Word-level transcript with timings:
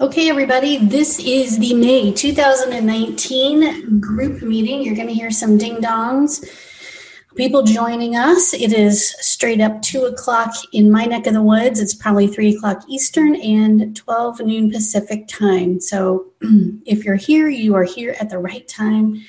Okay, 0.00 0.30
everybody, 0.30 0.78
this 0.78 1.18
is 1.18 1.58
the 1.58 1.74
May 1.74 2.10
2019 2.10 4.00
group 4.00 4.40
meeting. 4.40 4.80
You're 4.80 4.94
going 4.94 5.08
to 5.08 5.12
hear 5.12 5.30
some 5.30 5.58
ding 5.58 5.76
dongs, 5.76 6.42
people 7.34 7.64
joining 7.64 8.16
us. 8.16 8.54
It 8.54 8.72
is 8.72 9.10
straight 9.20 9.60
up 9.60 9.82
2 9.82 10.04
o'clock 10.04 10.54
in 10.72 10.90
my 10.90 11.04
neck 11.04 11.26
of 11.26 11.34
the 11.34 11.42
woods. 11.42 11.80
It's 11.80 11.92
probably 11.92 12.28
3 12.28 12.56
o'clock 12.56 12.82
Eastern 12.88 13.36
and 13.36 13.94
12 13.94 14.40
noon 14.40 14.70
Pacific 14.70 15.28
time. 15.28 15.80
So 15.80 16.28
if 16.86 17.04
you're 17.04 17.16
here, 17.16 17.50
you 17.50 17.74
are 17.74 17.84
here 17.84 18.16
at 18.18 18.30
the 18.30 18.38
right 18.38 18.66
time. 18.66 19.22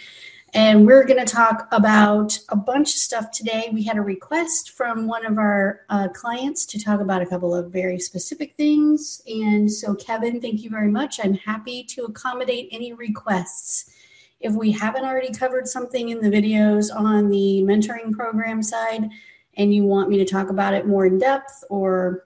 And 0.53 0.85
we're 0.85 1.05
going 1.05 1.25
to 1.25 1.33
talk 1.33 1.69
about 1.71 2.37
a 2.49 2.57
bunch 2.57 2.89
of 2.89 2.99
stuff 2.99 3.31
today. 3.31 3.69
We 3.71 3.83
had 3.83 3.95
a 3.95 4.01
request 4.01 4.71
from 4.71 5.07
one 5.07 5.25
of 5.25 5.37
our 5.37 5.81
uh, 5.89 6.09
clients 6.09 6.65
to 6.67 6.83
talk 6.83 6.99
about 6.99 7.21
a 7.21 7.25
couple 7.25 7.55
of 7.55 7.71
very 7.71 7.99
specific 7.99 8.55
things. 8.57 9.21
And 9.25 9.71
so, 9.71 9.95
Kevin, 9.95 10.41
thank 10.41 10.61
you 10.61 10.69
very 10.69 10.89
much. 10.89 11.21
I'm 11.23 11.35
happy 11.35 11.83
to 11.85 12.03
accommodate 12.03 12.67
any 12.73 12.91
requests. 12.91 13.95
If 14.41 14.53
we 14.53 14.73
haven't 14.73 15.05
already 15.05 15.31
covered 15.31 15.69
something 15.69 16.09
in 16.09 16.19
the 16.19 16.29
videos 16.29 16.93
on 16.93 17.29
the 17.29 17.61
mentoring 17.63 18.11
program 18.11 18.61
side 18.61 19.09
and 19.55 19.73
you 19.73 19.85
want 19.85 20.09
me 20.09 20.17
to 20.17 20.25
talk 20.25 20.49
about 20.49 20.73
it 20.73 20.85
more 20.85 21.05
in 21.05 21.17
depth 21.17 21.63
or 21.69 22.25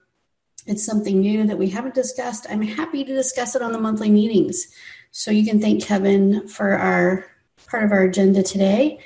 it's 0.66 0.84
something 0.84 1.20
new 1.20 1.46
that 1.46 1.60
we 1.60 1.70
haven't 1.70 1.94
discussed, 1.94 2.48
I'm 2.50 2.64
happy 2.64 3.04
to 3.04 3.14
discuss 3.14 3.56
it 3.56 3.62
on 3.62 3.72
the 3.72 3.80
monthly 3.80 4.10
meetings. 4.10 4.68
So 5.12 5.30
you 5.30 5.46
can 5.46 5.62
thank 5.62 5.84
Kevin 5.84 6.48
for 6.48 6.72
our 6.72 7.26
part 7.76 7.84
of 7.84 7.92
our 7.92 8.04
agenda 8.04 8.42
today. 8.42 8.98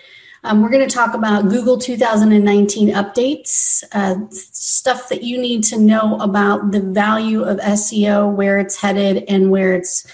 Um, 0.43 0.61
we're 0.61 0.69
going 0.69 0.87
to 0.87 0.95
talk 0.95 1.15
about 1.15 1.49
Google 1.49 1.79
2019 1.79 2.89
updates, 2.89 3.83
uh, 3.93 4.15
stuff 4.29 5.09
that 5.09 5.23
you 5.23 5.39
need 5.39 5.63
to 5.63 5.79
know 5.79 6.19
about 6.19 6.71
the 6.71 6.79
value 6.79 7.41
of 7.41 7.57
SEO, 7.57 8.31
where 8.31 8.59
it's 8.59 8.79
headed, 8.79 9.23
and 9.27 9.49
where 9.49 9.73
it's 9.73 10.05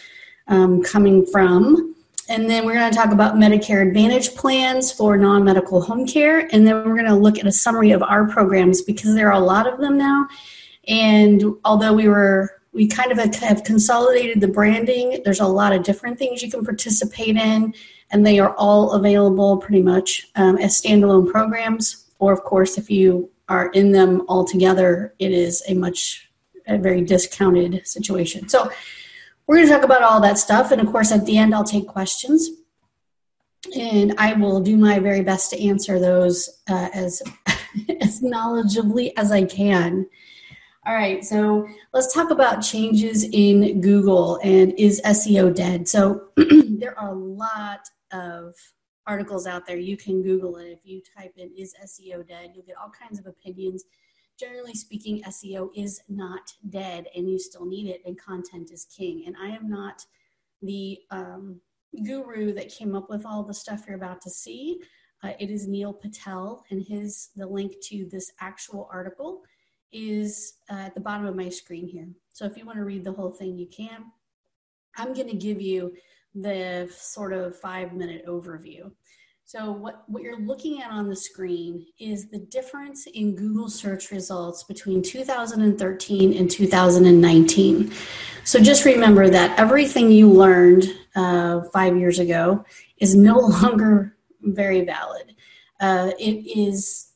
um, 0.48 0.82
coming 0.82 1.26
from. 1.26 1.94
And 2.30 2.50
then 2.50 2.66
we're 2.66 2.76
going 2.76 2.90
to 2.90 2.98
talk 2.98 3.12
about 3.12 3.36
Medicare 3.36 3.86
Advantage 3.86 4.34
plans 4.36 4.90
for 4.90 5.18
non 5.18 5.44
medical 5.44 5.82
home 5.82 6.08
care. 6.08 6.48
And 6.54 6.66
then 6.66 6.78
we're 6.78 6.96
going 6.96 7.08
to 7.08 7.14
look 7.16 7.38
at 7.38 7.46
a 7.46 7.52
summary 7.52 7.92
of 7.92 8.02
our 8.04 8.26
programs 8.26 8.82
because 8.82 9.16
there 9.16 9.28
are 9.28 9.42
a 9.42 9.46
lot 9.46 9.68
of 9.68 9.82
them 9.82 9.98
now. 9.98 10.30
And 10.88 11.44
although 11.66 11.92
we 11.92 12.08
were 12.08 12.62
we 12.76 12.88
kind 12.88 13.12
of 13.12 13.36
have 13.36 13.64
consolidated 13.64 14.42
the 14.42 14.50
branding. 14.50 15.22
There's 15.24 15.40
a 15.40 15.48
lot 15.48 15.72
of 15.72 15.84
different 15.84 16.20
things 16.20 16.44
you 16.44 16.52
can 16.52 16.66
participate 16.66 17.38
in 17.38 17.74
and 18.12 18.26
they 18.26 18.38
are 18.40 18.54
all 18.56 18.92
available 18.92 19.58
pretty 19.58 19.82
much 19.82 20.28
um, 20.36 20.58
as 20.58 20.80
standalone 20.80 21.30
programs. 21.32 22.06
Or, 22.20 22.34
of 22.34 22.44
course, 22.44 22.78
if 22.78 22.90
you 22.90 23.32
are 23.50 23.70
in 23.72 23.92
them 23.92 24.24
all 24.28 24.46
together, 24.46 25.14
it 25.20 25.32
is 25.32 25.64
a 25.68 25.74
much, 25.74 26.30
a 26.68 26.78
very 26.78 27.02
discounted 27.02 27.88
situation. 27.88 28.50
So, 28.50 28.72
we're 29.48 29.58
going 29.58 29.68
to 29.68 29.74
talk 29.74 29.84
about 29.84 30.02
all 30.02 30.20
that 30.22 30.40
stuff. 30.40 30.72
And, 30.72 30.82
of 30.82 30.88
course, 30.88 31.12
at 31.12 31.26
the 31.26 31.38
end, 31.38 31.54
I'll 31.54 31.64
take 31.64 31.88
questions. 31.88 32.50
And 33.78 34.16
I 34.18 34.34
will 34.34 34.60
do 34.60 34.76
my 34.76 35.00
very 35.00 35.22
best 35.22 35.52
to 35.52 35.64
answer 35.64 36.00
those 36.00 36.50
uh, 36.68 36.90
as, 36.94 37.22
as 38.02 38.22
knowledgeably 38.22 39.14
as 39.18 39.32
I 39.32 39.44
can. 39.44 40.08
All 40.88 40.94
right, 40.94 41.26
so 41.26 41.68
let's 41.94 42.14
talk 42.14 42.30
about 42.30 42.62
changes 42.62 43.24
in 43.32 43.82
Google 43.82 44.40
and 44.44 44.72
is 44.78 45.02
SEO 45.04 45.56
dead? 45.56 45.88
So 45.88 46.28
there 46.38 46.98
are 47.00 47.10
a 47.10 47.16
lot 47.16 47.90
of 48.12 48.54
articles 49.08 49.48
out 49.48 49.66
there. 49.66 49.78
You 49.78 49.98
can 49.98 50.22
Google 50.22 50.58
it. 50.58 50.68
If 50.68 50.82
you 50.84 51.02
type 51.18 51.34
in 51.38 51.50
is 51.58 51.74
SEO 51.84 52.28
dead, 52.28 52.52
you'll 52.54 52.66
get 52.66 52.76
all 52.78 52.92
kinds 52.92 53.18
of 53.18 53.26
opinions. 53.26 53.86
Generally 54.40 54.76
speaking, 54.76 55.24
SEO 55.24 55.70
is 55.76 56.04
not 56.08 56.54
dead 56.70 57.08
and 57.16 57.28
you 57.28 57.40
still 57.40 57.66
need 57.66 57.88
it, 57.88 58.04
and 58.06 58.16
content 58.20 58.70
is 58.72 58.86
king. 58.86 59.24
And 59.26 59.36
I 59.42 59.56
am 59.56 59.68
not 59.68 60.06
the 60.62 61.00
um, 61.10 61.60
guru 62.06 62.54
that 62.54 62.70
came 62.70 62.96
up 62.96 63.10
with 63.10 63.26
all 63.26 63.42
the 63.42 63.56
stuff 63.56 63.86
you're 63.88 63.96
about 63.96 64.22
to 64.22 64.30
see. 64.30 64.78
Uh, 65.24 65.32
it 65.40 65.50
is 65.50 65.68
Neil 65.68 65.94
Patel, 65.94 66.64
and 66.70 66.80
his 66.80 67.30
the 67.36 67.48
link 67.48 67.74
to 67.86 68.08
this 68.12 68.32
actual 68.40 68.88
article 68.94 69.42
is 69.96 70.56
at 70.70 70.94
the 70.94 71.00
bottom 71.00 71.26
of 71.26 71.36
my 71.36 71.48
screen 71.48 71.88
here. 71.88 72.08
So 72.34 72.46
if 72.46 72.58
you 72.58 72.66
want 72.66 72.78
to 72.78 72.84
read 72.84 73.06
the 73.06 73.14
whole 73.14 73.32
thing, 73.32 73.58
you 73.58 73.68
can. 73.68 74.12
I'm 74.98 75.14
going 75.14 75.30
to 75.30 75.36
give 75.36 75.62
you 75.62 75.94
the 76.34 76.90
sort 76.94 77.32
of 77.32 77.58
five 77.58 77.94
minute 77.94 78.26
overview. 78.28 78.92
So 79.46 79.72
what, 79.72 80.04
what 80.08 80.24
you're 80.24 80.40
looking 80.40 80.82
at 80.82 80.92
on 80.92 81.08
the 81.08 81.16
screen 81.16 81.86
is 82.00 82.28
the 82.28 82.40
difference 82.40 83.06
in 83.14 83.36
Google 83.36 83.70
search 83.70 84.12
results 84.12 84.64
between 84.64 85.02
2013 85.02 86.34
and 86.34 86.50
2019. 86.52 87.94
So 88.44 88.60
just 88.60 88.86
remember 88.86 89.30
that 89.30 89.58
everything 89.58 90.12
you 90.12 90.30
learned 90.30 90.88
uh, 91.16 91.62
five 91.72 91.96
years 91.96 92.20
ago 92.20 92.66
is 92.98 93.16
no 93.16 93.38
longer 93.62 94.18
very 94.42 94.84
valid. 94.84 95.36
Uh, 95.80 96.12
it 96.20 96.60
is, 96.60 97.12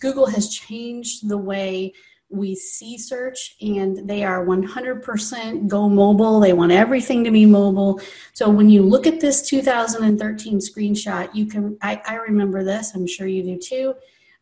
Google 0.00 0.26
has 0.26 0.48
changed 0.48 1.28
the 1.28 1.38
way 1.38 1.92
we 2.28 2.56
see 2.56 2.98
search 2.98 3.56
and 3.60 4.08
they 4.08 4.24
are 4.24 4.44
100% 4.44 5.68
go 5.68 5.88
mobile. 5.88 6.40
They 6.40 6.52
want 6.52 6.72
everything 6.72 7.22
to 7.22 7.30
be 7.30 7.46
mobile. 7.46 8.00
So 8.32 8.50
when 8.50 8.68
you 8.68 8.82
look 8.82 9.06
at 9.06 9.20
this 9.20 9.42
2013 9.48 10.58
screenshot 10.58 11.34
you 11.34 11.46
can 11.46 11.76
i, 11.82 12.00
I 12.06 12.14
remember 12.16 12.64
this 12.64 12.94
i'm 12.94 13.06
sure 13.06 13.26
you 13.26 13.42
do 13.42 13.58
too 13.58 13.94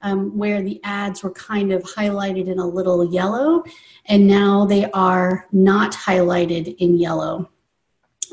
um, 0.02 0.36
where 0.36 0.62
the 0.62 0.80
ads 0.84 1.22
were 1.22 1.32
kind 1.32 1.72
of 1.72 1.82
highlighted 1.82 2.46
in 2.46 2.58
a 2.58 2.66
little 2.66 3.12
yellow 3.12 3.64
and 4.06 4.26
now 4.26 4.64
they 4.64 4.90
are 4.92 5.46
not 5.52 5.92
highlighted 5.92 6.76
in 6.78 6.98
yellow 6.98 7.50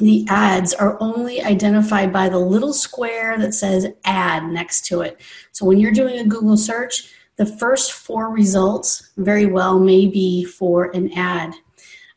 the 0.01 0.25
ads 0.29 0.73
are 0.73 0.97
only 1.01 1.41
identified 1.41 2.11
by 2.11 2.27
the 2.27 2.39
little 2.39 2.73
square 2.73 3.37
that 3.37 3.53
says 3.53 3.87
ad 4.03 4.43
next 4.51 4.85
to 4.85 5.01
it 5.01 5.19
so 5.51 5.65
when 5.65 5.79
you're 5.79 5.91
doing 5.91 6.19
a 6.19 6.25
google 6.25 6.57
search 6.57 7.13
the 7.41 7.57
first 7.57 7.93
four 7.93 8.29
results 8.29 9.09
very 9.17 9.47
well 9.47 9.79
may 9.79 10.05
be 10.05 10.43
for 10.43 10.91
an 10.91 11.11
ad. 11.13 11.53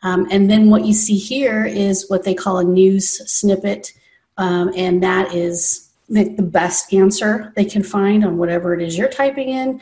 Um, 0.02 0.26
and 0.30 0.50
then 0.50 0.68
what 0.68 0.84
you 0.84 0.92
see 0.92 1.16
here 1.16 1.64
is 1.64 2.10
what 2.10 2.24
they 2.24 2.34
call 2.34 2.58
a 2.58 2.64
news 2.64 3.08
snippet, 3.30 3.94
um, 4.36 4.70
and 4.76 5.02
that 5.02 5.34
is 5.34 5.90
the, 6.10 6.28
the 6.28 6.42
best 6.42 6.92
answer 6.92 7.54
they 7.56 7.64
can 7.64 7.82
find 7.82 8.22
on 8.22 8.36
whatever 8.36 8.74
it 8.74 8.82
is 8.82 8.98
you're 8.98 9.08
typing 9.08 9.48
in. 9.48 9.80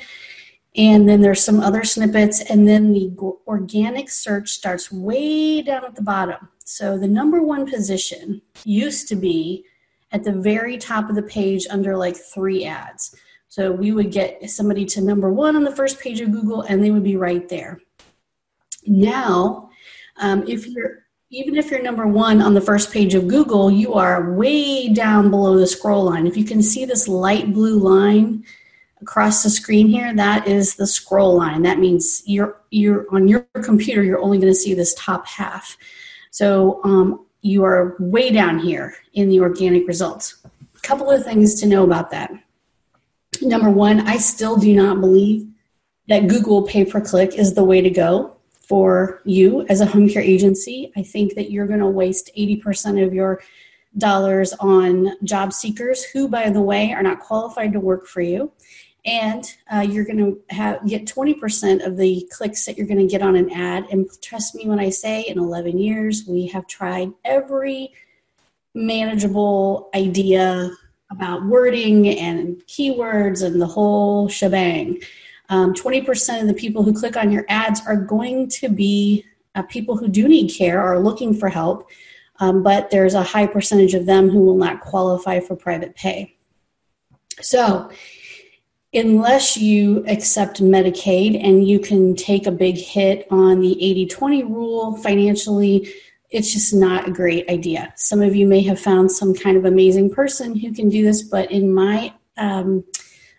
And 0.76 1.08
then 1.08 1.22
there's 1.22 1.42
some 1.42 1.58
other 1.58 1.82
snippets, 1.82 2.40
and 2.48 2.68
then 2.68 2.92
the 2.92 3.10
organic 3.48 4.10
search 4.10 4.50
starts 4.50 4.92
way 4.92 5.60
down 5.62 5.84
at 5.84 5.96
the 5.96 6.02
bottom. 6.02 6.50
So 6.72 6.96
the 6.96 7.06
number 7.06 7.42
one 7.42 7.70
position 7.70 8.40
used 8.64 9.06
to 9.08 9.14
be 9.14 9.66
at 10.10 10.24
the 10.24 10.32
very 10.32 10.78
top 10.78 11.10
of 11.10 11.16
the 11.16 11.22
page 11.22 11.66
under 11.68 11.98
like 11.98 12.16
three 12.16 12.64
ads. 12.64 13.14
So 13.48 13.70
we 13.70 13.92
would 13.92 14.10
get 14.10 14.50
somebody 14.50 14.86
to 14.86 15.02
number 15.02 15.30
one 15.30 15.54
on 15.54 15.64
the 15.64 15.76
first 15.76 16.00
page 16.00 16.22
of 16.22 16.32
Google 16.32 16.62
and 16.62 16.82
they 16.82 16.90
would 16.90 17.04
be 17.04 17.18
right 17.18 17.46
there. 17.46 17.78
Now, 18.86 19.68
um, 20.16 20.48
if 20.48 20.66
you're 20.66 21.04
even 21.28 21.56
if 21.56 21.70
you're 21.70 21.82
number 21.82 22.06
one 22.06 22.40
on 22.40 22.54
the 22.54 22.60
first 22.62 22.90
page 22.90 23.12
of 23.12 23.28
Google, 23.28 23.70
you 23.70 23.92
are 23.92 24.32
way 24.32 24.88
down 24.88 25.30
below 25.30 25.58
the 25.58 25.66
scroll 25.66 26.04
line. 26.04 26.26
If 26.26 26.38
you 26.38 26.44
can 26.46 26.62
see 26.62 26.86
this 26.86 27.06
light 27.06 27.52
blue 27.52 27.78
line 27.78 28.44
across 29.02 29.42
the 29.42 29.50
screen 29.50 29.88
here, 29.88 30.14
that 30.14 30.48
is 30.48 30.76
the 30.76 30.86
scroll 30.86 31.36
line. 31.36 31.60
That 31.62 31.78
means 31.78 32.22
you're 32.24 32.62
you're 32.70 33.04
on 33.14 33.28
your 33.28 33.40
computer, 33.62 34.02
you're 34.02 34.22
only 34.22 34.38
going 34.38 34.50
to 34.50 34.58
see 34.58 34.72
this 34.72 34.94
top 34.94 35.26
half. 35.26 35.76
So 36.32 36.80
um, 36.82 37.26
you 37.42 37.62
are 37.62 37.94
way 37.98 38.30
down 38.30 38.58
here 38.58 38.94
in 39.12 39.28
the 39.28 39.40
organic 39.40 39.86
results. 39.86 40.36
A 40.74 40.80
couple 40.80 41.10
of 41.10 41.22
things 41.22 41.60
to 41.60 41.66
know 41.66 41.84
about 41.84 42.10
that. 42.10 42.32
Number 43.42 43.68
one, 43.68 44.00
I 44.08 44.16
still 44.16 44.56
do 44.56 44.74
not 44.74 45.00
believe 45.00 45.46
that 46.08 46.28
Google 46.28 46.62
pay 46.62 46.86
per 46.86 47.02
click 47.02 47.34
is 47.34 47.54
the 47.54 47.62
way 47.62 47.82
to 47.82 47.90
go 47.90 48.36
for 48.66 49.20
you 49.24 49.66
as 49.68 49.82
a 49.82 49.86
home 49.86 50.08
care 50.08 50.22
agency. 50.22 50.90
I 50.96 51.02
think 51.02 51.34
that 51.34 51.50
you're 51.50 51.66
going 51.66 51.80
to 51.80 51.86
waste 51.86 52.30
80% 52.36 53.06
of 53.06 53.12
your 53.12 53.42
dollars 53.98 54.54
on 54.54 55.12
job 55.24 55.52
seekers 55.52 56.02
who, 56.02 56.28
by 56.28 56.48
the 56.48 56.62
way, 56.62 56.92
are 56.92 57.02
not 57.02 57.20
qualified 57.20 57.74
to 57.74 57.80
work 57.80 58.06
for 58.06 58.22
you. 58.22 58.50
And 59.04 59.44
uh, 59.72 59.80
you're 59.80 60.04
going 60.04 60.18
to 60.18 60.40
have 60.54 60.86
get 60.86 61.06
20% 61.06 61.84
of 61.84 61.96
the 61.96 62.28
clicks 62.30 62.64
that 62.66 62.78
you're 62.78 62.86
going 62.86 63.00
to 63.00 63.06
get 63.06 63.22
on 63.22 63.34
an 63.34 63.50
ad. 63.50 63.86
And 63.90 64.08
trust 64.22 64.54
me 64.54 64.68
when 64.68 64.78
I 64.78 64.90
say, 64.90 65.22
in 65.22 65.38
11 65.38 65.78
years, 65.78 66.24
we 66.28 66.46
have 66.48 66.66
tried 66.68 67.10
every 67.24 67.92
manageable 68.74 69.90
idea 69.94 70.70
about 71.10 71.44
wording 71.46 72.08
and 72.08 72.56
keywords 72.66 73.44
and 73.44 73.60
the 73.60 73.66
whole 73.66 74.28
shebang. 74.28 75.00
Um, 75.48 75.74
20% 75.74 76.40
of 76.40 76.46
the 76.46 76.54
people 76.54 76.82
who 76.82 76.94
click 76.94 77.16
on 77.16 77.30
your 77.30 77.44
ads 77.48 77.82
are 77.86 77.96
going 77.96 78.48
to 78.50 78.68
be 78.68 79.24
uh, 79.54 79.62
people 79.62 79.96
who 79.96 80.08
do 80.08 80.26
need 80.28 80.48
care 80.48 80.80
or 80.80 80.94
are 80.94 80.98
looking 80.98 81.34
for 81.34 81.48
help, 81.48 81.90
um, 82.40 82.62
but 82.62 82.90
there's 82.90 83.14
a 83.14 83.22
high 83.22 83.46
percentage 83.46 83.94
of 83.94 84.06
them 84.06 84.30
who 84.30 84.40
will 84.40 84.56
not 84.56 84.80
qualify 84.80 85.40
for 85.40 85.54
private 85.54 85.94
pay. 85.94 86.36
So, 87.40 87.90
unless 88.94 89.56
you 89.56 90.04
accept 90.06 90.62
Medicaid 90.62 91.42
and 91.42 91.66
you 91.66 91.78
can 91.78 92.14
take 92.14 92.46
a 92.46 92.52
big 92.52 92.76
hit 92.76 93.26
on 93.30 93.60
the 93.60 93.72
80 93.82 94.06
20 94.06 94.44
rule 94.44 94.96
financially, 94.98 95.88
it's 96.30 96.52
just 96.52 96.74
not 96.74 97.08
a 97.08 97.12
great 97.12 97.48
idea. 97.48 97.92
Some 97.96 98.22
of 98.22 98.34
you 98.34 98.46
may 98.46 98.62
have 98.62 98.80
found 98.80 99.10
some 99.10 99.34
kind 99.34 99.56
of 99.56 99.64
amazing 99.64 100.10
person 100.10 100.56
who 100.56 100.72
can 100.72 100.88
do 100.88 101.02
this, 101.02 101.22
but 101.22 101.50
in 101.50 101.72
my 101.72 102.12
um, 102.36 102.84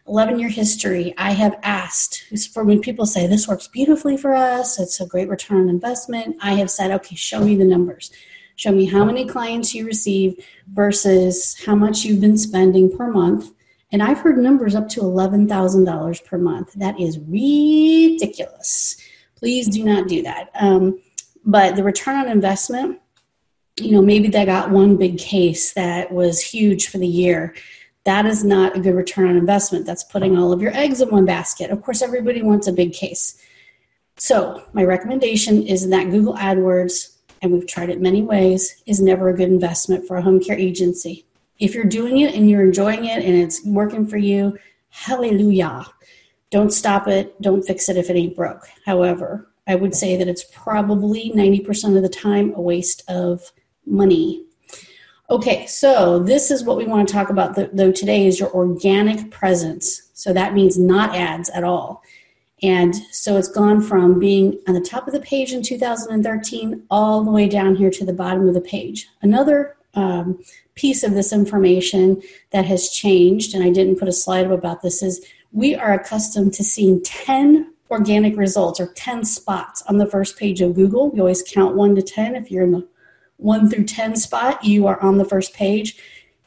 11 0.08 0.40
year 0.40 0.50
history, 0.50 1.14
I 1.18 1.32
have 1.32 1.58
asked 1.64 2.24
for 2.52 2.64
when 2.64 2.82
people 2.82 3.06
say 3.06 3.26
this 3.26 3.48
works 3.48 3.68
beautifully 3.68 4.18
for 4.18 4.34
us, 4.34 4.80
it's 4.80 5.00
a 5.00 5.08
great 5.08 5.30
return 5.30 5.62
on 5.62 5.70
investment. 5.70 6.36
I 6.42 6.54
have 6.54 6.70
said, 6.70 6.92
okay, 6.92 7.16
show 7.16 7.42
me 7.44 7.56
the 7.56 7.66
numbers. 7.66 8.12
Show 8.56 8.72
me 8.72 8.86
how 8.86 9.04
many 9.04 9.26
clients 9.26 9.74
you 9.74 9.86
receive 9.86 10.36
versus 10.68 11.56
how 11.66 11.74
much 11.74 12.04
you've 12.04 12.22
been 12.22 12.38
spending 12.38 12.96
per 12.96 13.10
month 13.10 13.52
and 13.94 14.01
I've 14.01 14.19
heard 14.19 14.40
numbers 14.40 14.74
up 14.74 14.90
to 14.90 15.01
$11,000 15.01 16.25
per 16.25 16.38
month. 16.40 16.74
That 16.74 17.00
is 17.00 17.19
ridiculous. 17.19 18.98
Please 19.36 19.68
do 19.68 19.84
not 19.84 20.07
do 20.07 20.24
that. 20.24 20.50
Um, 20.60 21.00
but 21.45 21.75
the 21.75 21.84
return 21.84 22.16
on 22.16 22.28
investment, 22.28 23.00
you 23.80 23.92
know, 23.92 24.01
maybe 24.01 24.30
they 24.30 24.45
got 24.45 24.72
one 24.72 24.98
big 24.98 25.19
case 25.19 25.74
that 25.74 26.12
was 26.12 26.42
huge 26.42 26.88
for 26.88 26.98
the 26.98 27.07
year. 27.07 27.54
That 28.06 28.25
is 28.25 28.44
not 28.44 28.75
a 28.75 28.80
good 28.80 28.95
return 28.95 29.30
on 29.30 29.38
investment. 29.38 29.86
That's 29.86 30.04
putting 30.04 30.38
all 30.38 30.51
of 30.51 30.62
your 30.62 30.75
eggs 30.75 31.00
in 31.00 31.10
one 31.10 31.25
basket. 31.25 31.69
Of 31.69 31.84
course, 31.84 32.01
everybody 32.01 32.42
wants 32.42 32.66
a 32.68 32.74
big 32.74 32.94
case. 32.94 33.39
So, 34.18 34.63
my 34.74 34.84
recommendation 34.84 35.68
is 35.68 35.88
that 35.89 36.10
Google 36.10 36.36
AdWords, 36.36 37.18
and 37.42 37.51
we've 37.51 37.68
tried 37.68 37.89
it 37.89 38.01
many 38.01 38.24
ways, 38.24 38.81
is 38.86 39.00
never 39.00 39.30
a 39.30 39.36
good 39.36 39.50
investment 39.50 40.07
for 40.07 40.18
a 40.18 40.22
home 40.22 40.39
care 40.39 40.57
agency. 40.57 41.25
If 41.60 41.76
you're 41.76 41.86
doing 41.86 42.20
it 42.20 42.36
and 42.36 42.50
you're 42.50 42.64
enjoying 42.64 43.06
it 43.06 43.24
and 43.24 43.36
it's 43.36 43.66
working 43.66 44.06
for 44.08 44.18
you, 44.18 44.58
hallelujah. 44.90 45.86
Don't 46.50 46.72
stop 46.72 47.08
it. 47.08 47.42
Don't 47.42 47.64
fix 47.64 47.90
it 47.90 47.98
if 47.98 48.10
it 48.10 48.16
ain't 48.16 48.36
broke. 48.36 48.68
However, 48.86 49.52
I 49.66 49.76
would 49.76 49.96
say 49.96 50.18
that 50.18 50.28
it's 50.28 50.46
probably 50.54 51.32
90% 51.36 51.96
of 51.96 52.04
the 52.04 52.10
time 52.10 52.54
a 52.56 52.62
waste 52.62 53.04
of 53.08 53.52
money. 53.86 54.46
Okay, 55.30 55.66
so 55.68 56.20
this 56.20 56.52
is 56.52 56.64
what 56.64 56.78
we 56.78 56.86
want 56.86 57.08
to 57.08 57.14
talk 57.14 57.30
about 57.30 57.56
though 57.56 57.92
today 57.92 58.28
is 58.28 58.40
your 58.40 58.54
organic 58.54 59.32
presence. 59.32 60.12
So 60.14 60.34
that 60.34 60.54
means 60.54 60.78
not 60.78 61.16
ads 61.16 61.50
at 61.50 61.64
all. 61.64 62.04
And 62.62 62.96
so 63.12 63.38
it's 63.38 63.48
gone 63.48 63.82
from 63.82 64.20
being 64.20 64.60
on 64.68 64.74
the 64.74 64.82
top 64.82 65.08
of 65.08 65.14
the 65.14 65.20
page 65.20 65.52
in 65.54 65.64
2013 65.64 66.84
all 66.90 67.24
the 67.24 67.32
way 67.32 67.48
down 67.48 67.76
here 67.76 67.90
to 67.90 68.06
the 68.06 68.14
bottom 68.14 68.48
of 68.48 68.54
the 68.54 68.62
page. 68.62 69.08
Another 69.22 69.76
um, 69.96 70.40
piece 70.75 71.04
of 71.04 71.14
this 71.14 71.31
information 71.31 72.22
that 72.52 72.66
has 72.66 72.90
changed, 72.90 73.54
and 73.54 73.64
I 73.64 73.70
didn't 73.70 74.00
put 74.00 74.08
a 74.08 74.14
slide 74.14 74.46
up 74.46 74.52
about 74.52 74.81
this, 74.81 75.04
is 75.04 75.25
we 75.52 75.75
are 75.75 75.94
accustomed 75.94 76.54
to 76.54 76.64
seeing 76.64 77.02
10 77.04 77.74
organic 77.92 78.36
results 78.36 78.80
or 78.80 78.88
10 78.88 79.24
spots 79.24 79.84
on 79.84 79.98
the 79.98 80.08
first 80.08 80.38
page 80.38 80.62
of 80.62 80.74
Google. 80.74 81.12
We 81.12 81.20
always 81.20 81.44
count 81.44 81.75
1 81.75 81.96
to 81.96 82.02
10. 82.02 82.36
If 82.36 82.50
you're 82.50 82.64
in 82.64 82.72
the 82.72 82.88
1 83.38 83.70
through 83.70 83.86
10 83.86 84.16
spot, 84.16 84.64
you 84.64 84.88
are 84.88 85.00
on 85.02 85.18
the 85.18 85.25
first 85.25 85.54
page. 85.54 85.96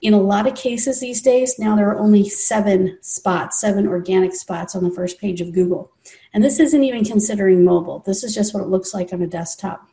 In 0.02 0.12
a 0.12 0.20
lot 0.20 0.46
of 0.46 0.54
cases 0.54 1.00
these 1.00 1.22
days, 1.22 1.58
now 1.58 1.76
there 1.76 1.88
are 1.88 1.98
only 1.98 2.28
seven 2.28 2.98
spots, 3.00 3.60
seven 3.60 3.86
organic 3.86 4.34
spots 4.34 4.74
on 4.74 4.84
the 4.84 4.90
first 4.90 5.20
page 5.20 5.40
of 5.40 5.52
Google. 5.52 5.90
And 6.34 6.44
this 6.44 6.58
isn't 6.58 6.84
even 6.84 7.04
considering 7.04 7.64
mobile. 7.64 8.00
This 8.00 8.22
is 8.22 8.34
just 8.34 8.52
what 8.52 8.62
it 8.62 8.68
looks 8.68 8.92
like 8.92 9.12
on 9.12 9.22
a 9.22 9.26
desktop. 9.26 9.88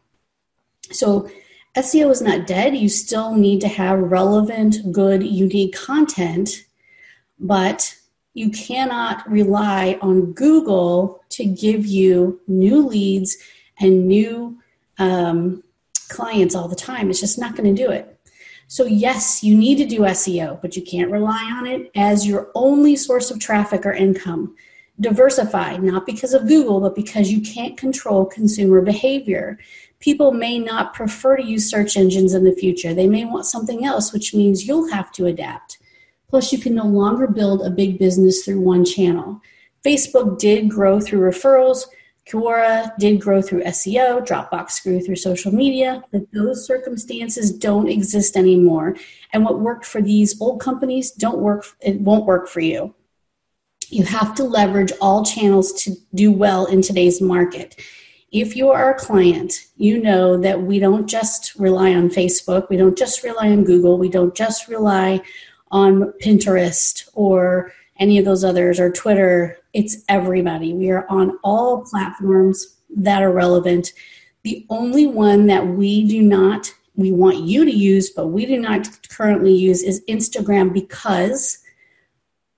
So 0.92 1.30
SEO 1.76 2.12
is 2.12 2.22
not 2.22 2.46
dead. 2.46 2.78
You 2.78 2.88
still 2.88 3.34
need 3.36 3.62
to 3.62 3.68
have 3.68 4.00
relevant, 4.00 4.92
good, 4.92 5.24
unique 5.24 5.76
content, 5.76 6.66
but 7.40 7.96
you 8.34 8.50
cannot 8.52 9.30
rely 9.30 9.98
on 10.02 10.34
Google 10.34 11.24
to 11.30 11.46
give 11.46 11.86
you 11.86 12.40
new 12.48 12.86
leads 12.86 13.38
and 13.80 14.08
new 14.08 14.60
um, 15.00 15.64
clients 16.10 16.54
all 16.56 16.68
the 16.68 16.76
time. 16.76 17.10
It's 17.10 17.20
just 17.20 17.40
not 17.40 17.56
going 17.56 17.76
to 17.76 17.84
do 17.84 17.92
it. 17.92 18.10
So, 18.68 18.86
yes, 18.86 19.44
you 19.44 19.56
need 19.56 19.78
to 19.78 19.86
do 19.86 20.02
SEO, 20.02 20.62
but 20.62 20.76
you 20.76 20.82
can't 20.82 21.12
rely 21.12 21.44
on 21.58 21.68
it 21.68 21.92
as 21.96 22.26
your 22.26 22.50
only 22.56 22.96
source 22.96 23.30
of 23.30 23.40
traffic 23.40 23.86
or 23.86 23.94
income. 23.94 24.56
Diversify, 25.00 25.78
not 25.78 26.06
because 26.06 26.34
of 26.34 26.48
Google, 26.48 26.80
but 26.80 26.96
because 26.96 27.32
you 27.32 27.42
can't 27.42 27.78
control 27.78 28.26
consumer 28.26 28.82
behavior 28.82 29.60
people 30.04 30.34
may 30.34 30.60
not 30.60 30.94
prefer 30.94 31.38
to 31.38 31.46
use 31.46 31.70
search 31.70 31.96
engines 31.96 32.34
in 32.34 32.44
the 32.44 32.52
future. 32.52 32.94
They 32.94 33.08
may 33.08 33.24
want 33.24 33.46
something 33.46 33.86
else, 33.86 34.12
which 34.12 34.34
means 34.34 34.68
you'll 34.68 34.92
have 34.92 35.14
to 35.14 35.28
adapt. 35.28 35.78
Plus, 36.30 36.52
you 36.52 36.60
can 36.60 36.76
no 36.76 36.84
longer 36.84 37.26
build 37.26 37.62
a 37.62 37.70
big 37.70 37.98
business 38.00 38.44
through 38.44 38.60
one 38.60 38.84
channel. 38.84 39.40
Facebook 39.86 40.38
did 40.40 40.70
grow 40.70 41.00
through 41.00 41.22
referrals, 41.22 41.86
Quora 42.28 42.92
did 43.00 43.22
grow 43.22 43.42
through 43.42 43.64
SEO, 43.64 44.26
Dropbox 44.26 44.84
grew 44.84 45.00
through 45.00 45.16
social 45.16 45.54
media, 45.54 46.04
but 46.12 46.24
those 46.34 46.68
circumstances 46.68 47.52
don't 47.52 47.88
exist 47.88 48.36
anymore. 48.36 48.98
And 49.32 49.46
what 49.46 49.62
worked 49.62 49.86
for 49.86 50.02
these 50.02 50.40
old 50.42 50.60
companies 50.60 51.12
don't 51.12 51.40
work 51.40 51.66
it 51.80 52.02
won't 52.02 52.26
work 52.26 52.50
for 52.50 52.60
you. 52.60 52.94
You 53.88 54.04
have 54.04 54.36
to 54.36 54.44
leverage 54.44 54.92
all 55.00 55.24
channels 55.24 55.72
to 55.84 55.96
do 56.14 56.30
well 56.32 56.66
in 56.66 56.82
today's 56.82 57.22
market 57.22 57.80
if 58.34 58.56
you 58.56 58.70
are 58.72 58.92
a 58.92 59.00
client, 59.00 59.68
you 59.78 60.02
know 60.02 60.36
that 60.38 60.64
we 60.64 60.80
don't 60.80 61.08
just 61.08 61.54
rely 61.56 61.94
on 61.94 62.10
Facebook, 62.10 62.68
we 62.68 62.78
don't 62.78 62.98
just 62.98 63.24
rely 63.24 63.50
on 63.50 63.64
Google, 63.64 64.00
we 64.00 64.10
don't 64.10 64.34
just 64.34 64.68
rely 64.68 65.22
on 65.72 66.12
Pinterest 66.22 67.08
or 67.14 67.72
any 68.00 68.18
of 68.18 68.26
those 68.26 68.44
others 68.44 68.80
or 68.80 68.92
Twitter. 68.92 69.60
It's 69.74 69.98
everybody. 70.10 70.74
We 70.74 70.90
are 70.90 71.06
on 71.10 71.38
all 71.44 71.86
platforms 71.86 72.76
that 72.96 73.22
are 73.22 73.32
relevant. 73.32 73.94
The 74.42 74.66
only 74.70 75.06
one 75.06 75.46
that 75.46 75.66
we 75.66 76.08
do 76.08 76.22
not, 76.24 76.74
we 76.96 77.12
want 77.12 77.38
you 77.38 77.66
to 77.66 77.72
use, 77.72 78.10
but 78.10 78.28
we 78.28 78.48
do 78.48 78.60
not 78.60 78.90
currently 79.10 79.54
use 79.54 79.84
is 79.84 80.04
Instagram 80.10 80.74
because 80.74 81.60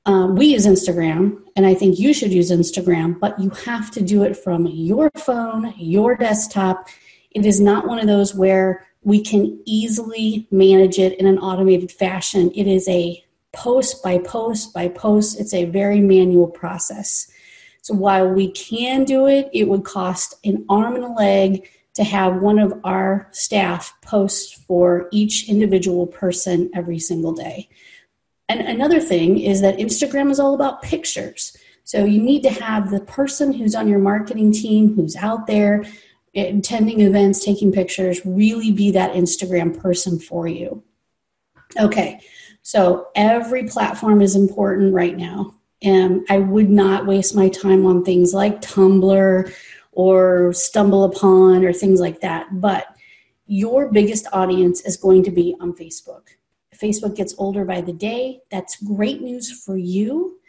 um, 0.05 0.35
we 0.35 0.47
use 0.47 0.67
Instagram, 0.67 1.41
and 1.55 1.65
I 1.65 1.73
think 1.73 1.97
you 1.97 2.13
should 2.13 2.31
use 2.31 2.51
Instagram, 2.51 3.19
but 3.19 3.39
you 3.39 3.49
have 3.65 3.89
to 3.91 4.01
do 4.01 4.23
it 4.23 4.37
from 4.37 4.67
your 4.67 5.09
phone, 5.17 5.73
your 5.77 6.15
desktop. 6.15 6.87
It 7.31 7.45
is 7.45 7.59
not 7.59 7.87
one 7.87 7.99
of 7.99 8.07
those 8.07 8.35
where 8.35 8.85
we 9.01 9.21
can 9.21 9.59
easily 9.65 10.47
manage 10.51 10.99
it 10.99 11.19
in 11.19 11.25
an 11.25 11.39
automated 11.39 11.91
fashion. 11.91 12.51
It 12.55 12.67
is 12.67 12.87
a 12.87 13.23
post 13.51 14.03
by 14.03 14.19
post 14.19 14.73
by 14.73 14.89
post, 14.89 15.39
it's 15.39 15.53
a 15.53 15.65
very 15.65 16.01
manual 16.01 16.47
process. 16.47 17.31
So 17.81 17.93
while 17.93 18.27
we 18.27 18.51
can 18.51 19.05
do 19.05 19.27
it, 19.27 19.49
it 19.53 19.67
would 19.67 19.85
cost 19.85 20.35
an 20.43 20.65
arm 20.69 20.95
and 20.95 21.05
a 21.05 21.09
leg 21.09 21.69
to 21.93 22.03
have 22.03 22.41
one 22.41 22.59
of 22.59 22.73
our 22.83 23.29
staff 23.31 23.93
post 24.01 24.55
for 24.67 25.07
each 25.11 25.47
individual 25.47 26.05
person 26.05 26.69
every 26.73 26.99
single 26.99 27.33
day. 27.33 27.69
And 28.47 28.61
another 28.61 28.99
thing 28.99 29.39
is 29.39 29.61
that 29.61 29.77
Instagram 29.77 30.29
is 30.29 30.39
all 30.39 30.53
about 30.53 30.81
pictures. 30.81 31.57
So 31.83 32.03
you 32.05 32.21
need 32.21 32.43
to 32.43 32.49
have 32.49 32.89
the 32.89 32.99
person 33.01 33.53
who's 33.53 33.75
on 33.75 33.87
your 33.87 33.99
marketing 33.99 34.51
team, 34.51 34.95
who's 34.95 35.15
out 35.15 35.47
there 35.47 35.85
attending 36.35 37.01
events, 37.01 37.43
taking 37.43 37.71
pictures, 37.71 38.25
really 38.25 38.71
be 38.71 38.91
that 38.91 39.13
Instagram 39.13 39.79
person 39.79 40.19
for 40.19 40.47
you. 40.47 40.83
Okay, 41.79 42.19
so 42.61 43.07
every 43.15 43.67
platform 43.67 44.21
is 44.21 44.35
important 44.35 44.93
right 44.93 45.15
now. 45.15 45.55
And 45.81 46.25
I 46.29 46.39
would 46.39 46.69
not 46.69 47.05
waste 47.05 47.35
my 47.35 47.49
time 47.49 47.85
on 47.85 48.03
things 48.03 48.33
like 48.33 48.61
Tumblr 48.61 49.53
or 49.91 50.49
StumbleUpon 50.49 51.63
or 51.63 51.73
things 51.73 51.99
like 51.99 52.21
that. 52.21 52.47
But 52.59 52.87
your 53.45 53.91
biggest 53.91 54.27
audience 54.33 54.81
is 54.81 54.97
going 54.97 55.23
to 55.23 55.31
be 55.31 55.55
on 55.59 55.73
Facebook. 55.73 56.23
Facebook 56.79 57.15
gets 57.15 57.35
older 57.37 57.65
by 57.65 57.81
the 57.81 57.93
day. 57.93 58.41
That's 58.51 58.81
great 58.81 59.21
news 59.21 59.51
for 59.63 59.77
you 59.77 60.39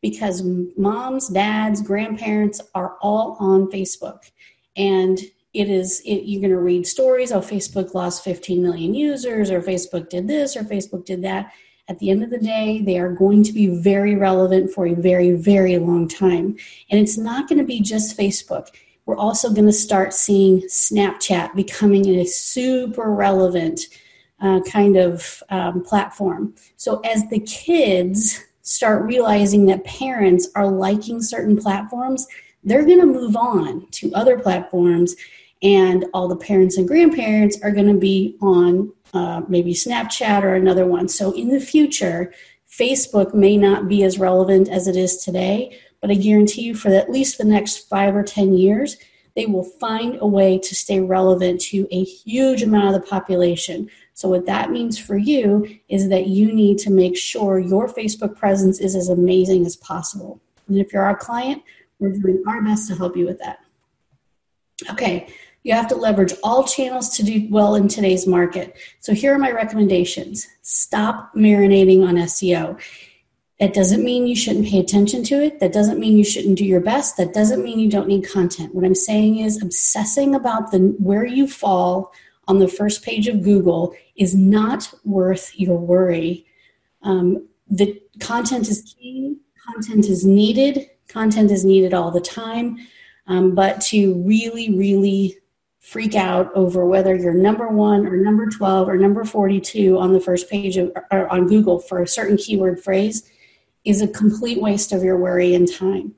because 0.00 0.42
moms, 0.76 1.28
dads, 1.28 1.82
grandparents 1.82 2.60
are 2.74 2.96
all 3.00 3.36
on 3.40 3.70
Facebook. 3.70 4.30
And 4.76 5.18
it 5.54 5.68
is 5.68 6.00
it, 6.04 6.24
you're 6.24 6.40
going 6.40 6.50
to 6.50 6.58
read 6.58 6.86
stories 6.86 7.32
oh 7.32 7.40
facebook 7.40 7.94
lost 7.94 8.22
15 8.22 8.62
million 8.62 8.94
users 8.94 9.50
or 9.50 9.60
facebook 9.60 10.08
did 10.08 10.28
this 10.28 10.56
or 10.56 10.62
facebook 10.62 11.04
did 11.04 11.22
that 11.22 11.52
at 11.88 11.98
the 11.98 12.10
end 12.10 12.22
of 12.22 12.30
the 12.30 12.38
day 12.38 12.82
they 12.82 12.98
are 12.98 13.12
going 13.12 13.42
to 13.42 13.52
be 13.52 13.66
very 13.66 14.14
relevant 14.14 14.70
for 14.70 14.86
a 14.86 14.94
very 14.94 15.32
very 15.32 15.78
long 15.78 16.06
time 16.06 16.56
and 16.90 17.00
it's 17.00 17.16
not 17.16 17.48
going 17.48 17.58
to 17.58 17.64
be 17.64 17.80
just 17.80 18.16
facebook 18.16 18.68
we're 19.06 19.16
also 19.16 19.50
going 19.50 19.66
to 19.66 19.72
start 19.72 20.12
seeing 20.12 20.60
snapchat 20.62 21.54
becoming 21.54 22.06
a 22.06 22.24
super 22.26 23.10
relevant 23.10 23.80
uh, 24.40 24.60
kind 24.60 24.96
of 24.96 25.42
um, 25.50 25.82
platform. 25.82 26.54
So 26.76 27.00
as 27.00 27.28
the 27.28 27.40
kids 27.40 28.44
start 28.62 29.04
realizing 29.04 29.66
that 29.66 29.84
parents 29.84 30.48
are 30.54 30.68
liking 30.68 31.22
certain 31.22 31.56
platforms, 31.56 32.26
they're 32.64 32.84
going 32.84 33.00
to 33.00 33.06
move 33.06 33.36
on 33.36 33.86
to 33.92 34.12
other 34.14 34.38
platforms, 34.38 35.16
and 35.62 36.04
all 36.12 36.28
the 36.28 36.36
parents 36.36 36.76
and 36.76 36.86
grandparents 36.86 37.60
are 37.62 37.70
going 37.70 37.88
to 37.88 37.98
be 37.98 38.36
on 38.40 38.92
uh, 39.14 39.42
maybe 39.48 39.72
Snapchat 39.72 40.42
or 40.42 40.54
another 40.54 40.86
one. 40.86 41.08
So 41.08 41.32
in 41.32 41.48
the 41.48 41.60
future, 41.60 42.32
Facebook 42.70 43.34
may 43.34 43.56
not 43.56 43.88
be 43.88 44.04
as 44.04 44.18
relevant 44.18 44.68
as 44.68 44.86
it 44.86 44.96
is 44.96 45.16
today, 45.16 45.78
but 46.00 46.10
I 46.10 46.14
guarantee 46.14 46.62
you 46.62 46.74
for 46.74 46.90
at 46.90 47.10
least 47.10 47.38
the 47.38 47.44
next 47.44 47.88
five 47.88 48.14
or 48.14 48.22
10 48.22 48.54
years, 48.54 48.98
they 49.34 49.46
will 49.46 49.64
find 49.64 50.18
a 50.20 50.26
way 50.26 50.58
to 50.58 50.74
stay 50.74 51.00
relevant 51.00 51.60
to 51.62 51.88
a 51.90 52.04
huge 52.04 52.62
amount 52.62 52.94
of 52.94 53.00
the 53.00 53.08
population. 53.08 53.88
So, 54.18 54.28
what 54.28 54.46
that 54.46 54.72
means 54.72 54.98
for 54.98 55.16
you 55.16 55.78
is 55.88 56.08
that 56.08 56.26
you 56.26 56.50
need 56.52 56.78
to 56.78 56.90
make 56.90 57.16
sure 57.16 57.60
your 57.60 57.86
Facebook 57.86 58.36
presence 58.36 58.80
is 58.80 58.96
as 58.96 59.08
amazing 59.08 59.64
as 59.64 59.76
possible. 59.76 60.40
And 60.66 60.76
if 60.76 60.92
you're 60.92 61.04
our 61.04 61.16
client, 61.16 61.62
we're 62.00 62.10
doing 62.10 62.42
our 62.44 62.60
best 62.60 62.88
to 62.88 62.96
help 62.96 63.16
you 63.16 63.26
with 63.26 63.38
that. 63.38 63.60
Okay, 64.90 65.28
you 65.62 65.72
have 65.72 65.86
to 65.86 65.94
leverage 65.94 66.34
all 66.42 66.64
channels 66.64 67.10
to 67.10 67.22
do 67.22 67.46
well 67.48 67.76
in 67.76 67.86
today's 67.86 68.26
market. 68.26 68.76
So, 68.98 69.14
here 69.14 69.32
are 69.32 69.38
my 69.38 69.52
recommendations 69.52 70.48
stop 70.62 71.32
marinating 71.36 72.04
on 72.04 72.16
SEO. 72.16 72.76
That 73.60 73.72
doesn't 73.72 74.02
mean 74.02 74.26
you 74.26 74.34
shouldn't 74.34 74.66
pay 74.66 74.80
attention 74.80 75.22
to 75.24 75.40
it. 75.40 75.60
That 75.60 75.72
doesn't 75.72 76.00
mean 76.00 76.18
you 76.18 76.24
shouldn't 76.24 76.58
do 76.58 76.64
your 76.64 76.80
best. 76.80 77.18
That 77.18 77.34
doesn't 77.34 77.62
mean 77.62 77.78
you 77.78 77.88
don't 77.88 78.08
need 78.08 78.28
content. 78.28 78.74
What 78.74 78.84
I'm 78.84 78.96
saying 78.96 79.38
is 79.38 79.62
obsessing 79.62 80.34
about 80.34 80.72
the 80.72 80.78
where 80.98 81.24
you 81.24 81.46
fall 81.46 82.12
on 82.48 82.58
the 82.58 82.66
first 82.66 83.04
page 83.04 83.28
of 83.28 83.42
Google 83.42 83.94
is 84.16 84.34
not 84.34 84.92
worth 85.04 85.52
your 85.54 85.78
worry. 85.78 86.46
Um, 87.02 87.46
the 87.70 88.02
content 88.18 88.68
is 88.68 88.94
key. 88.98 89.36
Content 89.72 90.06
is 90.06 90.24
needed. 90.24 90.90
Content 91.08 91.50
is 91.50 91.64
needed 91.64 91.94
all 91.94 92.10
the 92.10 92.20
time. 92.20 92.78
Um, 93.26 93.54
but 93.54 93.80
to 93.82 94.14
really, 94.26 94.74
really 94.74 95.36
freak 95.78 96.14
out 96.14 96.50
over 96.54 96.86
whether 96.86 97.14
you're 97.14 97.34
number 97.34 97.68
one 97.68 98.06
or 98.06 98.16
number 98.16 98.48
12 98.48 98.88
or 98.88 98.96
number 98.96 99.24
42 99.24 99.98
on 99.98 100.12
the 100.12 100.20
first 100.20 100.48
page 100.50 100.76
of, 100.78 100.90
or 101.12 101.30
on 101.30 101.46
Google 101.46 101.78
for 101.78 102.02
a 102.02 102.08
certain 102.08 102.38
keyword 102.38 102.82
phrase 102.82 103.30
is 103.84 104.00
a 104.00 104.08
complete 104.08 104.60
waste 104.60 104.92
of 104.92 105.02
your 105.02 105.18
worry 105.18 105.54
and 105.54 105.70
time. 105.70 106.14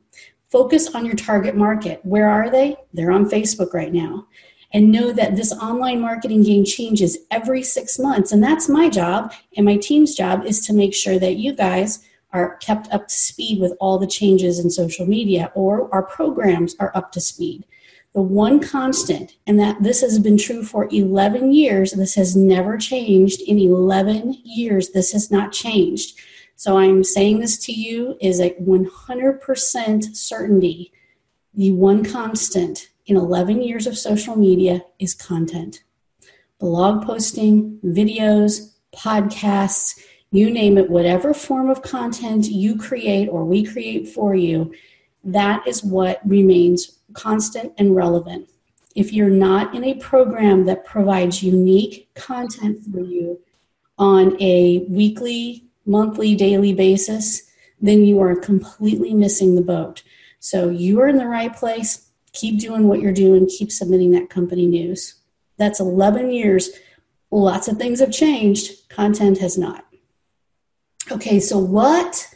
Focus 0.48 0.94
on 0.94 1.04
your 1.04 1.14
target 1.14 1.56
market. 1.56 2.00
Where 2.04 2.28
are 2.28 2.50
they? 2.50 2.76
They're 2.92 3.12
on 3.12 3.30
Facebook 3.30 3.72
right 3.72 3.92
now. 3.92 4.26
And 4.72 4.92
know 4.92 5.12
that 5.12 5.34
this 5.34 5.52
online 5.52 6.00
marketing 6.00 6.44
game 6.44 6.64
changes 6.64 7.18
every 7.30 7.62
six 7.62 7.98
months. 7.98 8.30
And 8.30 8.42
that's 8.42 8.68
my 8.68 8.88
job 8.88 9.32
and 9.56 9.66
my 9.66 9.76
team's 9.76 10.14
job 10.14 10.46
is 10.46 10.64
to 10.66 10.72
make 10.72 10.94
sure 10.94 11.18
that 11.18 11.36
you 11.36 11.52
guys 11.52 12.06
are 12.32 12.56
kept 12.58 12.88
up 12.92 13.08
to 13.08 13.14
speed 13.14 13.60
with 13.60 13.72
all 13.80 13.98
the 13.98 14.06
changes 14.06 14.60
in 14.60 14.70
social 14.70 15.06
media 15.06 15.50
or 15.56 15.92
our 15.92 16.04
programs 16.04 16.76
are 16.78 16.92
up 16.94 17.10
to 17.12 17.20
speed. 17.20 17.66
The 18.12 18.22
one 18.22 18.60
constant, 18.60 19.36
and 19.46 19.58
that 19.60 19.82
this 19.82 20.00
has 20.00 20.18
been 20.18 20.36
true 20.36 20.64
for 20.64 20.88
11 20.90 21.52
years, 21.52 21.92
this 21.92 22.14
has 22.16 22.36
never 22.36 22.76
changed 22.76 23.40
in 23.40 23.58
11 23.58 24.36
years, 24.44 24.90
this 24.90 25.12
has 25.12 25.30
not 25.30 25.52
changed 25.52 26.18
so 26.60 26.76
I'm 26.76 27.04
saying 27.04 27.40
this 27.40 27.56
to 27.64 27.72
you 27.72 28.18
is 28.20 28.38
a 28.38 28.50
100% 28.50 30.14
certainty. 30.14 30.92
The 31.54 31.72
one 31.72 32.04
constant 32.04 32.89
in 33.06 33.16
11 33.16 33.62
years 33.62 33.86
of 33.86 33.98
social 33.98 34.36
media 34.36 34.82
is 34.98 35.14
content. 35.14 35.82
Blog 36.58 37.04
posting, 37.04 37.78
videos, 37.84 38.74
podcasts, 38.94 39.98
you 40.32 40.50
name 40.50 40.78
it, 40.78 40.90
whatever 40.90 41.34
form 41.34 41.70
of 41.70 41.82
content 41.82 42.46
you 42.46 42.76
create 42.76 43.28
or 43.28 43.44
we 43.44 43.64
create 43.64 44.08
for 44.08 44.34
you, 44.34 44.72
that 45.24 45.66
is 45.66 45.82
what 45.82 46.20
remains 46.24 46.98
constant 47.12 47.72
and 47.78 47.96
relevant. 47.96 48.48
If 48.94 49.12
you're 49.12 49.30
not 49.30 49.74
in 49.74 49.84
a 49.84 49.94
program 49.94 50.64
that 50.66 50.84
provides 50.84 51.42
unique 51.42 52.08
content 52.14 52.84
for 52.92 53.00
you 53.00 53.40
on 53.98 54.40
a 54.40 54.86
weekly, 54.88 55.64
monthly, 55.86 56.34
daily 56.34 56.72
basis, 56.72 57.50
then 57.80 58.04
you 58.04 58.20
are 58.20 58.36
completely 58.36 59.14
missing 59.14 59.54
the 59.54 59.62
boat. 59.62 60.02
So 60.38 60.68
you 60.68 61.00
are 61.00 61.08
in 61.08 61.16
the 61.16 61.26
right 61.26 61.54
place. 61.54 62.09
Keep 62.32 62.60
doing 62.60 62.86
what 62.86 63.00
you're 63.00 63.12
doing, 63.12 63.46
keep 63.46 63.72
submitting 63.72 64.12
that 64.12 64.30
company 64.30 64.66
news. 64.66 65.14
That's 65.56 65.80
11 65.80 66.30
years. 66.30 66.70
Lots 67.30 67.68
of 67.68 67.76
things 67.76 68.00
have 68.00 68.12
changed, 68.12 68.88
content 68.88 69.38
has 69.38 69.58
not. 69.58 69.84
Okay, 71.10 71.40
so 71.40 71.58
what 71.58 72.28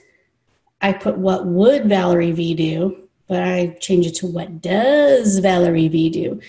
I 0.81 0.93
put 0.93 1.17
what 1.17 1.47
would 1.47 1.87
Valerie 1.87 2.33
V 2.33 2.55
do, 2.55 3.09
but 3.29 3.43
I 3.43 3.77
change 3.81 4.07
it 4.07 4.15
to 4.17 4.27
what 4.27 4.61
does 4.61 5.39
Valerie 5.39 5.89
V 5.89 6.11
do? 6.11 6.41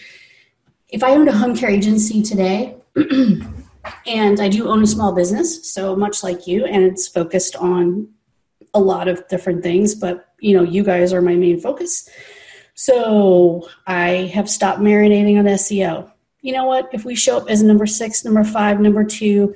If 0.90 1.04
I 1.04 1.12
owned 1.12 1.30
a 1.30 1.34
home 1.34 1.56
care 1.56 1.70
agency 1.70 2.22
today, 2.22 2.76
And 4.06 4.40
I 4.40 4.50
do 4.50 4.68
own 4.68 4.84
a 4.84 4.88
small 4.88 5.14
business, 5.14 5.72
so 5.72 5.96
much 5.96 6.24
like 6.24 6.48
you, 6.48 6.66
and 6.66 6.84
it's 6.84 7.08
focused 7.08 7.56
on 7.56 8.10
a 8.74 8.80
lot 8.80 9.08
of 9.08 9.28
different 9.28 9.64
things, 9.64 9.96
but 9.96 10.34
you 10.40 10.56
know, 10.56 10.64
you 10.64 10.84
guys 10.84 11.14
are 11.14 11.22
my 11.22 11.36
main 11.36 11.60
focus. 11.60 12.10
So 12.76 13.68
I 13.88 14.30
have 14.34 14.50
stopped 14.50 14.80
marinating 14.80 15.40
on 15.40 15.46
SEO. 15.46 16.12
You 16.42 16.54
know 16.54 16.66
what? 16.66 16.90
If 16.94 17.06
we 17.06 17.16
show 17.16 17.38
up 17.38 17.50
as 17.50 17.64
number 17.64 17.88
six, 17.88 18.24
number 18.24 18.44
five, 18.44 18.80
number 18.80 19.04
two, 19.04 19.56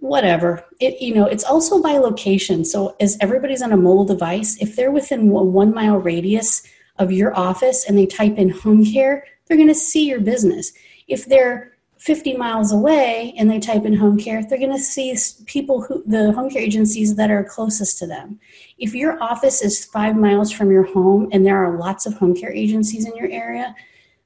whatever. 0.00 0.64
It 0.80 1.00
you 1.00 1.14
know, 1.14 1.26
it's 1.26 1.44
also 1.44 1.80
by 1.80 1.98
location. 1.98 2.64
So 2.64 2.96
as 3.00 3.16
everybody's 3.20 3.62
on 3.62 3.72
a 3.72 3.76
mobile 3.76 4.04
device, 4.04 4.60
if 4.60 4.76
they're 4.76 4.90
within 4.90 5.30
one, 5.30 5.52
one 5.52 5.74
mile 5.74 5.96
radius 5.96 6.62
of 6.98 7.12
your 7.12 7.36
office 7.36 7.88
and 7.88 7.96
they 7.96 8.06
type 8.06 8.36
in 8.36 8.50
home 8.50 8.84
care, 8.84 9.24
they're 9.46 9.56
going 9.56 9.68
to 9.68 9.74
see 9.74 10.08
your 10.08 10.20
business. 10.20 10.72
If 11.08 11.26
they're 11.26 11.72
50 12.00 12.34
miles 12.38 12.72
away 12.72 13.34
and 13.36 13.50
they 13.50 13.60
type 13.60 13.84
in 13.84 13.94
home 13.94 14.18
care, 14.18 14.42
they're 14.42 14.58
going 14.58 14.72
to 14.72 14.78
see 14.78 15.14
people 15.44 15.82
who 15.82 16.02
the 16.06 16.32
home 16.32 16.48
care 16.48 16.62
agencies 16.62 17.14
that 17.16 17.30
are 17.30 17.44
closest 17.44 17.98
to 17.98 18.06
them. 18.06 18.40
If 18.78 18.94
your 18.94 19.22
office 19.22 19.60
is 19.60 19.84
five 19.84 20.16
miles 20.16 20.50
from 20.50 20.70
your 20.70 20.84
home 20.84 21.28
and 21.30 21.44
there 21.44 21.62
are 21.62 21.78
lots 21.78 22.06
of 22.06 22.14
home 22.14 22.34
care 22.34 22.52
agencies 22.52 23.04
in 23.04 23.14
your 23.16 23.28
area, 23.28 23.76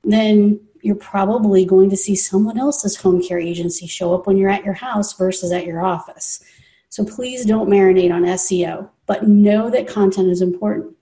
then 0.05 0.61
you're 0.83 0.95
probably 0.95 1.65
going 1.65 1.91
to 1.91 1.97
see 1.97 2.15
someone 2.15 2.59
else's 2.59 2.95
home 2.95 3.21
care 3.21 3.41
agency 3.41 3.89
show 3.89 4.15
up 4.15 4.29
when 4.29 4.37
you're 4.37 4.51
at 4.51 4.65
your 4.65 4.75
house 4.75 5.13
versus 5.15 5.51
at 5.51 5.67
your 5.67 5.85
office. 5.85 6.45
So 6.91 7.05
please 7.05 7.45
don't 7.45 7.69
marinate 7.69 8.15
on 8.15 8.23
SEO, 8.23 8.89
but 9.07 9.27
know 9.27 9.69
that 9.71 9.89
content 9.89 10.29
is 10.29 10.41
important. 10.43 10.95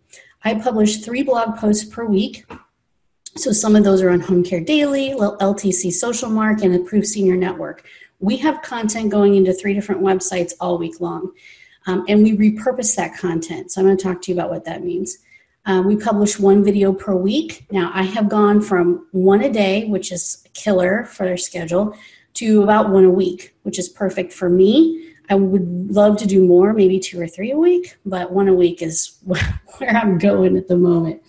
I 0.43 0.55
publish 0.55 1.03
three 1.03 1.23
blog 1.23 1.59
posts 1.59 1.85
per 1.85 2.07
week 2.07 2.47
so 3.37 3.51
some 3.51 3.77
of 3.77 3.85
those 3.85 4.03
are 4.03 4.11
on 4.11 4.21
Home 4.21 4.45
Care 4.45 4.61
Daily, 4.61 5.15
LTC 5.17 5.91
Social 5.93 6.29
Mark, 6.29 6.63
and 6.63 6.75
Approved 6.75 7.07
Senior 7.07 7.37
Network. 7.37 7.87
We 8.21 8.37
have 8.39 8.63
content 8.63 9.11
going 9.11 9.37
into 9.37 9.55
three 9.55 9.73
different 9.73 10.03
websites 10.03 10.53
all 10.61 10.77
week 10.77 11.01
long, 11.01 11.33
um, 11.87 12.05
and 12.09 12.23
we 12.23 12.37
repurpose 12.37 12.95
that 12.97 13.17
content. 13.17 13.73
So 13.73 13.81
I'm 13.81 13.87
going 13.87 13.97
to 13.97 14.03
talk 14.03 14.21
to 14.23 14.33
you 14.33 14.39
about 14.39 14.51
what 14.51 14.67
that 14.67 14.85
means. 14.85 15.17
Um, 15.65 15.87
we 15.87 15.97
publish 15.97 16.39
one 16.39 16.63
video 16.63 16.93
per 16.93 17.15
week. 17.15 17.67
Now 17.71 17.91
I 17.95 18.03
have 18.03 18.29
gone 18.29 18.61
from 18.61 19.07
one 19.13 19.43
a 19.43 19.51
day, 19.51 19.87
which 19.87 20.13
is 20.13 20.47
killer 20.53 21.05
for 21.05 21.25
their 21.25 21.37
schedule, 21.37 21.97
to 22.35 22.63
about 22.63 22.91
one 22.91 23.05
a 23.05 23.11
week, 23.11 23.55
which 23.63 23.79
is 23.79 23.89
perfect 23.89 24.33
for 24.33 24.51
me. 24.51 25.15
I 25.31 25.37
would 25.37 25.91
love 25.91 26.19
to 26.19 26.27
do 26.27 26.45
more, 26.45 26.75
maybe 26.75 27.01
two 27.01 27.19
or 27.19 27.29
three 27.29 27.53
a 27.53 27.59
week, 27.59 27.97
but 28.05 28.33
one 28.33 28.49
a 28.49 28.55
week 28.55 28.83
is 28.83 29.17
where 29.25 29.97
I'm 29.97 30.19
going 30.19 30.59
at 30.59 30.69
the 30.69 30.77
moment 30.77 31.23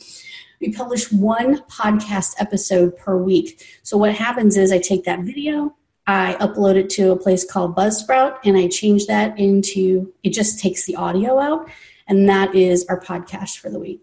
we 0.64 0.72
publish 0.72 1.12
one 1.12 1.58
podcast 1.64 2.36
episode 2.40 2.96
per 2.96 3.18
week. 3.18 3.80
So 3.84 3.98
what 3.98 4.16
happens 4.16 4.56
is 4.56 4.72
I 4.72 4.80
take 4.80 5.04
that 5.04 5.20
video, 5.20 5.76
I 6.08 6.38
upload 6.40 6.76
it 6.76 6.90
to 6.92 7.12
a 7.12 7.18
place 7.18 7.50
called 7.50 7.76
Buzzsprout, 7.76 8.38
and 8.46 8.56
I 8.56 8.70
change 8.70 9.08
that 9.08 9.38
into 9.38 10.14
it 10.24 10.30
just 10.30 10.60
takes 10.60 10.86
the 10.86 10.96
audio 10.96 11.38
out, 11.38 11.70
and 12.08 12.30
that 12.30 12.56
is 12.56 12.86
our 12.88 13.00
podcast 13.00 13.58
for 13.58 13.70
the 13.70 13.80
week. 13.80 14.02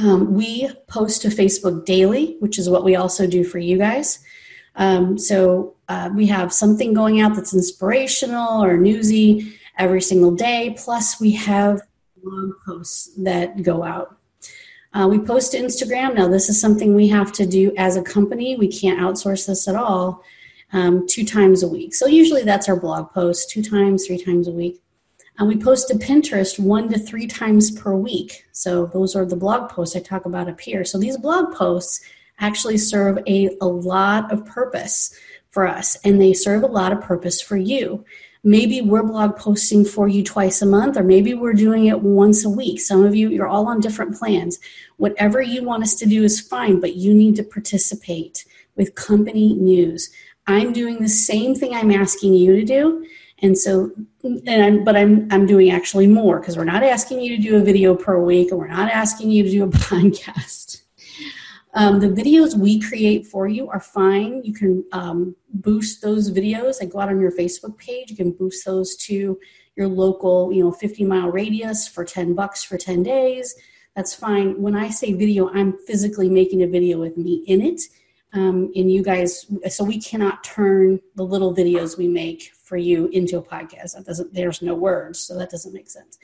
Um, 0.00 0.34
we 0.34 0.68
post 0.88 1.22
to 1.22 1.28
Facebook 1.28 1.84
daily, 1.84 2.36
which 2.40 2.58
is 2.58 2.68
what 2.68 2.84
we 2.84 2.96
also 2.96 3.26
do 3.26 3.44
for 3.44 3.58
you 3.58 3.78
guys. 3.78 4.18
Um, 4.74 5.18
so 5.18 5.76
uh, 5.88 6.10
we 6.14 6.26
have 6.26 6.52
something 6.52 6.94
going 6.94 7.20
out 7.20 7.36
that's 7.36 7.54
inspirational 7.54 8.62
or 8.62 8.76
newsy 8.76 9.54
every 9.76 10.02
single 10.02 10.34
day. 10.34 10.74
Plus, 10.76 11.20
we 11.20 11.32
have 11.32 11.80
blog 12.22 12.52
posts 12.66 13.10
that 13.18 13.62
go 13.62 13.84
out. 13.84 14.18
Uh, 14.92 15.06
we 15.08 15.18
post 15.18 15.52
to 15.52 15.58
Instagram. 15.58 16.14
Now, 16.14 16.28
this 16.28 16.48
is 16.48 16.60
something 16.60 16.94
we 16.94 17.08
have 17.08 17.32
to 17.32 17.46
do 17.46 17.72
as 17.76 17.96
a 17.96 18.02
company. 18.02 18.56
We 18.56 18.68
can't 18.68 19.00
outsource 19.00 19.46
this 19.46 19.68
at 19.68 19.76
all. 19.76 20.22
Um, 20.72 21.06
two 21.06 21.24
times 21.24 21.62
a 21.62 21.68
week. 21.68 21.94
So 21.94 22.06
usually 22.06 22.42
that's 22.42 22.68
our 22.68 22.78
blog 22.78 23.10
post, 23.12 23.48
two 23.48 23.62
times, 23.62 24.06
three 24.06 24.22
times 24.22 24.48
a 24.48 24.52
week. 24.52 24.82
And 25.38 25.48
we 25.48 25.56
post 25.56 25.88
to 25.88 25.94
Pinterest 25.94 26.58
one 26.58 26.90
to 26.90 26.98
three 26.98 27.26
times 27.26 27.70
per 27.70 27.94
week. 27.94 28.44
So 28.52 28.86
those 28.86 29.16
are 29.16 29.24
the 29.24 29.36
blog 29.36 29.70
posts 29.70 29.96
I 29.96 30.00
talk 30.00 30.26
about 30.26 30.48
up 30.48 30.60
here. 30.60 30.84
So 30.84 30.98
these 30.98 31.16
blog 31.16 31.54
posts 31.54 32.02
actually 32.38 32.76
serve 32.76 33.18
a, 33.26 33.56
a 33.60 33.66
lot 33.66 34.30
of 34.32 34.44
purpose 34.44 35.16
for 35.50 35.66
us, 35.66 35.96
and 36.04 36.20
they 36.20 36.34
serve 36.34 36.62
a 36.62 36.66
lot 36.66 36.92
of 36.92 37.00
purpose 37.00 37.40
for 37.40 37.56
you. 37.56 38.04
Maybe 38.44 38.80
we're 38.80 39.02
blog 39.02 39.36
posting 39.36 39.84
for 39.84 40.08
you 40.08 40.22
twice 40.22 40.62
a 40.62 40.66
month, 40.66 40.96
or 40.96 41.02
maybe 41.02 41.34
we're 41.34 41.54
doing 41.54 41.86
it 41.86 42.02
once 42.02 42.44
a 42.44 42.50
week. 42.50 42.80
Some 42.80 43.04
of 43.04 43.14
you, 43.14 43.30
you're 43.30 43.48
all 43.48 43.66
on 43.66 43.80
different 43.80 44.16
plans. 44.16 44.58
Whatever 44.96 45.42
you 45.42 45.64
want 45.64 45.82
us 45.82 45.94
to 45.96 46.06
do 46.06 46.22
is 46.22 46.40
fine, 46.40 46.80
but 46.80 46.96
you 46.96 47.12
need 47.12 47.36
to 47.36 47.42
participate 47.42 48.44
with 48.76 48.94
company 48.94 49.54
news. 49.54 50.10
I'm 50.46 50.72
doing 50.72 51.00
the 51.00 51.08
same 51.08 51.54
thing 51.54 51.74
I'm 51.74 51.90
asking 51.90 52.34
you 52.34 52.56
to 52.56 52.64
do, 52.64 53.06
And 53.40 53.56
so, 53.56 53.92
and 54.22 54.48
I'm, 54.48 54.84
but 54.84 54.96
I'm, 54.96 55.28
I'm 55.30 55.46
doing 55.46 55.70
actually 55.70 56.06
more 56.06 56.40
because 56.40 56.56
we're 56.56 56.64
not 56.64 56.82
asking 56.82 57.20
you 57.20 57.36
to 57.36 57.42
do 57.42 57.56
a 57.56 57.60
video 57.60 57.94
per 57.94 58.18
week 58.18 58.50
and 58.50 58.58
we're 58.58 58.66
not 58.66 58.90
asking 58.90 59.30
you 59.30 59.42
to 59.44 59.50
do 59.50 59.64
a 59.64 59.68
podcast. 59.90 60.82
Um, 61.74 62.00
the 62.00 62.08
videos 62.08 62.56
we 62.56 62.80
create 62.80 63.26
for 63.26 63.46
you 63.46 63.68
are 63.68 63.80
fine. 63.80 64.42
You 64.42 64.54
can 64.54 64.84
um, 64.92 65.36
boost 65.52 66.00
those 66.02 66.30
videos. 66.30 66.82
I 66.82 66.86
go 66.86 67.00
out 67.00 67.10
on 67.10 67.20
your 67.20 67.32
Facebook 67.32 67.76
page. 67.76 68.10
You 68.10 68.16
can 68.16 68.32
boost 68.32 68.64
those 68.64 68.96
to 68.96 69.38
your 69.76 69.88
local, 69.88 70.52
you 70.52 70.62
know, 70.64 70.72
50 70.72 71.04
mile 71.04 71.28
radius 71.28 71.86
for 71.86 72.04
10 72.04 72.34
bucks 72.34 72.64
for 72.64 72.78
10 72.78 73.02
days. 73.02 73.54
That's 73.94 74.14
fine. 74.14 74.60
When 74.60 74.74
I 74.74 74.90
say 74.90 75.12
video, 75.12 75.50
I'm 75.50 75.76
physically 75.86 76.28
making 76.28 76.62
a 76.62 76.66
video 76.66 76.98
with 76.98 77.16
me 77.16 77.44
in 77.46 77.60
it. 77.60 77.82
Um, 78.32 78.70
and 78.74 78.92
you 78.92 79.02
guys, 79.02 79.46
so 79.68 79.84
we 79.84 80.00
cannot 80.00 80.44
turn 80.44 81.00
the 81.16 81.22
little 81.22 81.54
videos 81.54 81.96
we 81.96 82.08
make 82.08 82.52
for 82.62 82.76
you 82.76 83.08
into 83.08 83.38
a 83.38 83.42
podcast. 83.42 83.94
That 83.94 84.04
doesn't, 84.04 84.34
there's 84.34 84.62
no 84.62 84.74
words, 84.74 85.18
so 85.18 85.38
that 85.38 85.50
doesn't 85.50 85.72
make 85.72 85.88
sense. 85.88 86.18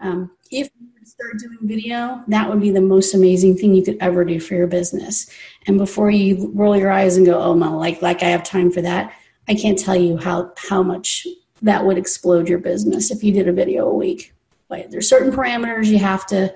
Um, 0.00 0.30
if 0.50 0.70
you 0.78 1.04
start 1.04 1.38
doing 1.38 1.58
video, 1.62 2.22
that 2.28 2.48
would 2.48 2.60
be 2.60 2.70
the 2.70 2.80
most 2.80 3.14
amazing 3.14 3.56
thing 3.56 3.74
you 3.74 3.82
could 3.82 3.98
ever 4.00 4.24
do 4.24 4.40
for 4.40 4.54
your 4.54 4.66
business. 4.66 5.30
And 5.66 5.78
before 5.78 6.10
you 6.10 6.50
roll 6.54 6.76
your 6.76 6.90
eyes 6.90 7.16
and 7.16 7.26
go, 7.26 7.38
"Oh 7.40 7.54
my, 7.54 7.68
like 7.68 8.02
like 8.02 8.22
I 8.22 8.26
have 8.26 8.42
time 8.42 8.70
for 8.70 8.82
that," 8.82 9.12
I 9.48 9.54
can't 9.54 9.78
tell 9.78 9.96
you 9.96 10.16
how 10.16 10.52
how 10.56 10.82
much 10.82 11.26
that 11.62 11.84
would 11.84 11.98
explode 11.98 12.48
your 12.48 12.58
business 12.58 13.10
if 13.10 13.22
you 13.22 13.32
did 13.32 13.48
a 13.48 13.52
video 13.52 13.88
a 13.88 13.94
week. 13.94 14.34
But 14.68 14.90
there's 14.90 15.08
certain 15.08 15.32
parameters 15.32 15.86
you 15.86 15.98
have 15.98 16.26
to 16.26 16.54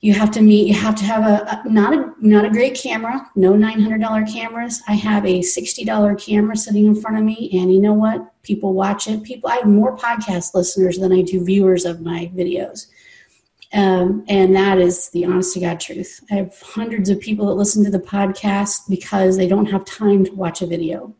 you 0.00 0.12
have 0.12 0.30
to 0.30 0.40
meet 0.40 0.68
you 0.68 0.74
have 0.74 0.94
to 0.94 1.04
have 1.04 1.26
a, 1.26 1.62
a, 1.64 1.68
not 1.68 1.92
a 1.92 2.12
not 2.20 2.44
a 2.44 2.50
great 2.50 2.74
camera 2.74 3.28
no 3.34 3.52
$900 3.52 4.32
cameras 4.32 4.80
i 4.86 4.92
have 4.92 5.24
a 5.24 5.40
$60 5.40 6.24
camera 6.24 6.56
sitting 6.56 6.86
in 6.86 6.94
front 6.94 7.18
of 7.18 7.24
me 7.24 7.50
and 7.54 7.72
you 7.72 7.80
know 7.80 7.94
what 7.94 8.32
people 8.48 8.72
watch 8.72 9.06
it 9.06 9.22
people 9.22 9.48
i 9.48 9.56
have 9.56 9.66
more 9.66 9.96
podcast 9.96 10.54
listeners 10.54 10.98
than 10.98 11.12
i 11.12 11.22
do 11.22 11.44
viewers 11.44 11.84
of 11.84 12.00
my 12.00 12.30
videos 12.34 12.86
um, 13.74 14.24
and 14.28 14.56
that 14.56 14.78
is 14.78 15.10
the 15.10 15.24
honest 15.24 15.54
to 15.54 15.60
god 15.60 15.78
truth 15.78 16.24
i 16.30 16.34
have 16.34 16.58
hundreds 16.60 17.08
of 17.08 17.20
people 17.20 17.46
that 17.46 17.54
listen 17.54 17.84
to 17.84 17.90
the 17.90 17.98
podcast 17.98 18.88
because 18.88 19.36
they 19.36 19.46
don't 19.46 19.70
have 19.70 19.84
time 19.84 20.24
to 20.24 20.32
watch 20.32 20.62
a 20.62 20.66
video 20.66 21.14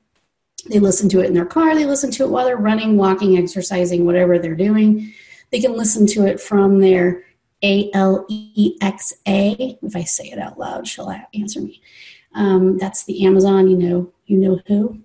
they 0.70 0.80
listen 0.80 1.08
to 1.08 1.20
it 1.20 1.26
in 1.26 1.34
their 1.34 1.46
car 1.46 1.74
they 1.74 1.86
listen 1.86 2.10
to 2.10 2.24
it 2.24 2.30
while 2.30 2.44
they're 2.44 2.56
running 2.56 2.96
walking 2.96 3.38
exercising 3.38 4.04
whatever 4.04 4.38
they're 4.38 4.56
doing 4.56 5.12
they 5.50 5.60
can 5.60 5.76
listen 5.76 6.06
to 6.06 6.26
it 6.26 6.40
from 6.40 6.80
their 6.80 7.22
a 7.62 7.90
L 7.92 8.24
E 8.28 8.76
X 8.80 9.14
A. 9.26 9.78
If 9.82 9.96
I 9.96 10.04
say 10.04 10.26
it 10.26 10.38
out 10.38 10.58
loud, 10.58 10.86
she'll 10.86 11.12
answer 11.34 11.60
me. 11.60 11.82
Um, 12.34 12.78
that's 12.78 13.04
the 13.04 13.24
Amazon. 13.26 13.68
You 13.68 13.76
know, 13.76 14.12
you 14.26 14.38
know 14.38 14.60
who. 14.66 15.00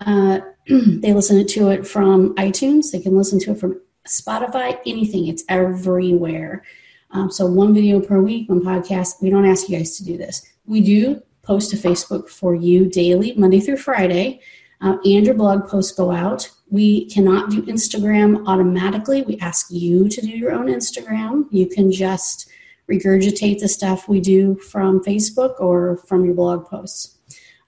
Uh, 0.00 0.40
they 0.68 1.12
listen 1.12 1.46
to 1.46 1.68
it 1.70 1.86
from 1.86 2.34
iTunes. 2.36 2.90
They 2.92 3.00
can 3.00 3.16
listen 3.16 3.38
to 3.40 3.52
it 3.52 3.60
from 3.60 3.80
Spotify. 4.06 4.78
Anything. 4.86 5.28
It's 5.28 5.44
everywhere. 5.48 6.64
Um, 7.10 7.30
so 7.30 7.46
one 7.46 7.72
video 7.72 8.00
per 8.00 8.20
week, 8.20 8.48
one 8.48 8.60
podcast. 8.60 9.22
We 9.22 9.30
don't 9.30 9.46
ask 9.46 9.68
you 9.68 9.76
guys 9.78 9.96
to 9.96 10.04
do 10.04 10.16
this. 10.16 10.46
We 10.66 10.80
do 10.80 11.22
post 11.42 11.70
to 11.70 11.76
Facebook 11.76 12.28
for 12.28 12.54
you 12.54 12.86
daily, 12.86 13.32
Monday 13.36 13.60
through 13.60 13.78
Friday, 13.78 14.40
uh, 14.82 14.98
and 15.04 15.24
your 15.24 15.34
blog 15.34 15.66
posts 15.66 15.92
go 15.92 16.10
out. 16.10 16.50
We 16.70 17.06
cannot 17.06 17.50
do 17.50 17.62
Instagram 17.62 18.46
automatically. 18.46 19.22
We 19.22 19.38
ask 19.38 19.70
you 19.70 20.08
to 20.10 20.20
do 20.20 20.28
your 20.28 20.52
own 20.52 20.66
Instagram. 20.66 21.46
You 21.50 21.66
can 21.66 21.90
just 21.90 22.50
regurgitate 22.90 23.60
the 23.60 23.68
stuff 23.68 24.08
we 24.08 24.20
do 24.20 24.56
from 24.56 25.02
Facebook 25.02 25.58
or 25.58 25.98
from 26.06 26.24
your 26.24 26.34
blog 26.34 26.66
posts. 26.66 27.17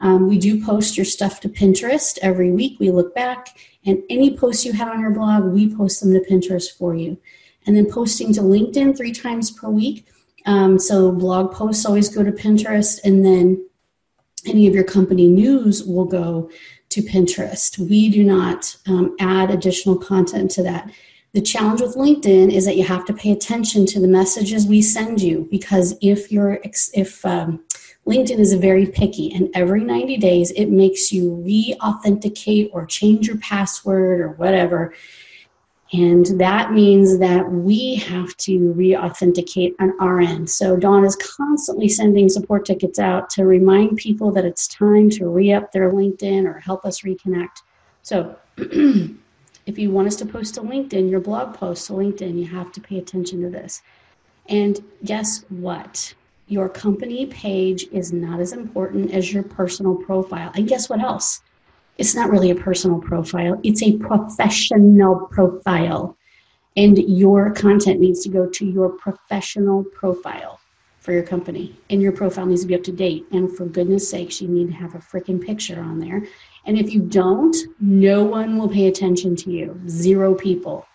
Um, 0.00 0.28
we 0.28 0.38
do 0.38 0.64
post 0.64 0.96
your 0.96 1.04
stuff 1.04 1.40
to 1.40 1.48
Pinterest 1.48 2.18
every 2.22 2.50
week. 2.50 2.80
We 2.80 2.90
look 2.90 3.14
back, 3.14 3.58
and 3.84 4.02
any 4.08 4.36
posts 4.36 4.64
you 4.64 4.72
have 4.72 4.88
on 4.88 5.00
your 5.00 5.10
blog, 5.10 5.44
we 5.44 5.74
post 5.74 6.00
them 6.00 6.12
to 6.12 6.20
Pinterest 6.20 6.70
for 6.76 6.94
you. 6.94 7.18
And 7.66 7.76
then 7.76 7.90
posting 7.90 8.32
to 8.34 8.40
LinkedIn 8.40 8.96
three 8.96 9.12
times 9.12 9.50
per 9.50 9.68
week. 9.68 10.06
Um, 10.46 10.78
so 10.78 11.12
blog 11.12 11.52
posts 11.52 11.84
always 11.84 12.08
go 12.08 12.22
to 12.22 12.32
Pinterest, 12.32 12.98
and 13.04 13.24
then 13.24 13.66
any 14.46 14.66
of 14.66 14.74
your 14.74 14.84
company 14.84 15.28
news 15.28 15.84
will 15.84 16.06
go 16.06 16.50
to 16.90 17.02
Pinterest. 17.02 17.78
We 17.78 18.10
do 18.10 18.24
not 18.24 18.76
um, 18.86 19.16
add 19.20 19.50
additional 19.50 19.96
content 19.96 20.50
to 20.52 20.62
that. 20.62 20.90
The 21.32 21.40
challenge 21.40 21.80
with 21.80 21.94
LinkedIn 21.94 22.52
is 22.52 22.64
that 22.64 22.76
you 22.76 22.84
have 22.84 23.04
to 23.04 23.12
pay 23.12 23.30
attention 23.30 23.86
to 23.86 24.00
the 24.00 24.08
messages 24.08 24.66
we 24.66 24.82
send 24.82 25.22
you 25.22 25.46
because 25.50 25.96
if 26.02 26.32
you're 26.32 26.58
if 26.64 27.24
um, 27.24 27.62
LinkedIn 28.10 28.40
is 28.40 28.52
very 28.54 28.86
picky, 28.86 29.32
and 29.32 29.48
every 29.54 29.84
90 29.84 30.16
days 30.16 30.50
it 30.50 30.66
makes 30.66 31.12
you 31.12 31.32
re 31.34 31.76
authenticate 31.80 32.68
or 32.72 32.84
change 32.84 33.28
your 33.28 33.38
password 33.38 34.20
or 34.20 34.30
whatever. 34.30 34.92
And 35.92 36.26
that 36.40 36.72
means 36.72 37.20
that 37.20 37.48
we 37.48 37.94
have 37.96 38.36
to 38.38 38.72
re 38.72 38.96
authenticate 38.96 39.76
on 39.78 39.92
our 40.00 40.20
end. 40.20 40.50
So 40.50 40.76
Dawn 40.76 41.04
is 41.04 41.14
constantly 41.36 41.88
sending 41.88 42.28
support 42.28 42.64
tickets 42.64 42.98
out 42.98 43.30
to 43.30 43.44
remind 43.44 43.96
people 43.96 44.32
that 44.32 44.44
it's 44.44 44.66
time 44.66 45.08
to 45.10 45.28
re 45.28 45.52
up 45.52 45.70
their 45.70 45.92
LinkedIn 45.92 46.46
or 46.46 46.58
help 46.58 46.84
us 46.84 47.02
reconnect. 47.02 47.62
So 48.02 48.36
if 48.56 49.78
you 49.78 49.92
want 49.92 50.08
us 50.08 50.16
to 50.16 50.26
post 50.26 50.54
to 50.54 50.62
LinkedIn, 50.62 51.08
your 51.08 51.20
blog 51.20 51.54
post 51.54 51.86
to 51.86 51.92
LinkedIn, 51.92 52.36
you 52.40 52.46
have 52.46 52.72
to 52.72 52.80
pay 52.80 52.98
attention 52.98 53.40
to 53.42 53.50
this. 53.50 53.82
And 54.48 54.80
guess 55.04 55.44
what? 55.48 56.12
Your 56.50 56.68
company 56.68 57.26
page 57.26 57.86
is 57.92 58.12
not 58.12 58.40
as 58.40 58.52
important 58.52 59.12
as 59.12 59.32
your 59.32 59.42
personal 59.42 59.94
profile. 59.94 60.50
And 60.54 60.68
guess 60.68 60.90
what 60.90 61.00
else? 61.00 61.40
it's 62.00 62.14
not 62.14 62.30
really 62.30 62.50
a 62.50 62.54
personal 62.54 62.98
profile, 62.98 63.60
it's 63.62 63.82
a 63.82 63.98
professional 63.98 65.26
profile. 65.30 66.16
And 66.74 66.96
your 66.96 67.50
content 67.52 68.00
needs 68.00 68.22
to 68.22 68.30
go 68.30 68.46
to 68.46 68.64
your 68.64 68.88
professional 68.88 69.84
profile 69.84 70.60
for 71.00 71.12
your 71.12 71.24
company. 71.24 71.78
And 71.90 72.00
your 72.00 72.12
profile 72.12 72.46
needs 72.46 72.62
to 72.62 72.66
be 72.68 72.74
up 72.74 72.84
to 72.84 72.92
date. 72.92 73.26
And 73.32 73.54
for 73.54 73.66
goodness 73.66 74.08
sakes, 74.08 74.40
you 74.40 74.48
need 74.48 74.68
to 74.68 74.74
have 74.74 74.94
a 74.94 74.98
freaking 74.98 75.44
picture 75.44 75.78
on 75.78 75.98
there. 75.98 76.26
And 76.64 76.78
if 76.78 76.94
you 76.94 77.02
don't, 77.02 77.54
no 77.80 78.24
one 78.24 78.56
will 78.56 78.68
pay 78.68 78.86
attention 78.86 79.36
to 79.36 79.50
you. 79.50 79.78
Zero 79.86 80.34
people 80.34 80.86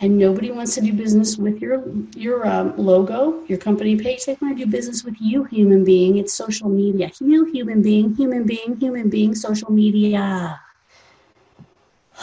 and 0.00 0.16
nobody 0.16 0.50
wants 0.50 0.74
to 0.76 0.80
do 0.80 0.92
business 0.92 1.36
with 1.36 1.60
your 1.60 1.82
your 2.14 2.46
um, 2.46 2.76
logo, 2.76 3.44
your 3.46 3.58
company 3.58 3.96
page. 3.96 4.24
They 4.24 4.36
want 4.40 4.56
to 4.56 4.64
do 4.64 4.70
business 4.70 5.02
with 5.04 5.16
you, 5.20 5.44
human 5.44 5.84
being. 5.84 6.18
It's 6.18 6.34
social 6.34 6.68
media. 6.68 7.10
You, 7.20 7.44
human 7.46 7.82
being, 7.82 8.14
human 8.14 8.44
being, 8.44 8.76
human 8.76 9.08
being, 9.10 9.34
social 9.34 9.72
media. 9.72 10.60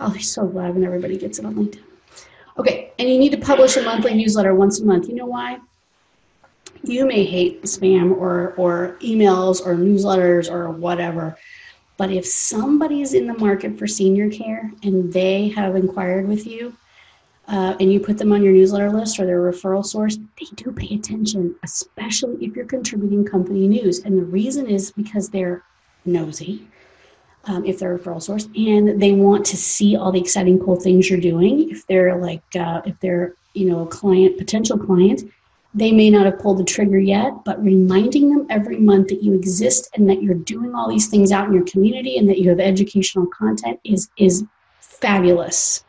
I'll 0.00 0.10
be 0.10 0.20
so 0.20 0.46
glad 0.46 0.74
when 0.74 0.82
everybody 0.84 1.16
gets 1.16 1.38
it 1.38 1.44
on 1.44 1.54
LinkedIn. 1.54 1.82
Okay, 2.58 2.90
and 2.98 3.08
you 3.08 3.18
need 3.18 3.30
to 3.32 3.38
publish 3.38 3.76
a 3.76 3.82
monthly 3.82 4.14
newsletter 4.14 4.54
once 4.54 4.80
a 4.80 4.84
month. 4.84 5.08
You 5.08 5.14
know 5.14 5.26
why? 5.26 5.58
You 6.82 7.06
may 7.06 7.24
hate 7.24 7.62
spam 7.62 8.10
or 8.10 8.54
or 8.56 8.96
emails 9.00 9.64
or 9.64 9.76
newsletters 9.76 10.50
or 10.50 10.70
whatever 10.70 11.38
but 11.96 12.10
if 12.10 12.26
somebody's 12.26 13.14
in 13.14 13.26
the 13.26 13.34
market 13.34 13.78
for 13.78 13.86
senior 13.86 14.30
care 14.30 14.70
and 14.82 15.12
they 15.12 15.48
have 15.48 15.76
inquired 15.76 16.26
with 16.26 16.46
you, 16.46 16.76
uh, 17.48 17.76
and 17.80 17.92
you 17.92 18.00
put 18.00 18.18
them 18.18 18.32
on 18.32 18.42
your 18.42 18.52
newsletter 18.52 18.90
list 18.90 19.18
or 19.18 19.26
their 19.26 19.40
referral 19.40 19.84
source, 19.84 20.16
they 20.16 20.46
do 20.54 20.70
pay 20.72 20.94
attention, 20.94 21.54
especially 21.64 22.44
if 22.44 22.54
you're 22.54 22.64
contributing 22.64 23.24
company 23.24 23.66
news. 23.66 24.00
And 24.00 24.16
the 24.18 24.24
reason 24.24 24.68
is 24.68 24.92
because 24.92 25.28
they're 25.28 25.62
nosy, 26.04 26.66
um, 27.44 27.64
if 27.64 27.78
they're 27.78 27.94
a 27.94 27.98
referral 27.98 28.22
source, 28.22 28.48
and 28.56 29.00
they 29.02 29.12
want 29.12 29.44
to 29.46 29.56
see 29.56 29.96
all 29.96 30.12
the 30.12 30.20
exciting, 30.20 30.60
cool 30.60 30.76
things 30.76 31.10
you're 31.10 31.20
doing. 31.20 31.68
If 31.70 31.86
they're 31.86 32.16
like, 32.16 32.42
uh, 32.54 32.82
if 32.86 32.98
they're, 33.00 33.34
you 33.54 33.68
know, 33.68 33.80
a 33.80 33.86
client, 33.86 34.38
potential 34.38 34.78
client, 34.78 35.22
they 35.74 35.90
may 35.90 36.10
not 36.10 36.26
have 36.26 36.38
pulled 36.38 36.58
the 36.58 36.64
trigger 36.64 36.98
yet, 36.98 37.44
but 37.44 37.62
reminding 37.62 38.28
them 38.28 38.46
every 38.50 38.78
month 38.78 39.08
that 39.08 39.22
you 39.22 39.34
exist 39.34 39.88
and 39.94 40.08
that 40.10 40.22
you're 40.22 40.34
doing 40.34 40.74
all 40.74 40.88
these 40.88 41.08
things 41.08 41.32
out 41.32 41.46
in 41.46 41.54
your 41.54 41.64
community 41.64 42.18
and 42.18 42.28
that 42.28 42.38
you 42.38 42.50
have 42.50 42.60
educational 42.60 43.26
content 43.26 43.80
is 43.84 44.10
is 44.18 44.44
fabulous. 44.80 45.84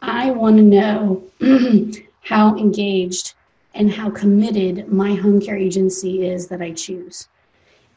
I 0.00 0.30
want 0.30 0.56
to 0.56 0.62
know 0.62 1.24
how 2.22 2.56
engaged 2.56 3.34
and 3.74 3.92
how 3.92 4.10
committed 4.10 4.88
my 4.88 5.14
home 5.14 5.40
care 5.40 5.56
agency 5.56 6.26
is 6.26 6.48
that 6.48 6.62
I 6.62 6.72
choose. 6.72 7.28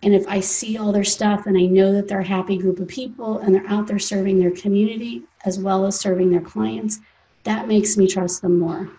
And 0.02 0.14
if 0.14 0.28
I 0.28 0.40
see 0.40 0.78
all 0.78 0.92
their 0.92 1.04
stuff 1.04 1.46
and 1.46 1.58
I 1.58 1.66
know 1.66 1.94
that 1.94 2.08
they're 2.08 2.20
a 2.20 2.28
happy 2.28 2.58
group 2.58 2.80
of 2.80 2.88
people 2.88 3.40
and 3.40 3.54
they're 3.54 3.68
out 3.68 3.88
there 3.88 4.00
serving 4.00 4.40
their 4.40 4.52
community 4.52 5.24
as 5.46 5.60
well 5.60 5.86
as 5.86 6.00
serving 6.00 6.32
their 6.32 6.42
clients, 6.42 7.00
that 7.44 7.68
makes 7.68 7.98
me 7.98 8.08
trust 8.08 8.42
them 8.42 8.60
more. 8.60 8.90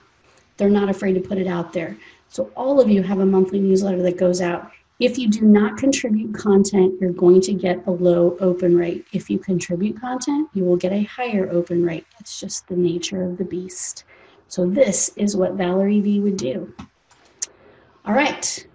They're 0.57 0.69
not 0.69 0.91
afraid 0.91 1.15
to 1.15 1.21
put 1.21 1.39
it 1.39 1.47
out 1.47 1.73
there. 1.73 1.97
So 2.31 2.49
all 2.57 2.81
of 2.81 2.89
you 2.89 3.03
have 3.03 3.19
a 3.19 3.27
monthly 3.27 3.59
newsletter 3.59 4.03
that 4.03 4.17
goes 4.17 4.41
out. 4.41 4.71
If 5.01 5.19
you 5.19 5.29
do 5.29 5.41
not 5.41 5.77
contribute 5.77 6.33
content, 6.33 6.95
you're 7.01 7.13
going 7.13 7.41
to 7.41 7.53
get 7.53 7.85
a 7.89 7.91
low 7.91 8.37
open 8.39 8.77
rate. 8.77 9.05
If 9.13 9.29
you 9.29 9.39
contribute 9.41 10.01
content, 10.01 10.49
you 10.55 10.65
will 10.65 10.77
get 10.77 10.93
a 10.93 11.03
higher 11.03 11.51
open 11.51 11.85
rate. 11.85 12.07
It's 12.21 12.39
just 12.39 12.69
the 12.69 12.77
nature 12.77 13.25
of 13.25 13.37
the 13.37 13.45
beast. 13.45 14.05
So 14.47 14.65
this 14.65 15.11
is 15.17 15.37
what 15.37 15.55
Valerie 15.55 16.01
V 16.01 16.21
would 16.21 16.37
do. 16.37 16.73
All 18.05 18.15
right, 18.15 18.67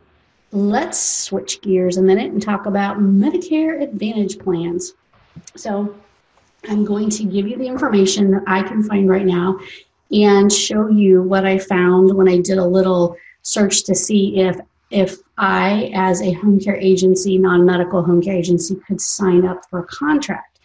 let's 0.51 0.99
switch 0.99 1.61
gears 1.61 1.95
a 1.95 2.01
minute 2.01 2.33
and 2.33 2.41
talk 2.41 2.65
about 2.65 2.99
Medicare 2.99 3.81
Advantage 3.81 4.37
plans. 4.37 4.95
So 5.55 5.95
I'm 6.67 6.83
going 6.83 7.09
to 7.11 7.23
give 7.23 7.47
you 7.47 7.57
the 7.57 7.67
information 7.67 8.31
that 8.31 8.43
I 8.47 8.63
can 8.63 8.83
find 8.83 9.07
right 9.07 9.25
now 9.25 9.59
and 10.11 10.51
show 10.51 10.89
you 10.89 11.21
what 11.21 11.45
I 11.45 11.57
found 11.57 12.13
when 12.13 12.27
I 12.27 12.39
did 12.41 12.57
a 12.57 12.65
little 12.65 13.15
search 13.45 13.83
to 13.83 13.95
see 13.95 14.39
if 14.39 14.59
if 14.91 15.17
I, 15.37 15.91
as 15.93 16.21
a 16.21 16.33
home 16.33 16.59
care 16.59 16.75
agency, 16.75 17.37
non 17.37 17.65
medical 17.65 18.03
home 18.03 18.21
care 18.21 18.35
agency, 18.35 18.75
could 18.87 19.01
sign 19.01 19.45
up 19.45 19.61
for 19.69 19.79
a 19.79 19.87
contract. 19.87 20.59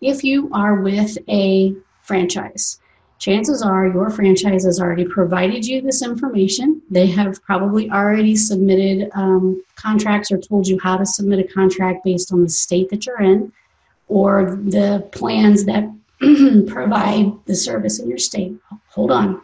If 0.00 0.22
you 0.22 0.50
are 0.52 0.80
with 0.80 1.16
a 1.28 1.74
franchise, 2.02 2.80
chances 3.18 3.62
are 3.62 3.86
your 3.86 4.10
franchise 4.10 4.64
has 4.64 4.80
already 4.80 5.04
provided 5.04 5.66
you 5.66 5.80
this 5.80 6.02
information. 6.02 6.82
They 6.90 7.06
have 7.08 7.42
probably 7.42 7.90
already 7.90 8.36
submitted 8.36 9.10
um, 9.14 9.62
contracts 9.74 10.30
or 10.30 10.38
told 10.38 10.66
you 10.66 10.78
how 10.82 10.96
to 10.96 11.06
submit 11.06 11.38
a 11.40 11.44
contract 11.44 12.04
based 12.04 12.32
on 12.32 12.42
the 12.42 12.50
state 12.50 12.90
that 12.90 13.06
you're 13.06 13.22
in 13.22 13.52
or 14.08 14.56
the 14.56 15.08
plans 15.12 15.64
that 15.64 15.90
provide 16.66 17.32
the 17.46 17.54
service 17.54 17.98
in 17.98 18.08
your 18.08 18.18
state. 18.18 18.54
Hold 18.88 19.10
on. 19.10 19.42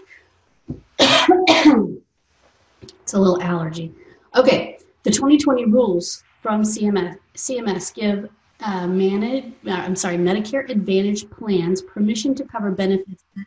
it's 3.02 3.14
a 3.14 3.18
little 3.18 3.40
allergy. 3.42 3.92
Okay, 4.36 4.78
the 5.02 5.10
2020 5.10 5.66
rules 5.66 6.22
from 6.40 6.62
CMS, 6.62 7.18
CMS 7.34 7.94
give 7.94 8.30
uh, 8.60 8.86
manage, 8.86 9.52
uh, 9.66 9.70
I'm 9.70 9.96
sorry, 9.96 10.16
Medicare 10.16 10.68
Advantage 10.70 11.28
plans 11.30 11.82
permission 11.82 12.34
to 12.36 12.44
cover 12.44 12.70
benefits 12.70 13.24
that 13.36 13.46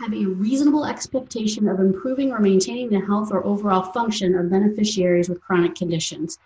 have 0.00 0.12
a 0.12 0.24
reasonable 0.24 0.86
expectation 0.86 1.68
of 1.68 1.80
improving 1.80 2.32
or 2.32 2.40
maintaining 2.40 2.88
the 2.88 3.00
health 3.00 3.30
or 3.30 3.44
overall 3.44 3.92
function 3.92 4.34
of 4.34 4.50
beneficiaries 4.50 5.28
with 5.28 5.40
chronic 5.40 5.74
conditions. 5.74 6.38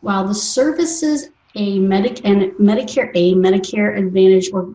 While 0.00 0.26
the 0.26 0.34
services 0.34 1.30
a 1.54 1.78
Medic 1.78 2.20
and 2.24 2.52
Medicare 2.52 3.10
a 3.14 3.34
Medicare 3.34 3.98
Advantage 3.98 4.50
or 4.52 4.74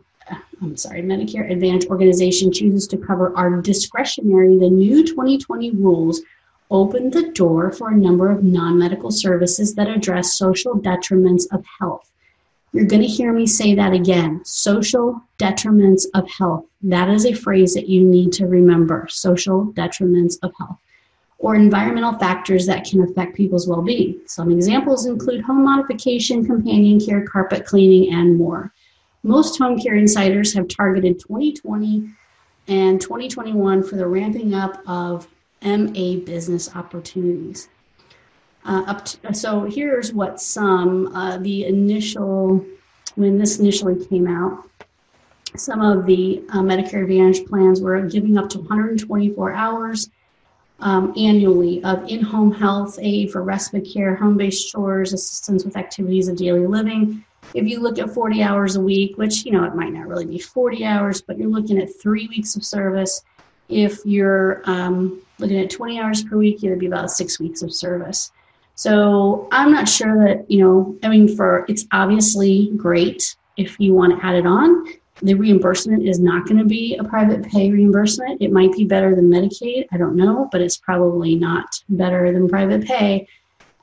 I'm 0.62 0.78
sorry, 0.78 1.02
Medicare 1.02 1.52
Advantage 1.52 1.88
organization 1.88 2.52
chooses 2.52 2.88
to 2.88 2.98
cover 2.98 3.36
are 3.38 3.62
discretionary, 3.62 4.58
the 4.58 4.70
new 4.70 5.06
2020 5.06 5.72
rules 5.72 6.22
opened 6.72 7.14
the 7.14 7.32
door 7.32 7.72
for 7.72 7.90
a 7.90 7.98
number 7.98 8.30
of 8.32 8.44
non 8.44 8.78
medical 8.78 9.12
services 9.12 9.76
that 9.76 9.90
address 9.90 10.38
social 10.38 10.76
detriments 10.76 11.46
of 11.52 11.64
health. 11.80 12.12
You're 12.74 12.86
going 12.86 13.02
to 13.02 13.08
hear 13.08 13.32
me 13.32 13.48
say 13.48 13.74
that 13.76 13.94
again 13.94 14.42
social 14.44 15.22
detriments 15.40 16.06
of 16.14 16.30
health. 16.30 16.66
That 16.82 17.10
is 17.10 17.26
a 17.26 17.34
phrase 17.34 17.74
that 17.74 17.88
you 17.88 18.04
need 18.04 18.34
to 18.34 18.48
remember 18.48 19.08
social 19.10 19.68
detriments 19.68 20.38
of 20.44 20.54
health. 20.58 20.78
Or 21.38 21.56
environmental 21.56 22.18
factors 22.18 22.66
that 22.66 22.86
can 22.86 23.02
affect 23.02 23.36
people's 23.36 23.68
well 23.68 23.82
being. 23.82 24.20
Some 24.26 24.52
examples 24.52 25.06
include 25.06 25.44
home 25.44 25.64
modification, 25.64 26.46
companion 26.46 27.00
care, 27.00 27.26
carpet 27.26 27.66
cleaning, 27.66 28.14
and 28.14 28.38
more. 28.38 28.74
Most 29.24 29.58
home 29.58 29.80
care 29.80 29.96
insiders 29.96 30.54
have 30.54 30.68
targeted 30.68 31.20
2020 31.20 32.10
and 32.68 33.00
2021 33.00 33.84
for 33.84 33.96
the 33.96 34.08
ramping 34.08 34.54
up 34.54 34.82
of 34.88 35.28
MA 35.64 36.18
business 36.26 36.76
opportunities. 36.76 37.70
Uh, 38.66 38.84
up 38.88 39.06
to, 39.06 39.34
so 39.34 39.64
here's 39.64 40.12
what 40.12 40.42
some 40.42 41.08
uh, 41.16 41.38
the 41.38 41.66
initial 41.66 42.66
when 43.16 43.38
this 43.38 43.60
initially 43.60 44.04
came 44.08 44.28
out 44.28 44.68
some 45.58 45.82
of 45.82 46.06
the 46.06 46.44
uh, 46.50 46.60
medicare 46.60 47.04
advantage 47.04 47.46
plans 47.46 47.82
were 47.82 48.02
giving 48.02 48.38
up 48.38 48.50
to 48.50 48.60
124 48.60 49.54
hours 49.54 50.10
um, 50.80 51.14
annually 51.16 51.84
of 51.84 52.08
in-home 52.10 52.52
health 52.52 53.00
aide 53.02 53.32
for 53.32 53.42
respite 53.42 53.88
care 53.92 54.16
home-based 54.16 54.72
chores 54.72 55.14
assistance 55.14 55.64
with 55.64 55.78
activities 55.78 56.28
of 56.28 56.36
daily 56.36 56.68
living 56.68 57.24
if 57.54 57.66
you 57.66 57.80
look 57.80 58.00
at 58.00 58.10
40 58.10 58.44
hours 58.44 58.76
a 58.76 58.82
week 58.82 59.18
which 59.18 59.46
you 59.46 59.52
know 59.52 59.64
it 59.64 59.76
might 59.76 59.94
not 59.94 60.08
really 60.08 60.26
be 60.26 60.40
40 60.40 60.84
hours 60.84 61.22
but 61.22 61.38
you're 61.38 61.50
looking 61.50 61.78
at 61.78 61.90
three 62.02 62.28
weeks 62.28 62.56
of 62.56 62.66
service 62.66 63.22
if 63.70 64.06
you're 64.06 64.62
um, 64.66 65.22
looking 65.40 65.60
at 65.60 65.70
20 65.70 66.00
hours 66.00 66.24
per 66.24 66.38
week, 66.38 66.64
it'd 66.64 66.80
be 66.80 66.88
about 66.88 67.12
six 67.12 67.40
weeks 67.40 67.62
of 67.62 67.74
service. 67.74 68.32
So 68.76 69.48
I'm 69.52 69.72
not 69.72 69.88
sure 69.88 70.18
that, 70.26 70.50
you 70.50 70.60
know, 70.60 70.98
I 71.04 71.10
mean, 71.10 71.34
for 71.36 71.66
it's 71.70 71.86
obviously 71.92 72.72
great 72.76 73.36
if 73.58 73.80
you 73.80 73.94
want 73.94 74.20
to 74.20 74.26
add 74.26 74.36
it 74.36 74.46
on. 74.46 74.86
The 75.22 75.34
reimbursement 75.34 76.06
is 76.06 76.20
not 76.20 76.46
going 76.46 76.58
to 76.58 76.66
be 76.66 76.98
a 76.98 77.04
private 77.04 77.44
pay 77.44 77.72
reimbursement. 77.72 78.42
It 78.42 78.52
might 78.52 78.74
be 78.74 78.84
better 78.84 79.16
than 79.16 79.30
Medicaid. 79.30 79.86
I 79.94 79.98
don't 79.98 80.18
know, 80.18 80.50
but 80.52 80.60
it's 80.60 80.78
probably 80.78 81.36
not 81.36 81.82
better 81.88 82.34
than 82.34 82.50
private 82.50 82.86
pay. 82.86 83.28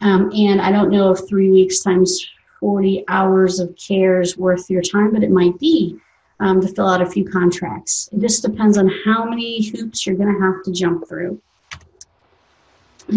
Um, 0.03 0.31
and 0.37 0.61
I 0.61 0.71
don't 0.71 0.91
know 0.91 1.12
if 1.12 1.27
three 1.27 1.51
weeks 1.51 1.81
times 1.81 2.27
40 2.61 3.05
hours 3.09 3.61
of 3.61 3.75
care 3.77 4.21
is 4.21 4.37
worth 4.37 4.69
your 4.69 4.83
time, 4.83 5.12
but 5.12 5.25
it 5.25 5.31
might 5.31 5.59
be 5.59 5.97
um, 6.42 6.61
to 6.61 6.68
fill 6.68 6.88
out 6.88 7.00
a 7.00 7.07
few 7.07 7.24
contracts. 7.24 8.11
It 8.12 8.20
just 8.20 8.42
depends 8.42 8.76
on 8.76 8.90
how 9.05 9.24
many 9.24 9.64
hoops 9.64 10.05
you're 10.05 10.16
going 10.16 10.35
to 10.35 10.40
have 10.40 10.62
to 10.64 10.72
jump 10.72 11.09
through. 11.09 11.40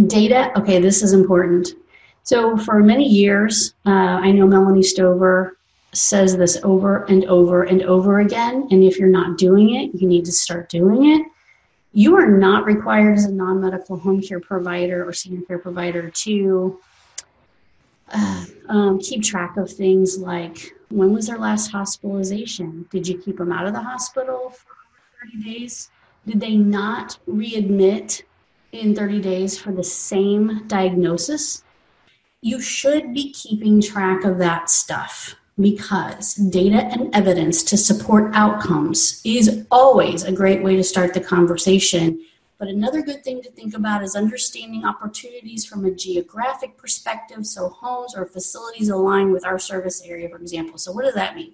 Data, 0.08 0.52
okay, 0.58 0.80
this 0.80 1.02
is 1.02 1.12
important. 1.12 1.70
So 2.24 2.56
for 2.56 2.80
many 2.82 3.08
years, 3.08 3.74
uh, 3.86 3.90
I 3.90 4.32
know 4.32 4.46
Melanie 4.46 4.84
Stover 4.84 5.58
says 5.92 6.38
this 6.38 6.58
over 6.64 7.06
and 7.06 7.26
over 7.26 7.64
and 7.64 7.82
over 7.84 8.20
again. 8.20 8.68
And 8.70 8.84
if 8.84 9.00
you're 9.00 9.10
not 9.10 9.38
doing 9.40 9.74
it, 9.74 10.00
you 10.00 10.08
need 10.08 10.26
to 10.26 10.32
start 10.32 10.70
doing 10.70 11.16
it. 11.16 11.26
You 11.94 12.16
are 12.18 12.28
not 12.28 12.66
required 12.66 13.18
as 13.18 13.26
a 13.26 13.32
non 13.32 13.62
medical 13.62 13.98
home 13.98 14.22
care 14.22 14.40
provider 14.40 15.08
or 15.08 15.14
senior 15.14 15.42
care 15.42 15.60
provider 15.60 16.10
to 16.10 16.80
uh, 18.10 18.46
um, 18.68 19.00
keep 19.00 19.24
track 19.24 19.58
of 19.58 19.72
things 19.72 20.20
like 20.20 20.75
when 20.96 21.12
was 21.14 21.28
their 21.28 21.38
last 21.38 21.72
hospitalization? 21.72 22.86
Did 22.90 23.06
you 23.06 23.18
keep 23.18 23.38
them 23.38 23.52
out 23.52 23.68
of 23.68 23.74
the 23.74 23.82
hospital 23.82 24.50
for 24.50 24.72
over 24.72 25.30
30 25.34 25.44
days? 25.44 25.90
Did 26.26 26.40
they 26.40 26.56
not 26.56 27.20
readmit 27.28 28.24
in 28.72 28.96
30 28.96 29.20
days 29.20 29.60
for 29.60 29.74
the 29.74 29.84
same 29.84 30.66
diagnosis? 30.68 31.64
You 32.42 32.62
should 32.62 33.14
be 33.14 33.34
keeping 33.34 33.82
track 33.82 34.24
of 34.24 34.38
that 34.38 34.70
stuff 34.70 35.36
because 35.60 36.36
data 36.36 36.86
and 36.86 37.14
evidence 37.14 37.62
to 37.64 37.78
support 37.78 38.32
outcomes 38.34 39.22
is 39.26 39.66
always 39.72 40.24
a 40.24 40.32
great 40.32 40.64
way 40.64 40.78
to 40.78 40.84
start 40.84 41.14
the 41.14 41.20
conversation 41.20 42.22
but 42.58 42.68
another 42.68 43.02
good 43.02 43.24
thing 43.24 43.42
to 43.42 43.52
think 43.52 43.76
about 43.76 44.04
is 44.04 44.16
understanding 44.16 44.86
opportunities 44.86 45.66
from 45.66 45.86
a 45.86 45.92
geographic 45.92 46.78
perspective. 46.78 47.46
So, 47.46 47.70
homes 47.70 48.16
or 48.16 48.26
facilities 48.26 48.90
align 48.90 49.32
with 49.32 49.46
our 49.46 49.60
service 49.60 50.02
area, 50.04 50.30
for 50.30 50.38
example. 50.38 50.78
So, 50.78 50.92
what 50.92 51.04
does 51.04 51.16
that 51.16 51.36
mean? 51.36 51.54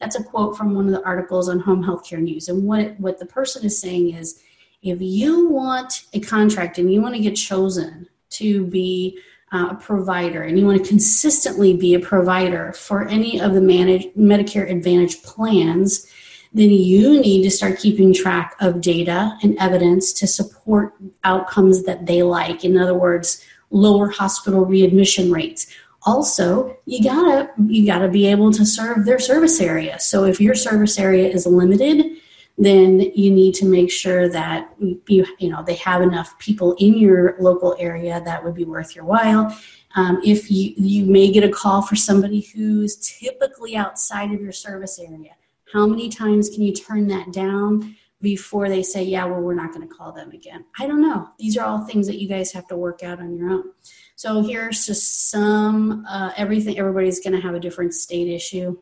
That's 0.00 0.16
a 0.16 0.24
quote 0.24 0.56
from 0.56 0.74
one 0.74 0.86
of 0.86 0.92
the 0.92 1.04
articles 1.04 1.48
on 1.48 1.60
Home 1.60 1.84
Healthcare 1.84 2.20
News. 2.20 2.48
And 2.48 2.64
what, 2.64 2.98
what 2.98 3.18
the 3.18 3.26
person 3.26 3.64
is 3.64 3.80
saying 3.80 4.14
is 4.14 4.42
if 4.82 5.00
you 5.00 5.48
want 5.48 6.04
a 6.14 6.20
contract 6.20 6.78
and 6.78 6.92
you 6.92 7.02
want 7.02 7.14
to 7.14 7.20
get 7.20 7.34
chosen 7.34 8.08
to 8.30 8.66
be 8.66 9.18
uh, 9.52 9.68
a 9.72 9.74
provider 9.74 10.42
and 10.42 10.58
you 10.58 10.64
want 10.64 10.82
to 10.82 10.88
consistently 10.88 11.76
be 11.76 11.94
a 11.94 12.00
provider 12.00 12.72
for 12.72 13.06
any 13.08 13.40
of 13.40 13.52
the 13.52 13.60
managed 13.60 14.08
Medicare 14.16 14.70
Advantage 14.70 15.22
plans, 15.22 16.06
then 16.52 16.70
you 16.70 17.20
need 17.20 17.42
to 17.44 17.50
start 17.50 17.78
keeping 17.78 18.12
track 18.12 18.56
of 18.60 18.80
data 18.80 19.36
and 19.42 19.56
evidence 19.58 20.12
to 20.14 20.26
support 20.26 20.94
outcomes 21.22 21.84
that 21.84 22.06
they 22.06 22.22
like. 22.22 22.64
In 22.64 22.76
other 22.76 22.94
words, 22.94 23.44
lower 23.70 24.08
hospital 24.08 24.64
readmission 24.64 25.30
rates. 25.30 25.66
Also, 26.04 26.76
you 26.86 27.04
gotta 27.04 27.50
you 27.66 27.86
gotta 27.86 28.08
be 28.08 28.26
able 28.26 28.50
to 28.52 28.64
serve 28.64 29.04
their 29.04 29.18
service 29.18 29.60
area. 29.60 30.00
So 30.00 30.24
if 30.24 30.40
your 30.40 30.54
service 30.54 30.98
area 30.98 31.28
is 31.28 31.46
limited, 31.46 32.16
then 32.56 33.00
you 33.14 33.30
need 33.30 33.54
to 33.54 33.66
make 33.66 33.90
sure 33.90 34.28
that 34.28 34.70
you 34.78 35.26
you 35.38 35.50
know 35.50 35.62
they 35.62 35.74
have 35.76 36.02
enough 36.02 36.36
people 36.38 36.74
in 36.78 36.98
your 36.98 37.36
local 37.38 37.76
area 37.78 38.20
that 38.24 38.42
would 38.42 38.54
be 38.54 38.64
worth 38.64 38.96
your 38.96 39.04
while. 39.04 39.56
Um, 39.94 40.20
if 40.24 40.50
you 40.50 40.72
you 40.76 41.04
may 41.04 41.30
get 41.30 41.44
a 41.44 41.48
call 41.50 41.82
for 41.82 41.96
somebody 41.96 42.40
who's 42.40 42.96
typically 42.96 43.76
outside 43.76 44.32
of 44.32 44.40
your 44.40 44.52
service 44.52 44.98
area, 44.98 45.32
how 45.72 45.86
many 45.86 46.08
times 46.08 46.50
can 46.50 46.62
you 46.62 46.72
turn 46.72 47.08
that 47.08 47.32
down 47.32 47.96
before 48.20 48.68
they 48.68 48.82
say, 48.82 49.02
yeah, 49.02 49.24
well, 49.24 49.40
we're 49.40 49.54
not 49.54 49.72
going 49.72 49.86
to 49.86 49.94
call 49.94 50.12
them 50.12 50.30
again? 50.32 50.64
I 50.78 50.86
don't 50.86 51.00
know. 51.00 51.28
These 51.38 51.56
are 51.56 51.66
all 51.66 51.84
things 51.84 52.06
that 52.06 52.20
you 52.20 52.28
guys 52.28 52.52
have 52.52 52.68
to 52.68 52.76
work 52.76 53.02
out 53.02 53.20
on 53.20 53.36
your 53.36 53.50
own. 53.50 53.72
So 54.16 54.42
here's 54.42 54.86
just 54.86 55.30
some, 55.30 56.04
uh, 56.08 56.32
everything, 56.36 56.78
everybody's 56.78 57.20
going 57.20 57.34
to 57.34 57.40
have 57.40 57.54
a 57.54 57.60
different 57.60 57.94
state 57.94 58.28
issue. 58.28 58.78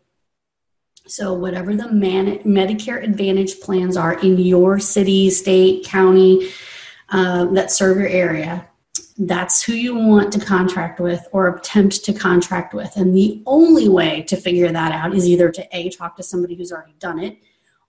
So, 1.07 1.33
whatever 1.33 1.75
the 1.75 1.91
man- 1.91 2.41
Medicare 2.41 3.03
Advantage 3.03 3.61
plans 3.61 3.97
are 3.97 4.21
in 4.21 4.39
your 4.39 4.79
city, 4.79 5.31
state, 5.31 5.87
county 5.87 6.51
uh, 7.09 7.47
that 7.47 7.71
serve 7.71 7.97
your 7.97 8.09
area, 8.09 8.68
that's 9.19 9.63
who 9.63 9.73
you 9.73 9.97
want 9.97 10.33
to 10.33 10.39
contract 10.39 11.01
with 11.01 11.27
or 11.33 11.57
attempt 11.57 12.05
to 12.05 12.13
contract 12.13 12.73
with. 12.73 12.97
And 12.97 13.17
the 13.17 13.43
only 13.47 13.89
way 13.89 14.23
to 14.23 14.37
figure 14.37 14.71
that 14.71 14.93
out 14.93 15.15
is 15.15 15.27
either 15.27 15.51
to 15.51 15.77
A, 15.77 15.91
talk 15.91 16.17
to 16.17 16.23
somebody 16.23 16.55
who's 16.55 16.71
already 16.71 16.95
done 17.01 17.19
it, 17.19 17.39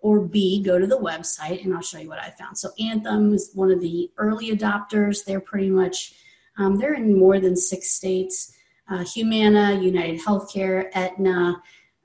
or 0.01 0.21
B, 0.21 0.63
go 0.63 0.79
to 0.79 0.87
the 0.87 0.97
website 0.97 1.63
and 1.63 1.73
I'll 1.73 1.81
show 1.81 1.99
you 1.99 2.09
what 2.09 2.19
I 2.19 2.31
found. 2.31 2.57
So 2.57 2.69
Anthem 2.79 3.33
is 3.33 3.51
one 3.53 3.69
of 3.69 3.79
the 3.79 4.09
early 4.17 4.51
adopters. 4.51 5.23
They're 5.23 5.41
pretty 5.41 5.69
much, 5.69 6.15
um, 6.57 6.77
they're 6.77 6.95
in 6.95 7.19
more 7.19 7.39
than 7.39 7.55
six 7.55 7.91
states. 7.91 8.55
Uh, 8.89 9.03
Humana, 9.03 9.79
United 9.79 10.19
Healthcare, 10.19 10.89
Aetna, 10.95 11.61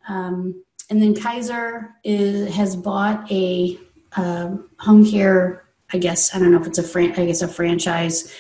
um, 0.07 0.63
and 0.91 1.01
then 1.01 1.15
Kaiser 1.15 1.95
is, 2.05 2.55
has 2.55 2.77
bought 2.77 3.31
a 3.33 3.79
um, 4.17 4.69
home 4.79 5.09
care. 5.09 5.65
I 5.93 5.99
guess 5.99 6.35
I 6.35 6.39
don't 6.39 6.51
know 6.51 6.61
if 6.61 6.67
it's 6.67 6.79
a 6.79 6.83
fran- 6.83 7.19
I 7.19 7.25
guess 7.25 7.41
a 7.41 7.49
franchise, 7.49 8.35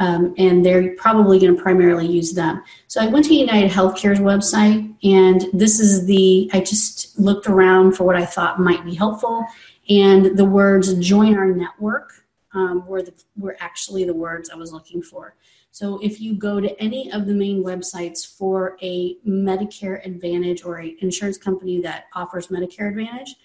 um, 0.00 0.34
and 0.38 0.64
they're 0.64 0.94
probably 0.96 1.38
going 1.38 1.54
to 1.54 1.62
primarily 1.62 2.06
use 2.06 2.32
them. 2.32 2.62
So 2.88 3.00
I 3.00 3.06
went 3.06 3.26
to 3.26 3.34
United 3.34 3.70
Healthcare's 3.70 4.18
website, 4.18 4.92
and 5.04 5.44
this 5.52 5.78
is 5.78 6.06
the. 6.06 6.50
I 6.52 6.60
just 6.60 7.18
looked 7.18 7.46
around 7.46 7.92
for 7.92 8.04
what 8.04 8.16
I 8.16 8.24
thought 8.24 8.58
might 8.58 8.84
be 8.84 8.94
helpful, 8.94 9.44
and 9.88 10.36
the 10.36 10.44
words 10.44 10.92
"join 10.94 11.36
our 11.36 11.46
network" 11.46 12.24
um, 12.54 12.84
were 12.86 13.02
the, 13.02 13.12
were 13.36 13.56
actually 13.60 14.04
the 14.04 14.14
words 14.14 14.50
I 14.50 14.56
was 14.56 14.72
looking 14.72 15.02
for. 15.02 15.36
So 15.70 16.00
if 16.02 16.20
you 16.20 16.34
go 16.34 16.60
to 16.60 16.80
any 16.82 17.12
of 17.12 17.26
the 17.26 17.34
main 17.34 17.62
websites 17.62 18.26
for 18.26 18.76
a 18.82 19.16
Medicare 19.26 20.04
Advantage 20.04 20.64
or 20.64 20.78
an 20.78 20.96
insurance 21.00 21.38
company 21.38 21.80
that 21.82 22.06
offers 22.14 22.48
Medicare 22.48 22.88
Advantage, 22.88 23.36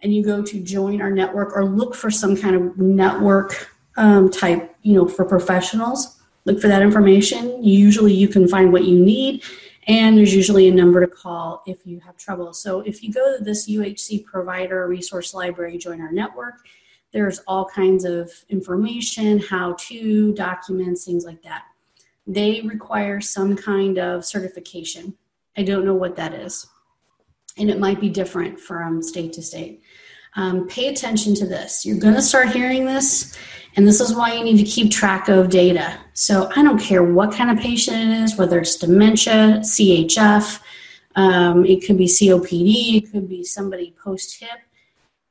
and 0.00 0.14
you 0.14 0.24
go 0.24 0.42
to 0.42 0.60
join 0.62 1.02
our 1.02 1.10
network 1.10 1.54
or 1.56 1.64
look 1.64 1.94
for 1.94 2.10
some 2.10 2.36
kind 2.36 2.54
of 2.54 2.78
network 2.78 3.73
um, 3.96 4.30
type, 4.30 4.76
you 4.82 4.94
know, 4.94 5.08
for 5.08 5.24
professionals, 5.24 6.20
look 6.44 6.60
for 6.60 6.68
that 6.68 6.82
information. 6.82 7.62
Usually 7.62 8.12
you 8.12 8.28
can 8.28 8.48
find 8.48 8.72
what 8.72 8.84
you 8.84 8.98
need, 8.98 9.42
and 9.86 10.16
there's 10.16 10.34
usually 10.34 10.68
a 10.68 10.74
number 10.74 11.00
to 11.00 11.06
call 11.06 11.62
if 11.66 11.86
you 11.86 12.00
have 12.00 12.16
trouble. 12.16 12.52
So 12.52 12.80
if 12.80 13.02
you 13.02 13.12
go 13.12 13.36
to 13.36 13.44
this 13.44 13.68
UHC 13.68 14.24
provider 14.24 14.86
resource 14.88 15.34
library, 15.34 15.78
join 15.78 16.00
our 16.00 16.12
network, 16.12 16.54
there's 17.12 17.38
all 17.46 17.64
kinds 17.64 18.04
of 18.04 18.30
information, 18.48 19.38
how 19.38 19.76
to, 19.78 20.32
documents, 20.34 21.04
things 21.04 21.24
like 21.24 21.42
that 21.42 21.64
they 22.26 22.62
require 22.62 23.20
some 23.20 23.56
kind 23.56 23.98
of 23.98 24.24
certification. 24.24 25.14
I 25.56 25.62
don't 25.62 25.84
know 25.84 25.94
what 25.94 26.16
that 26.16 26.34
is. 26.34 26.66
And 27.56 27.70
it 27.70 27.78
might 27.78 28.00
be 28.00 28.08
different 28.08 28.58
from 28.58 29.02
state 29.02 29.32
to 29.34 29.42
state. 29.42 29.82
Um, 30.36 30.66
pay 30.66 30.88
attention 30.88 31.34
to 31.36 31.46
this. 31.46 31.86
You're 31.86 31.98
going 31.98 32.14
to 32.14 32.22
start 32.22 32.48
hearing 32.48 32.86
this, 32.86 33.36
and 33.76 33.86
this 33.86 34.00
is 34.00 34.14
why 34.14 34.34
you 34.34 34.44
need 34.44 34.58
to 34.58 34.70
keep 34.70 34.90
track 34.90 35.28
of 35.28 35.50
data. 35.50 35.98
So 36.12 36.50
I 36.54 36.62
don't 36.62 36.78
care 36.78 37.02
what 37.02 37.32
kind 37.32 37.50
of 37.50 37.58
patient 37.58 37.96
it 37.96 38.22
is, 38.22 38.36
whether 38.36 38.60
it's 38.60 38.76
dementia, 38.76 39.60
CHF, 39.62 40.60
um, 41.16 41.64
it 41.64 41.84
could 41.84 41.98
be 41.98 42.06
COPD, 42.06 42.96
it 42.96 43.12
could 43.12 43.28
be 43.28 43.44
somebody 43.44 43.94
post 44.02 44.40
hip, 44.40 44.60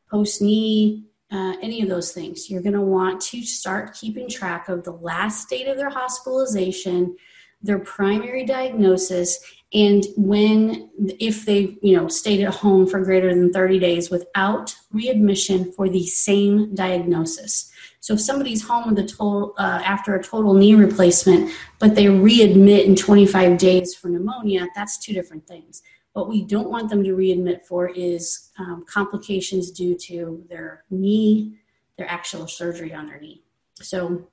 post 0.09 0.41
knee, 0.41 1.03
uh, 1.31 1.55
any 1.61 1.81
of 1.81 1.89
those 1.89 2.11
things. 2.11 2.49
You're 2.49 2.61
going 2.61 2.73
to 2.73 2.81
want 2.81 3.21
to 3.21 3.41
start 3.43 3.95
keeping 3.95 4.29
track 4.29 4.69
of 4.69 4.83
the 4.83 4.91
last 4.91 5.49
date 5.49 5.67
of 5.67 5.77
their 5.77 5.89
hospitalization, 5.89 7.15
their 7.61 7.79
primary 7.79 8.45
diagnosis, 8.45 9.39
and 9.73 10.05
when, 10.15 10.91
if 11.19 11.45
they, 11.45 11.77
you 11.81 11.97
know, 11.97 12.07
stayed 12.07 12.43
at 12.43 12.53
home 12.53 12.85
for 12.85 13.03
greater 13.03 13.33
than 13.33 13.51
30 13.51 13.79
days 13.79 14.11
without 14.11 14.75
readmission 14.91 15.71
for 15.71 15.89
the 15.89 16.05
same 16.05 16.75
diagnosis. 16.75 17.71
So 18.03 18.15
if 18.15 18.19
somebody's 18.19 18.61
home 18.61 18.89
with 18.89 18.99
a 18.99 19.07
total 19.07 19.53
uh, 19.57 19.81
after 19.81 20.13
a 20.13 20.21
total 20.21 20.53
knee 20.53 20.75
replacement, 20.75 21.51
but 21.79 21.95
they 21.95 22.07
readmit 22.07 22.83
in 22.83 22.97
25 22.97 23.57
days 23.57 23.95
for 23.95 24.09
pneumonia, 24.09 24.67
that's 24.75 24.97
two 24.97 25.13
different 25.13 25.47
things. 25.47 25.83
What 26.11 26.27
we 26.27 26.43
don't 26.43 26.69
want 26.69 26.89
them 26.89 27.01
to 27.05 27.11
readmit 27.11 27.63
for 27.63 27.87
is 27.87 28.49
um, 28.59 28.83
complications 28.89 29.71
due 29.71 29.95
to 29.99 30.43
their 30.49 30.83
knee, 30.89 31.55
their 31.97 32.11
actual 32.11 32.45
surgery 32.45 32.93
on 32.93 33.07
their 33.07 33.21
knee. 33.21 33.41
So 33.75 34.27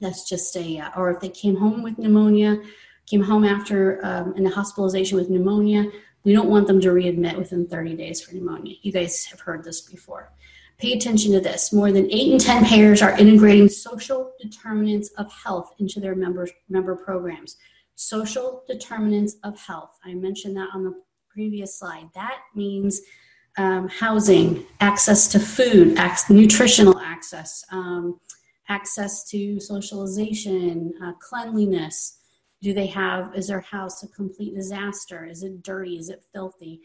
that's 0.00 0.28
just 0.28 0.56
a, 0.56 0.78
uh, 0.78 0.90
or 0.96 1.10
if 1.10 1.18
they 1.18 1.28
came 1.28 1.56
home 1.56 1.82
with 1.82 1.98
pneumonia, 1.98 2.62
came 3.06 3.24
home 3.24 3.44
after 3.44 3.98
um, 4.06 4.32
in 4.36 4.46
a 4.46 4.50
hospitalization 4.50 5.18
with 5.18 5.28
pneumonia, 5.28 5.90
we 6.22 6.32
don't 6.32 6.48
want 6.48 6.68
them 6.68 6.80
to 6.80 6.90
readmit 6.90 7.36
within 7.36 7.66
30 7.66 7.96
days 7.96 8.20
for 8.20 8.32
pneumonia. 8.32 8.76
You 8.82 8.92
guys 8.92 9.24
have 9.24 9.40
heard 9.40 9.64
this 9.64 9.80
before. 9.80 10.30
Pay 10.82 10.94
attention 10.94 11.32
to 11.32 11.40
this. 11.40 11.72
More 11.72 11.92
than 11.92 12.10
8 12.12 12.32
in 12.32 12.38
10 12.38 12.64
payers 12.66 13.00
are 13.00 13.16
integrating 13.16 13.68
social 13.68 14.32
determinants 14.40 15.08
of 15.16 15.32
health 15.32 15.72
into 15.78 16.00
their 16.00 16.14
member, 16.14 16.48
member 16.68 16.96
programs 16.96 17.56
social 17.94 18.64
determinants 18.66 19.36
of 19.44 19.58
health. 19.58 19.98
I 20.04 20.14
mentioned 20.14 20.56
that 20.56 20.68
on 20.74 20.84
the 20.84 21.00
previous 21.28 21.78
slide. 21.78 22.08
That 22.14 22.38
means 22.54 23.00
um, 23.58 23.88
housing, 23.88 24.66
access 24.80 25.28
to 25.28 25.38
food, 25.38 25.98
ac- 25.98 26.32
nutritional 26.32 26.98
access, 26.98 27.64
um, 27.70 28.18
access 28.68 29.28
to 29.30 29.60
socialization, 29.60 30.92
uh, 31.02 31.12
cleanliness. 31.20 32.18
Do 32.60 32.72
they 32.72 32.86
have, 32.86 33.34
is 33.34 33.48
their 33.48 33.60
house 33.60 34.02
a 34.02 34.08
complete 34.08 34.54
disaster? 34.54 35.26
Is 35.26 35.42
it 35.42 35.62
dirty? 35.62 35.98
Is 35.98 36.08
it 36.08 36.22
filthy? 36.32 36.80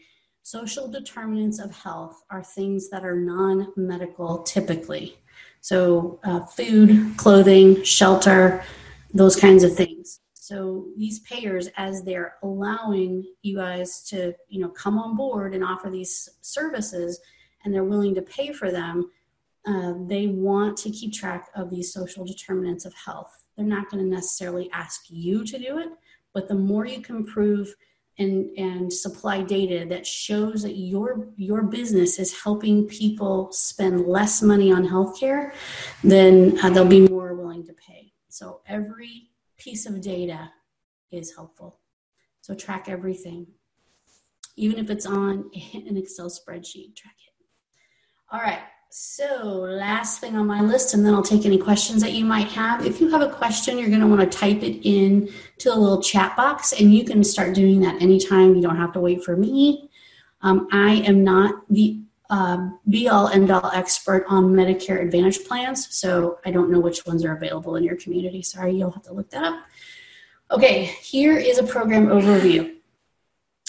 Social 0.50 0.88
determinants 0.88 1.58
of 1.58 1.70
health 1.70 2.24
are 2.30 2.42
things 2.42 2.88
that 2.88 3.04
are 3.04 3.16
non 3.16 3.70
medical 3.76 4.42
typically. 4.44 5.18
So, 5.60 6.20
uh, 6.24 6.46
food, 6.46 7.18
clothing, 7.18 7.82
shelter, 7.84 8.64
those 9.12 9.36
kinds 9.36 9.62
of 9.62 9.76
things. 9.76 10.20
So 10.32 10.86
these 10.96 11.18
payers, 11.18 11.68
as 11.76 12.02
they're 12.02 12.36
allowing 12.42 13.26
you 13.42 13.58
guys 13.58 14.02
to, 14.04 14.32
you 14.48 14.62
know, 14.62 14.70
come 14.70 14.96
on 14.96 15.18
board 15.18 15.52
and 15.52 15.62
offer 15.62 15.90
these 15.90 16.30
services, 16.40 17.20
and 17.62 17.74
they're 17.74 17.84
willing 17.84 18.14
to 18.14 18.22
pay 18.22 18.50
for 18.50 18.70
them, 18.70 19.10
uh, 19.66 19.92
they 20.06 20.28
want 20.28 20.78
to 20.78 20.90
keep 20.90 21.12
track 21.12 21.50
of 21.56 21.68
these 21.68 21.92
social 21.92 22.24
determinants 22.24 22.86
of 22.86 22.94
health. 22.94 23.44
They're 23.54 23.66
not 23.66 23.90
going 23.90 24.02
to 24.02 24.08
necessarily 24.08 24.70
ask 24.72 25.10
you 25.10 25.44
to 25.44 25.58
do 25.58 25.76
it, 25.76 25.90
but 26.32 26.48
the 26.48 26.54
more 26.54 26.86
you 26.86 27.02
can 27.02 27.26
prove 27.26 27.74
and, 28.18 28.50
and 28.58 28.92
supply 28.92 29.42
data 29.42 29.86
that 29.88 30.06
shows 30.06 30.62
that 30.62 30.76
your 30.76 31.28
your 31.36 31.62
business 31.62 32.18
is 32.18 32.42
helping 32.42 32.86
people 32.86 33.52
spend 33.52 34.06
less 34.06 34.42
money 34.42 34.72
on 34.72 34.86
healthcare, 34.86 35.52
then 36.02 36.58
uh, 36.62 36.70
they'll 36.70 36.84
be 36.84 37.08
more 37.08 37.34
willing 37.34 37.64
to 37.64 37.72
pay. 37.74 38.12
So 38.28 38.60
every 38.66 39.30
piece 39.56 39.86
of 39.86 40.00
data 40.00 40.50
is 41.10 41.34
helpful. 41.34 41.80
So 42.40 42.54
track 42.54 42.88
everything. 42.88 43.46
Even 44.56 44.78
if 44.78 44.90
it's 44.90 45.06
on 45.06 45.50
an 45.86 45.96
Excel 45.96 46.28
spreadsheet, 46.28 46.96
track 46.96 47.14
it. 47.26 47.34
All 48.32 48.40
right. 48.40 48.60
So, 48.90 49.44
last 49.44 50.20
thing 50.20 50.34
on 50.34 50.46
my 50.46 50.62
list, 50.62 50.94
and 50.94 51.04
then 51.04 51.12
I'll 51.12 51.22
take 51.22 51.44
any 51.44 51.58
questions 51.58 52.00
that 52.02 52.12
you 52.12 52.24
might 52.24 52.48
have. 52.48 52.86
If 52.86 53.00
you 53.00 53.10
have 53.10 53.20
a 53.20 53.28
question, 53.28 53.78
you're 53.78 53.90
going 53.90 54.00
to 54.00 54.06
want 54.06 54.20
to 54.20 54.38
type 54.38 54.62
it 54.62 54.80
in 54.88 55.30
to 55.58 55.72
a 55.72 55.76
little 55.76 56.02
chat 56.02 56.34
box, 56.36 56.72
and 56.72 56.94
you 56.94 57.04
can 57.04 57.22
start 57.22 57.54
doing 57.54 57.80
that 57.80 58.00
anytime. 58.00 58.54
You 58.54 58.62
don't 58.62 58.78
have 58.78 58.94
to 58.94 59.00
wait 59.00 59.22
for 59.22 59.36
me. 59.36 59.90
Um, 60.40 60.68
I 60.72 61.02
am 61.06 61.22
not 61.22 61.54
the 61.68 62.00
uh, 62.30 62.70
be 62.88 63.08
all 63.08 63.28
end 63.28 63.50
all 63.50 63.70
expert 63.72 64.24
on 64.28 64.54
Medicare 64.54 65.02
Advantage 65.02 65.44
plans, 65.44 65.94
so 65.94 66.38
I 66.44 66.50
don't 66.50 66.70
know 66.70 66.80
which 66.80 67.06
ones 67.06 67.24
are 67.24 67.34
available 67.34 67.76
in 67.76 67.84
your 67.84 67.96
community. 67.96 68.42
Sorry, 68.42 68.74
you'll 68.74 68.90
have 68.90 69.04
to 69.04 69.12
look 69.12 69.30
that 69.30 69.44
up. 69.44 69.64
Okay, 70.50 70.84
here 70.84 71.36
is 71.36 71.58
a 71.58 71.62
program 71.62 72.06
overview. 72.06 72.74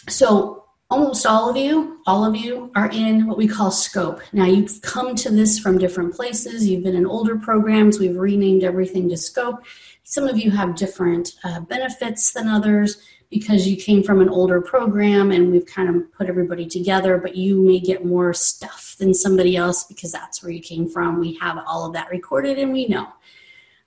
So, 0.08 0.59
almost 0.90 1.26
all 1.26 1.50
of 1.50 1.56
you, 1.56 2.02
all 2.08 2.26
of 2.26 2.36
you 2.36 2.72
are 2.76 2.90
in 2.92 3.28
what 3.28 3.38
we 3.38 3.48
call 3.48 3.70
scope. 3.70 4.22
Now, 4.34 4.46
you've 4.46 4.82
come 4.82 5.16
to 5.16 5.30
this 5.30 5.60
from 5.60 5.78
different 5.78 6.16
places. 6.16 6.68
You've 6.68 6.84
been 6.84 6.96
in 6.96 7.06
older 7.06 7.38
programs. 7.38 8.00
We've 8.00 8.18
renamed 8.18 8.64
everything 8.64 9.08
to 9.10 9.18
scope. 9.18 9.64
Some 10.04 10.28
of 10.28 10.38
you 10.38 10.50
have 10.50 10.76
different 10.76 11.36
uh, 11.44 11.60
benefits 11.62 12.32
than 12.32 12.48
others 12.48 13.02
because 13.30 13.68
you 13.68 13.78
came 13.78 14.02
from 14.02 14.22
an 14.22 14.30
older 14.30 14.60
program 14.60 15.32
and 15.32 15.52
we've 15.52 15.68
kind 15.68 15.88
of 15.88 16.12
put 16.14 16.28
everybody 16.28 16.66
together, 16.66 17.20
but 17.20 17.36
you 17.36 17.62
may 17.62 17.80
get 17.80 18.04
more 18.04 18.34
stuff 18.34 18.96
than 18.98 19.14
somebody 19.14 19.56
else 19.56 19.84
because 19.84 20.12
that's 20.12 20.42
where 20.42 20.52
you 20.52 20.62
came 20.62 20.90
from. 20.90 21.20
We 21.20 21.36
have 21.36 21.60
all 21.68 21.86
of 21.86 21.94
that 21.94 22.10
recorded 22.10 22.58
and 22.58 22.74
we 22.74 22.88
know. 22.88 23.08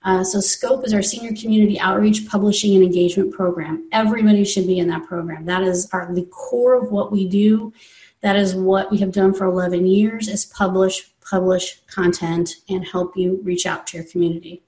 Uh, 0.03 0.23
so, 0.23 0.39
SCOPE 0.39 0.85
is 0.85 0.93
our 0.93 1.01
senior 1.01 1.33
community 1.33 1.79
outreach, 1.79 2.27
publishing, 2.27 2.75
and 2.75 2.83
engagement 2.83 3.31
program. 3.33 3.87
Everybody 3.91 4.43
should 4.43 4.67
be 4.67 4.79
in 4.79 4.87
that 4.89 5.05
program. 5.05 5.45
That 5.45 5.63
is 5.63 5.89
our, 5.93 6.13
the 6.13 6.25
core 6.25 6.75
of 6.75 6.91
what 6.91 7.11
we 7.11 7.27
do. 7.27 7.71
That 8.21 8.35
is 8.35 8.55
what 8.55 8.91
we 8.91 8.97
have 8.99 9.11
done 9.11 9.33
for 9.33 9.45
11 9.45 9.85
years 9.85 10.27
is 10.27 10.45
publish, 10.45 11.09
publish 11.21 11.81
content, 11.87 12.55
and 12.69 12.85
help 12.85 13.15
you 13.15 13.39
reach 13.43 13.65
out 13.65 13.87
to 13.87 13.97
your 13.97 14.05
community 14.05 14.63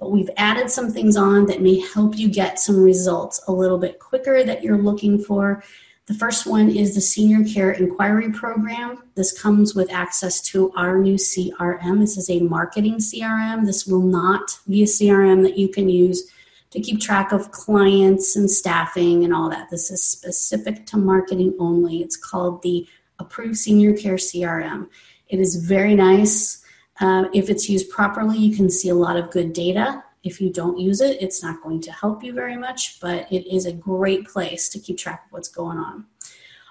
but 0.00 0.10
we've 0.10 0.30
added 0.38 0.70
some 0.70 0.90
things 0.90 1.16
on 1.16 1.44
that 1.46 1.60
may 1.60 1.78
help 1.78 2.16
you 2.16 2.28
get 2.28 2.58
some 2.58 2.82
results 2.82 3.40
a 3.46 3.52
little 3.52 3.78
bit 3.78 4.00
quicker 4.00 4.42
that 4.42 4.64
you're 4.64 4.78
looking 4.78 5.22
for. 5.22 5.62
The 6.10 6.18
first 6.18 6.44
one 6.44 6.70
is 6.70 6.96
the 6.96 7.00
Senior 7.00 7.44
Care 7.44 7.70
Inquiry 7.70 8.32
Program. 8.32 9.00
This 9.14 9.30
comes 9.40 9.76
with 9.76 9.92
access 9.92 10.40
to 10.48 10.72
our 10.72 10.98
new 10.98 11.14
CRM. 11.14 12.00
This 12.00 12.16
is 12.16 12.28
a 12.28 12.40
marketing 12.40 12.96
CRM. 12.96 13.64
This 13.64 13.86
will 13.86 14.02
not 14.02 14.58
be 14.68 14.82
a 14.82 14.86
CRM 14.86 15.44
that 15.44 15.56
you 15.56 15.68
can 15.68 15.88
use 15.88 16.28
to 16.70 16.80
keep 16.80 17.00
track 17.00 17.30
of 17.30 17.52
clients 17.52 18.34
and 18.34 18.50
staffing 18.50 19.22
and 19.22 19.32
all 19.32 19.48
that. 19.50 19.70
This 19.70 19.92
is 19.92 20.02
specific 20.02 20.84
to 20.86 20.96
marketing 20.96 21.54
only. 21.60 22.02
It's 22.02 22.16
called 22.16 22.62
the 22.62 22.88
Approved 23.20 23.58
Senior 23.58 23.96
Care 23.96 24.16
CRM. 24.16 24.88
It 25.28 25.38
is 25.38 25.64
very 25.64 25.94
nice. 25.94 26.60
Um, 26.98 27.30
if 27.32 27.48
it's 27.48 27.70
used 27.70 27.88
properly, 27.88 28.36
you 28.36 28.56
can 28.56 28.68
see 28.68 28.88
a 28.88 28.96
lot 28.96 29.16
of 29.16 29.30
good 29.30 29.52
data. 29.52 30.02
If 30.22 30.40
you 30.40 30.52
don't 30.52 30.78
use 30.78 31.00
it, 31.00 31.20
it's 31.22 31.42
not 31.42 31.62
going 31.62 31.80
to 31.82 31.92
help 31.92 32.22
you 32.22 32.32
very 32.32 32.56
much, 32.56 33.00
but 33.00 33.30
it 33.32 33.52
is 33.52 33.66
a 33.66 33.72
great 33.72 34.26
place 34.26 34.68
to 34.70 34.78
keep 34.78 34.98
track 34.98 35.24
of 35.26 35.32
what's 35.32 35.48
going 35.48 35.78
on. 35.78 36.06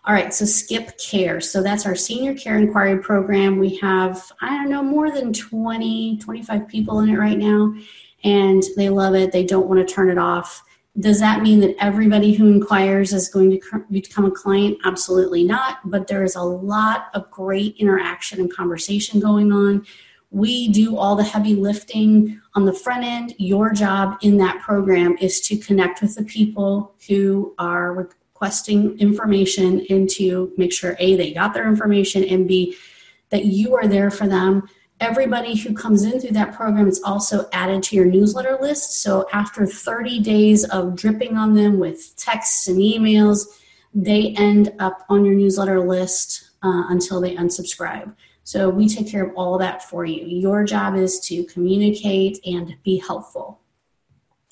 All 0.06 0.14
right, 0.14 0.34
so 0.34 0.46
Skip 0.46 0.98
Care. 0.98 1.42
So 1.42 1.62
that's 1.62 1.86
our 1.86 1.96
senior 1.96 2.34
care 2.34 2.58
inquiry 2.58 3.00
program. 3.00 3.58
We 3.58 3.76
have, 3.78 4.32
I 4.42 4.58
don't 4.58 4.70
know, 4.70 4.82
more 4.82 5.12
than 5.12 5.34
20, 5.34 6.18
25 6.18 6.68
people 6.68 7.02
in 7.02 7.10
it 7.10 7.18
right 7.18 7.38
now, 7.38 7.74
and 8.24 8.64
they 8.78 8.90
love 8.90 9.16
it. 9.16 9.32
They 9.32 9.44
don't 9.44 9.68
want 9.68 9.86
to 9.86 9.94
turn 9.94 10.10
it 10.10 10.18
off. 10.18 10.64
Does 11.00 11.20
that 11.20 11.44
mean 11.44 11.60
that 11.62 11.76
everybody 11.80 12.34
who 12.34 12.48
inquires 12.48 13.14
is 13.14 13.30
going 13.30 13.52
to 13.52 13.86
become 13.92 14.26
a 14.26 14.32
client? 14.32 14.78
Absolutely 14.86 15.44
not. 15.44 15.80
But 15.86 16.08
there 16.08 16.24
is 16.24 16.36
a 16.36 16.42
lot 16.42 17.10
of 17.14 17.30
great 17.30 17.76
interaction 17.78 18.40
and 18.40 18.54
conversation 18.54 19.20
going 19.20 19.52
on. 19.52 19.86
We 20.32 20.68
do 20.70 20.98
all 20.98 21.16
the 21.16 21.24
heavy 21.24 21.56
lifting 21.56 22.40
on 22.54 22.66
the 22.66 22.74
front 22.74 23.04
end. 23.04 23.34
Your 23.38 23.72
job 23.72 24.18
in 24.22 24.38
that 24.38 24.62
program 24.62 25.18
is 25.20 25.42
to 25.42 25.58
connect 25.58 26.02
with 26.02 26.16
the 26.16 26.24
people 26.24 26.94
who 27.08 27.56
are 27.58 27.94
requesting 27.94 28.98
information 29.00 29.86
and 29.90 30.10
to 30.12 30.54
make 30.58 30.72
sure 30.72 30.96
A, 31.00 31.16
they 31.16 31.34
got 31.34 31.54
their 31.54 31.68
information, 31.68 32.24
and 32.24 32.48
B, 32.48 32.76
that 33.30 33.46
you 33.46 33.76
are 33.76 33.88
there 33.88 34.12
for 34.12 34.28
them 34.28 34.70
Everybody 35.02 35.56
who 35.56 35.74
comes 35.74 36.04
in 36.04 36.20
through 36.20 36.32
that 36.32 36.54
program 36.54 36.88
is 36.88 37.02
also 37.04 37.48
added 37.54 37.84
to 37.84 37.96
your 37.96 38.04
newsletter 38.04 38.58
list. 38.60 39.02
So 39.02 39.26
after 39.32 39.66
30 39.66 40.20
days 40.20 40.66
of 40.66 40.96
dripping 40.98 41.38
on 41.38 41.54
them 41.54 41.80
with 41.80 42.14
texts 42.18 42.68
and 42.68 42.80
emails, 42.80 43.46
they 43.94 44.36
end 44.38 44.74
up 44.80 45.06
on 45.08 45.24
your 45.24 45.36
newsletter 45.36 45.80
list 45.80 46.50
uh, 46.64 46.84
until 46.90 47.22
they 47.22 47.34
unsubscribe. 47.36 48.14
So 48.50 48.68
we 48.68 48.90
take 48.90 49.08
care 49.08 49.24
of 49.24 49.36
all 49.36 49.60
that 49.60 49.84
for 49.84 50.06
you. 50.06 50.26
Your 50.26 50.64
job 50.64 50.96
is 50.96 51.20
to 51.28 51.44
communicate 51.44 52.40
and 52.48 52.76
be 52.84 52.98
helpful. 52.98 53.60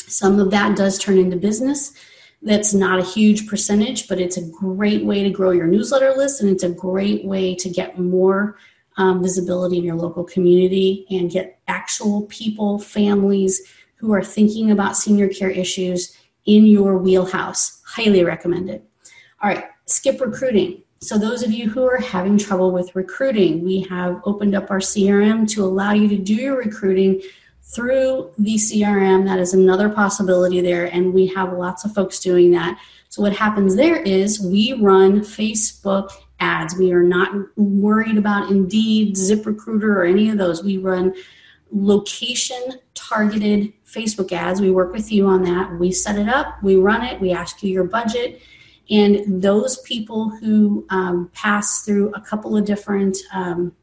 Some 0.06 0.40
of 0.40 0.52
that 0.52 0.78
does 0.78 1.00
turn 1.00 1.18
into 1.18 1.36
business. 1.36 1.96
That's 2.44 2.76
not 2.76 3.00
a 3.00 3.04
huge 3.04 3.48
percentage, 3.48 4.08
but 4.08 4.20
it's 4.20 4.38
a 4.38 4.48
great 4.52 5.04
way 5.04 5.24
to 5.24 5.32
grow 5.32 5.50
your 5.50 5.66
newsletter 5.66 6.14
list 6.14 6.42
and 6.42 6.50
it's 6.52 6.62
a 6.62 6.70
great 6.70 7.26
way 7.26 7.56
to 7.56 7.70
get 7.72 7.98
more 7.98 8.60
um, 8.98 9.24
visibility 9.24 9.80
in 9.80 9.84
your 9.84 9.96
local 9.96 10.24
community 10.24 11.08
and 11.10 11.32
get 11.32 11.60
actual 11.68 12.28
people, 12.28 12.78
families 12.78 13.64
who 13.96 14.14
are 14.14 14.24
thinking 14.24 14.70
about 14.70 14.96
senior 14.96 15.28
care 15.28 15.50
issues 15.50 16.16
in 16.46 16.68
your 16.68 17.00
wheelhouse. 17.00 17.82
Highly 17.84 18.24
recommended. 18.24 18.84
All 19.42 19.50
right, 19.50 19.66
skip 19.88 20.22
recruiting. 20.22 20.84
So, 21.00 21.18
those 21.18 21.44
of 21.44 21.52
you 21.52 21.70
who 21.70 21.88
are 21.88 22.02
having 22.02 22.38
trouble 22.38 22.72
with 22.72 22.96
recruiting, 22.96 23.64
we 23.64 23.82
have 23.82 24.20
opened 24.26 24.56
up 24.56 24.72
our 24.72 24.80
CRM 24.80 25.48
to 25.52 25.64
allow 25.64 25.92
you 25.92 26.08
to 26.08 26.18
do 26.18 26.34
your 26.34 26.58
recruiting 26.58 27.22
through 27.62 28.32
the 28.40 28.56
CRM. 28.56 29.26
That 29.26 29.38
is 29.38 29.54
another 29.54 29.90
possibility 29.90 30.60
there, 30.60 30.86
and 30.86 31.14
we 31.14 31.28
have 31.28 31.54
lots 31.54 31.86
of 31.86 31.94
folks 31.94 32.20
doing 32.20 32.52
that. 32.52 32.80
So, 33.10 33.22
what 33.22 33.36
happens 33.36 33.76
there 33.76 34.02
is 34.02 34.42
we 34.42 34.74
run 34.74 35.20
Facebook 35.22 36.12
ads. 36.40 36.76
We 36.76 36.92
are 36.92 37.04
not 37.04 37.32
worried 37.58 38.18
about 38.18 38.50
Indeed, 38.50 39.16
ZipRecruiter, 39.16 39.84
or 39.84 40.04
any 40.04 40.30
of 40.30 40.40
those. 40.40 40.64
We 40.64 40.78
run 40.78 41.14
location 41.72 42.58
targeted 42.96 43.72
Facebook 43.86 44.32
ads. 44.32 44.62
We 44.62 44.72
work 44.72 44.94
with 44.94 45.12
you 45.12 45.28
on 45.28 45.44
that. 45.44 45.78
We 45.80 45.92
set 45.92 46.18
it 46.18 46.28
up, 46.28 46.62
we 46.64 46.76
run 46.76 47.04
it, 47.04 47.20
we 47.22 47.32
ask 47.32 47.62
you 47.62 47.72
your 47.72 47.84
budget. 47.84 48.42
And 48.90 49.42
those 49.42 49.80
people 49.80 50.30
who 50.30 50.86
um, 50.90 51.30
pass 51.34 51.84
through 51.84 52.14
a 52.14 52.22
couple 52.22 52.56
of 52.56 52.66
different, 52.66 53.18
um, 53.34 53.74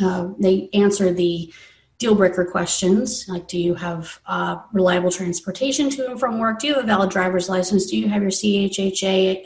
uh, 0.00 0.28
they 0.38 0.68
answer 0.72 1.12
the 1.12 1.52
deal 1.98 2.14
breaker 2.14 2.44
questions 2.44 3.26
like 3.28 3.48
do 3.48 3.58
you 3.58 3.74
have 3.74 4.20
uh, 4.26 4.56
reliable 4.72 5.10
transportation 5.10 5.88
to 5.90 6.10
and 6.10 6.20
from 6.20 6.38
work? 6.38 6.58
Do 6.58 6.66
you 6.66 6.74
have 6.74 6.84
a 6.84 6.86
valid 6.86 7.10
driver's 7.10 7.48
license? 7.48 7.86
Do 7.86 7.96
you 7.96 8.08
have 8.08 8.22
your 8.22 8.30
chha 8.30 8.70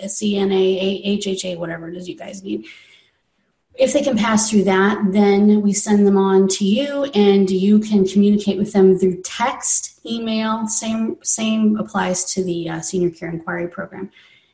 cna 0.02 1.32
hha 1.42 1.58
whatever 1.58 1.88
it 1.88 1.96
is 1.96 2.08
you 2.08 2.16
guys 2.16 2.42
need? 2.42 2.66
If 3.74 3.92
they 3.92 4.02
can 4.02 4.18
pass 4.18 4.50
through 4.50 4.64
that 4.64 5.12
then 5.12 5.62
we 5.62 5.72
send 5.72 6.06
them 6.06 6.16
on 6.16 6.48
to 6.48 6.64
you 6.64 7.04
and 7.14 7.48
you 7.48 7.78
can 7.78 8.06
communicate 8.06 8.58
with 8.58 8.72
them 8.72 8.98
through 8.98 9.22
text 9.22 10.04
email 10.04 10.66
same 10.66 11.18
same 11.22 11.76
applies 11.76 12.24
to 12.34 12.42
the 12.42 12.68
uh, 12.68 12.80
senior 12.80 13.10
care 13.10 13.30
inquiry 13.30 13.68
program 13.68 14.10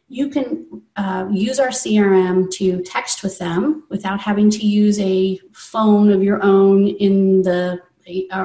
you 0.09 0.29
can 0.29 0.83
uh, 0.95 1.27
use 1.31 1.59
our 1.59 1.69
CRM 1.69 2.51
to 2.53 2.83
text 2.83 3.23
with 3.23 3.39
them 3.39 3.85
without 3.89 4.21
having 4.21 4.51
to 4.51 4.65
use 4.65 5.01
a 5.01 5.39
phone 5.53 6.13
of 6.13 6.23
your 6.23 6.43
own 6.43 6.87
in 6.87 7.43
the 7.43 7.81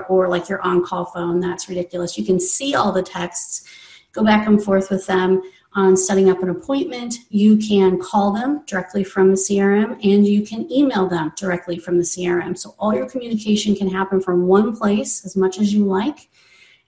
or 0.09 0.27
like 0.27 0.49
your 0.49 0.59
on-call 0.63 1.05
phone. 1.05 1.39
That's 1.39 1.69
ridiculous. 1.69 2.17
You 2.17 2.25
can 2.25 2.39
see 2.39 2.73
all 2.73 2.91
the 2.91 3.03
texts, 3.03 3.63
go 4.11 4.23
back 4.23 4.47
and 4.47 4.63
forth 4.63 4.89
with 4.89 5.05
them 5.05 5.41
on 5.73 5.95
setting 5.95 6.31
up 6.31 6.41
an 6.41 6.49
appointment. 6.49 7.15
You 7.29 7.57
can 7.57 7.99
call 7.99 8.31
them 8.31 8.63
directly 8.65 9.03
from 9.03 9.29
the 9.29 9.37
CRM 9.37 10.03
and 10.03 10.25
you 10.27 10.41
can 10.41 10.69
email 10.71 11.07
them 11.07 11.31
directly 11.37 11.77
from 11.77 11.97
the 11.97 12.03
CRM. 12.03 12.57
So 12.57 12.75
all 12.79 12.95
your 12.95 13.07
communication 13.07 13.75
can 13.75 13.87
happen 13.87 14.19
from 14.19 14.47
one 14.47 14.75
place 14.75 15.23
as 15.25 15.37
much 15.37 15.59
as 15.59 15.71
you 15.73 15.85
like 15.85 16.29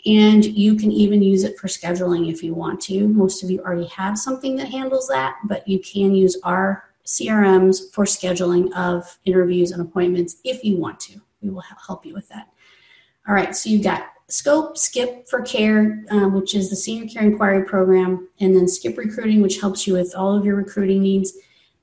and 0.05 0.43
you 0.45 0.75
can 0.75 0.91
even 0.91 1.21
use 1.21 1.43
it 1.43 1.57
for 1.57 1.67
scheduling 1.67 2.31
if 2.31 2.43
you 2.43 2.53
want 2.53 2.81
to. 2.81 3.07
Most 3.07 3.43
of 3.43 3.49
you 3.49 3.61
already 3.61 3.87
have 3.87 4.17
something 4.17 4.55
that 4.57 4.69
handles 4.69 5.07
that, 5.07 5.37
but 5.45 5.67
you 5.67 5.79
can 5.79 6.13
use 6.13 6.37
our 6.43 6.89
CRMs 7.05 7.93
for 7.93 8.05
scheduling 8.05 8.73
of 8.73 9.17
interviews 9.25 9.71
and 9.71 9.81
appointments 9.81 10.37
if 10.43 10.63
you 10.63 10.77
want 10.77 10.99
to. 11.01 11.21
We 11.41 11.49
will 11.49 11.63
help 11.87 12.05
you 12.05 12.13
with 12.13 12.27
that. 12.29 12.47
All 13.27 13.33
right, 13.33 13.55
so 13.55 13.69
you've 13.69 13.83
got 13.83 14.07
Scope, 14.27 14.77
Skip 14.77 15.27
for 15.29 15.41
Care, 15.41 16.03
um, 16.09 16.33
which 16.33 16.55
is 16.55 16.69
the 16.69 16.75
Senior 16.75 17.07
Care 17.07 17.23
Inquiry 17.23 17.63
Program, 17.65 18.27
and 18.39 18.55
then 18.55 18.67
Skip 18.67 18.97
Recruiting, 18.97 19.41
which 19.41 19.59
helps 19.59 19.85
you 19.85 19.93
with 19.93 20.15
all 20.15 20.35
of 20.35 20.45
your 20.45 20.55
recruiting 20.55 21.01
needs. 21.01 21.33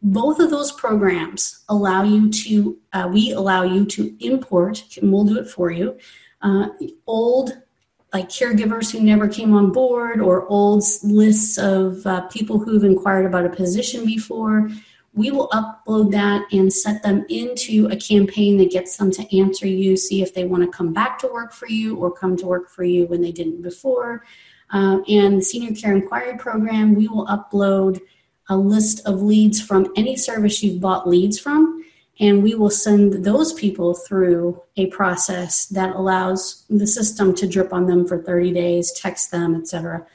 Both 0.03 0.41
of 0.41 0.51
those 0.51 0.73
programs 0.73 1.65
allow 1.69 2.03
you 2.03 2.31
to, 2.31 2.79
uh, 2.93 3.09
we 3.13 3.33
allow 3.33 3.63
you 3.63 3.85
to 3.87 4.17
import, 4.21 4.85
and 5.01 5.13
we'll 5.13 5.25
do 5.25 5.39
it 5.39 5.49
for 5.49 5.71
you, 5.71 5.99
uh, 6.43 6.69
old 7.07 7.63
like 8.13 8.29
caregivers 8.29 8.91
who 8.91 9.01
never 9.01 9.29
came 9.29 9.55
on 9.55 9.73
board 9.73 10.21
or 10.21 10.47
old 10.49 10.83
lists 11.03 11.59
of 11.59 12.05
uh, 12.07 12.23
people 12.23 12.59
who've 12.59 12.85
inquired 12.85 13.27
about 13.27 13.47
a 13.47 13.51
position 13.51 14.05
before. 14.05 14.69
We 15.15 15.31
will 15.31 15.49
upload 15.49 16.11
that 16.13 16.47
and 16.53 16.73
set 16.73 17.03
them 17.03 17.25
into 17.29 17.89
a 17.91 17.97
campaign 17.97 18.57
that 18.59 18.71
gets 18.71 18.97
them 18.97 19.11
to 19.13 19.39
answer 19.39 19.67
you, 19.67 19.97
see 19.97 20.23
if 20.23 20.35
they 20.35 20.45
want 20.45 20.63
to 20.65 20.77
come 20.77 20.93
back 20.93 21.19
to 21.21 21.29
work 21.29 21.53
for 21.53 21.69
you 21.69 21.97
or 21.97 22.11
come 22.11 22.37
to 22.39 22.47
work 22.47 22.71
for 22.71 22.85
you 22.85 23.07
when 23.07 23.21
they 23.21 23.33
didn't 23.33 23.63
before. 23.63 24.25
Uh, 24.73 25.01
and 25.09 25.39
the 25.39 25.43
Senior 25.43 25.75
Care 25.75 25.95
Inquiry 25.95 26.39
Program, 26.39 26.95
we 26.95 27.09
will 27.09 27.27
upload 27.27 28.01
a 28.49 28.57
list 28.57 29.07
of 29.07 29.23
leads 29.23 29.61
from 29.61 29.93
any 29.97 30.17
service 30.17 30.63
you've 30.63 30.81
bought 30.81 31.09
leads 31.09 31.39
from 31.39 31.85
and 32.21 32.43
we 32.43 32.55
will 32.55 32.71
send 32.71 33.25
those 33.25 33.55
people 33.55 33.95
through 33.95 34.63
a 34.77 34.87
process 34.89 35.67
that 35.67 35.97
allows 35.97 36.67
the 36.69 36.87
system 36.87 37.35
to 37.35 37.49
drip 37.49 37.73
on 37.73 37.87
them 37.87 38.07
for 38.07 38.23
30 38.23 38.53
days 38.53 38.93
text 38.93 39.31
them 39.31 39.55
etc 39.55 40.07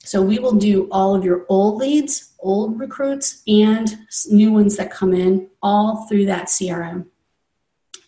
so 0.00 0.20
we 0.20 0.38
will 0.38 0.52
do 0.52 0.88
all 0.90 1.14
of 1.14 1.24
your 1.24 1.46
old 1.48 1.76
leads 1.76 2.32
old 2.40 2.78
recruits 2.78 3.42
and 3.46 3.96
new 4.30 4.52
ones 4.52 4.76
that 4.76 4.90
come 4.90 5.14
in 5.14 5.48
all 5.62 6.06
through 6.06 6.26
that 6.26 6.46
crm 6.46 7.06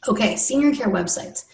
okay 0.09 0.37
senior 0.37 0.75
care 0.75 0.89
websites 0.89 1.45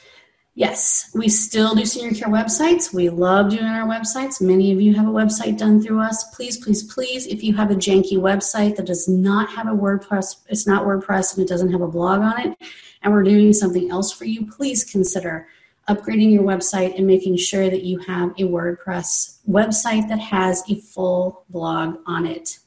Yes, 0.55 1.11
we 1.15 1.31
still 1.31 1.75
do 1.75 1.87
senior 1.87 2.13
care 2.13 2.29
websites. 2.29 2.93
We 2.93 3.09
love 3.09 3.51
doing 3.51 3.65
our 3.65 3.89
websites. 3.89 4.39
Many 4.39 4.71
of 4.71 4.83
you 4.83 4.95
have 4.95 5.09
a 5.09 5.11
website 5.11 5.57
done 5.57 5.83
through 5.83 6.03
us. 6.03 6.25
Please, 6.35 6.59
please, 6.59 6.83
please, 6.83 7.27
if 7.27 7.43
you 7.43 7.55
have 7.55 7.71
a 7.71 7.75
janky 7.75 8.19
website 8.19 8.77
that 8.77 8.85
does 8.85 9.09
not 9.09 9.49
have 9.49 9.67
a 9.67 9.71
WordPress, 9.71 10.37
it's 10.49 10.67
not 10.67 10.85
WordPress 10.85 11.35
and 11.35 11.45
it 11.45 11.49
doesn't 11.49 11.73
have 11.73 11.81
a 11.81 11.89
blog 11.89 12.21
on 12.21 12.39
it, 12.39 12.59
and 13.01 13.13
we're 13.15 13.23
doing 13.23 13.55
something 13.55 13.91
else 13.91 14.13
for 14.13 14.27
you, 14.27 14.45
please 14.45 14.85
consider 14.85 15.49
upgrading 15.89 16.33
your 16.33 16.43
website 16.43 16.97
and 16.99 17.07
making 17.07 17.37
sure 17.37 17.71
that 17.71 17.83
you 17.83 17.99
have 18.01 18.31
a 18.33 18.43
WordPress 18.43 19.39
website 19.49 20.07
that 20.09 20.21
has 20.21 20.63
a 20.69 20.75
full 20.75 21.47
blog 21.49 21.97
on 22.07 22.27
it. 22.27 22.59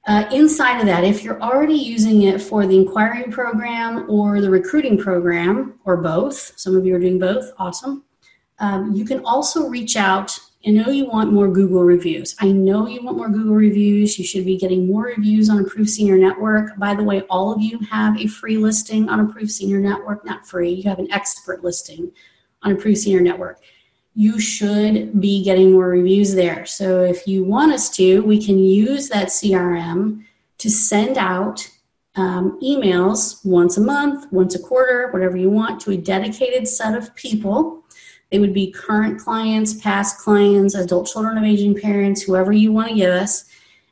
Uh, 0.06 0.24
inside 0.32 0.80
of 0.80 0.86
that, 0.86 1.04
if 1.04 1.22
you're 1.22 1.40
already 1.42 1.74
using 1.74 2.22
it 2.22 2.40
for 2.40 2.66
the 2.66 2.76
inquiry 2.76 3.24
program 3.30 4.10
or 4.10 4.40
the 4.40 4.50
recruiting 4.50 4.98
program, 4.98 5.78
or 5.84 5.98
both, 5.98 6.58
some 6.58 6.74
of 6.74 6.86
you 6.86 6.96
are 6.96 6.98
doing 6.98 7.18
both, 7.18 7.52
awesome. 7.58 8.04
Um, 8.58 8.94
you 8.94 9.04
can 9.04 9.22
also 9.24 9.68
reach 9.68 9.96
out 9.96 10.38
I 10.66 10.70
know 10.70 10.90
you 10.90 11.06
want 11.06 11.32
more 11.32 11.48
Google 11.48 11.82
reviews. 11.82 12.36
I 12.38 12.52
know 12.52 12.86
you 12.86 13.02
want 13.02 13.16
more 13.16 13.30
Google 13.30 13.54
reviews. 13.54 14.18
You 14.18 14.26
should 14.26 14.44
be 14.44 14.58
getting 14.58 14.86
more 14.86 15.04
reviews 15.04 15.48
on 15.48 15.60
Approved 15.60 15.88
Senior 15.88 16.18
Network. 16.18 16.76
By 16.76 16.94
the 16.94 17.02
way, 17.02 17.22
all 17.30 17.50
of 17.50 17.62
you 17.62 17.78
have 17.90 18.20
a 18.20 18.26
free 18.26 18.58
listing 18.58 19.08
on 19.08 19.20
Approved 19.20 19.50
Senior 19.50 19.78
Network. 19.78 20.22
Not 20.26 20.46
free, 20.46 20.70
you 20.70 20.82
have 20.82 20.98
an 20.98 21.10
expert 21.12 21.64
listing 21.64 22.12
on 22.62 22.72
Approved 22.72 22.98
Senior 22.98 23.22
Network. 23.22 23.62
You 24.14 24.38
should 24.38 25.18
be 25.18 25.42
getting 25.42 25.72
more 25.72 25.88
reviews 25.88 26.34
there. 26.34 26.66
So 26.66 27.04
if 27.04 27.26
you 27.26 27.42
want 27.42 27.72
us 27.72 27.88
to, 27.96 28.20
we 28.20 28.44
can 28.44 28.58
use 28.58 29.08
that 29.08 29.28
CRM 29.28 30.24
to 30.58 30.70
send 30.70 31.16
out 31.16 31.70
um, 32.16 32.58
emails 32.62 33.42
once 33.46 33.78
a 33.78 33.80
month, 33.80 34.30
once 34.30 34.54
a 34.54 34.58
quarter, 34.58 35.10
whatever 35.10 35.38
you 35.38 35.48
want, 35.48 35.80
to 35.82 35.92
a 35.92 35.96
dedicated 35.96 36.68
set 36.68 36.94
of 36.94 37.14
people. 37.14 37.79
They 38.30 38.38
would 38.38 38.54
be 38.54 38.70
current 38.70 39.20
clients, 39.20 39.74
past 39.74 40.18
clients, 40.18 40.74
adult 40.74 41.08
children 41.08 41.36
of 41.36 41.44
aging 41.44 41.80
parents, 41.80 42.22
whoever 42.22 42.52
you 42.52 42.72
want 42.72 42.90
to 42.90 42.94
give 42.94 43.10
us, 43.10 43.46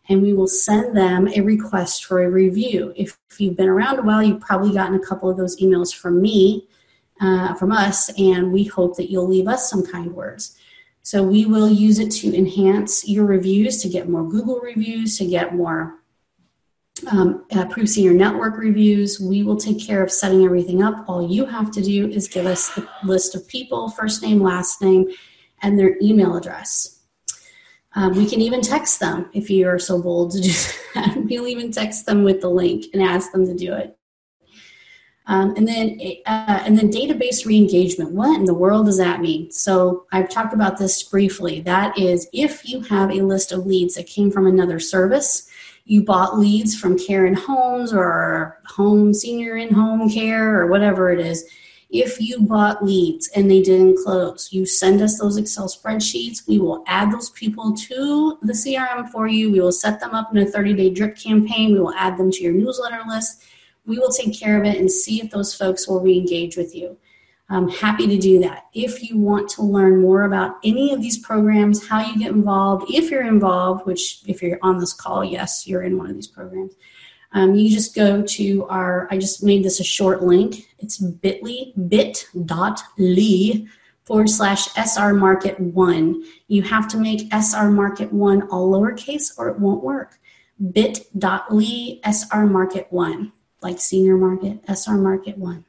and 0.09 0.22
we 0.22 0.32
will 0.32 0.47
send 0.47 0.97
them 0.97 1.28
a 1.28 1.41
request 1.41 2.05
for 2.05 2.22
a 2.22 2.30
review. 2.30 2.93
If, 2.97 3.18
if 3.30 3.41
you've 3.41 3.57
been 3.57 3.68
around 3.68 3.99
a 3.99 4.03
while, 4.03 4.22
you've 4.22 4.41
probably 4.41 4.72
gotten 4.72 4.95
a 4.95 5.05
couple 5.05 5.28
of 5.28 5.36
those 5.36 5.61
emails 5.61 5.95
from 5.95 6.22
me, 6.22 6.68
uh, 7.20 7.55
from 7.55 7.72
us, 7.72 8.11
and 8.18 8.53
we 8.53 8.64
hope 8.64 8.97
that 8.97 9.11
you'll 9.11 9.28
leave 9.28 9.49
us 9.49 9.68
some 9.68 9.84
kind 9.84 10.14
words. 10.14 10.57
So 11.03 11.22
we 11.22 11.45
will 11.45 11.68
use 11.68 11.99
it 11.99 12.11
to 12.12 12.36
enhance 12.36 13.09
your 13.09 13.24
reviews, 13.24 13.82
to 13.82 13.89
get 13.89 14.09
more 14.09 14.28
Google 14.28 14.61
reviews, 14.61 15.18
to 15.18 15.26
get 15.26 15.55
more 15.55 15.99
um, 17.07 17.44
Approved 17.53 17.88
Senior 17.88 18.12
Network 18.12 18.57
reviews. 18.57 19.20
We 19.20 19.42
will 19.42 19.57
take 19.57 19.80
care 19.84 20.03
of 20.03 20.11
setting 20.11 20.44
everything 20.44 20.82
up. 20.82 21.05
All 21.09 21.28
you 21.28 21.46
have 21.46 21.70
to 21.72 21.80
do 21.80 22.09
is 22.09 22.28
give 22.28 22.46
us 22.46 22.74
the 22.74 22.88
list 23.05 23.34
of 23.34 23.46
people, 23.49 23.90
first 23.90 24.22
name, 24.22 24.42
last 24.42 24.82
name, 24.82 25.09
and 25.62 25.78
their 25.78 25.96
email 26.01 26.36
address. 26.36 27.01
Um, 27.94 28.14
we 28.14 28.28
can 28.28 28.40
even 28.40 28.61
text 28.61 29.01
them 29.01 29.28
if 29.32 29.51
you 29.51 29.66
are 29.68 29.78
so 29.78 30.01
bold 30.01 30.32
to 30.32 30.40
do 30.40 30.53
that. 30.94 31.16
We'll 31.28 31.49
even 31.49 31.72
text 31.72 32.07
them 32.07 32.22
with 32.22 32.40
the 32.40 32.51
link 32.51 32.86
and 32.92 33.03
ask 33.03 33.32
them 33.32 33.46
to 33.46 33.55
do 33.55 33.72
it. 33.74 33.99
Um, 35.26 35.55
and 35.57 35.68
then, 35.68 36.01
uh, 36.24 36.62
and 36.64 36.78
then 36.78 36.90
database 36.90 37.44
reengagement. 37.44 38.12
What 38.12 38.38
in 38.38 38.46
the 38.46 38.55
world 38.55 38.86
does 38.86 38.96
that 38.96 39.20
mean? 39.20 39.51
So 39.53 40.07
I've 40.11 40.30
talked 40.30 40.55
about 40.55 40.78
this 40.78 41.03
briefly. 41.03 41.61
That 41.61 41.99
is, 41.99 42.28
if 42.32 42.66
you 42.66 42.80
have 42.82 43.11
a 43.11 43.20
list 43.20 43.53
of 43.53 43.66
leads 43.66 43.94
that 43.96 44.07
came 44.07 44.30
from 44.30 44.46
another 44.46 44.80
service, 44.80 45.49
you 45.89 46.03
bought 46.03 46.39
leads 46.39 46.78
from 46.78 46.99
Care 46.99 47.24
in 47.24 47.32
Homes 47.32 47.95
or 47.95 48.61
Home 48.66 49.14
Senior 49.14 49.57
in 49.57 49.72
Home 49.72 50.11
Care 50.11 50.61
or 50.61 50.66
whatever 50.66 51.11
it 51.11 51.18
is. 51.18 51.49
If 51.89 52.20
you 52.20 52.43
bought 52.43 52.84
leads 52.84 53.28
and 53.28 53.51
they 53.51 53.62
didn't 53.62 53.97
close, 54.05 54.53
you 54.53 54.66
send 54.66 55.01
us 55.01 55.18
those 55.18 55.39
Excel 55.39 55.66
spreadsheets. 55.66 56.47
We 56.47 56.59
will 56.59 56.84
add 56.86 57.11
those 57.11 57.30
people 57.30 57.74
to 57.74 58.39
the 58.43 58.53
CRM 58.53 59.09
for 59.09 59.28
you. 59.28 59.51
We 59.51 59.62
will 59.62 59.72
set 59.72 59.99
them 59.99 60.11
up 60.11 60.30
in 60.30 60.43
a 60.43 60.47
30 60.47 60.74
day 60.74 60.91
drip 60.91 61.16
campaign. 61.16 61.72
We 61.72 61.80
will 61.80 61.95
add 61.95 62.18
them 62.18 62.30
to 62.32 62.43
your 62.43 62.53
newsletter 62.53 63.01
list. 63.09 63.45
We 63.86 63.99
will 63.99 64.11
take 64.11 64.39
care 64.39 64.61
of 64.61 64.66
it 64.66 64.76
and 64.76 64.93
see 64.93 65.22
if 65.22 65.30
those 65.30 65.55
folks 65.55 65.89
will 65.89 66.01
re 66.01 66.18
engage 66.18 66.59
with 66.59 66.74
you. 66.74 66.99
I'm 67.51 67.68
happy 67.68 68.07
to 68.07 68.18
do 68.18 68.40
that. 68.40 68.66
If 68.74 69.09
you 69.09 69.16
want 69.16 69.49
to 69.51 69.62
learn 69.62 70.03
more 70.03 70.24
about 70.24 70.57
any 70.62 70.92
of 70.92 71.01
these 71.01 71.18
programs, 71.18 71.86
how 71.88 72.01
you 72.01 72.18
get 72.18 72.32
involved, 72.32 72.92
if 72.92 73.11
you're 73.11 73.26
involved, 73.26 73.86
which 73.86 74.22
if 74.26 74.42
you're 74.42 74.59
on 74.61 74.78
this 74.78 74.92
call, 74.92 75.24
yes, 75.24 75.66
you're 75.66 75.82
in 75.82 75.96
one 75.96 76.11
of 76.11 76.14
these 76.14 76.26
programs, 76.26 76.74
um, 77.32 77.55
you 77.55 77.70
just 77.70 77.94
go 77.94 78.22
to 78.22 78.66
our, 78.66 79.09
I 79.11 79.16
just 79.16 79.42
made 79.42 79.64
this 79.64 79.80
a 79.80 79.84
short 79.84 80.22
link. 80.22 80.68
It's 80.78 80.99
bit.ly, 80.99 81.72
bit.ly 81.88 83.66
forward 84.05 84.30
slash 84.30 84.68
SR 84.76 85.14
Market 85.14 85.59
1. 85.59 86.24
You 86.49 86.62
have 86.62 86.86
to 86.88 86.99
make 86.99 87.32
SR 87.32 87.70
Market 87.70 88.12
1 88.12 88.49
all 88.49 88.70
lowercase 88.70 89.32
or 89.38 89.49
it 89.49 89.59
won't 89.59 89.82
work. 89.82 90.18
bit.ly 90.72 92.01
SR 92.05 92.46
Market 92.46 92.88
1, 92.90 93.32
like 93.62 93.78
senior 93.80 94.18
market, 94.18 94.61
SR 94.68 94.99
Market 94.99 95.38
1 95.38 95.64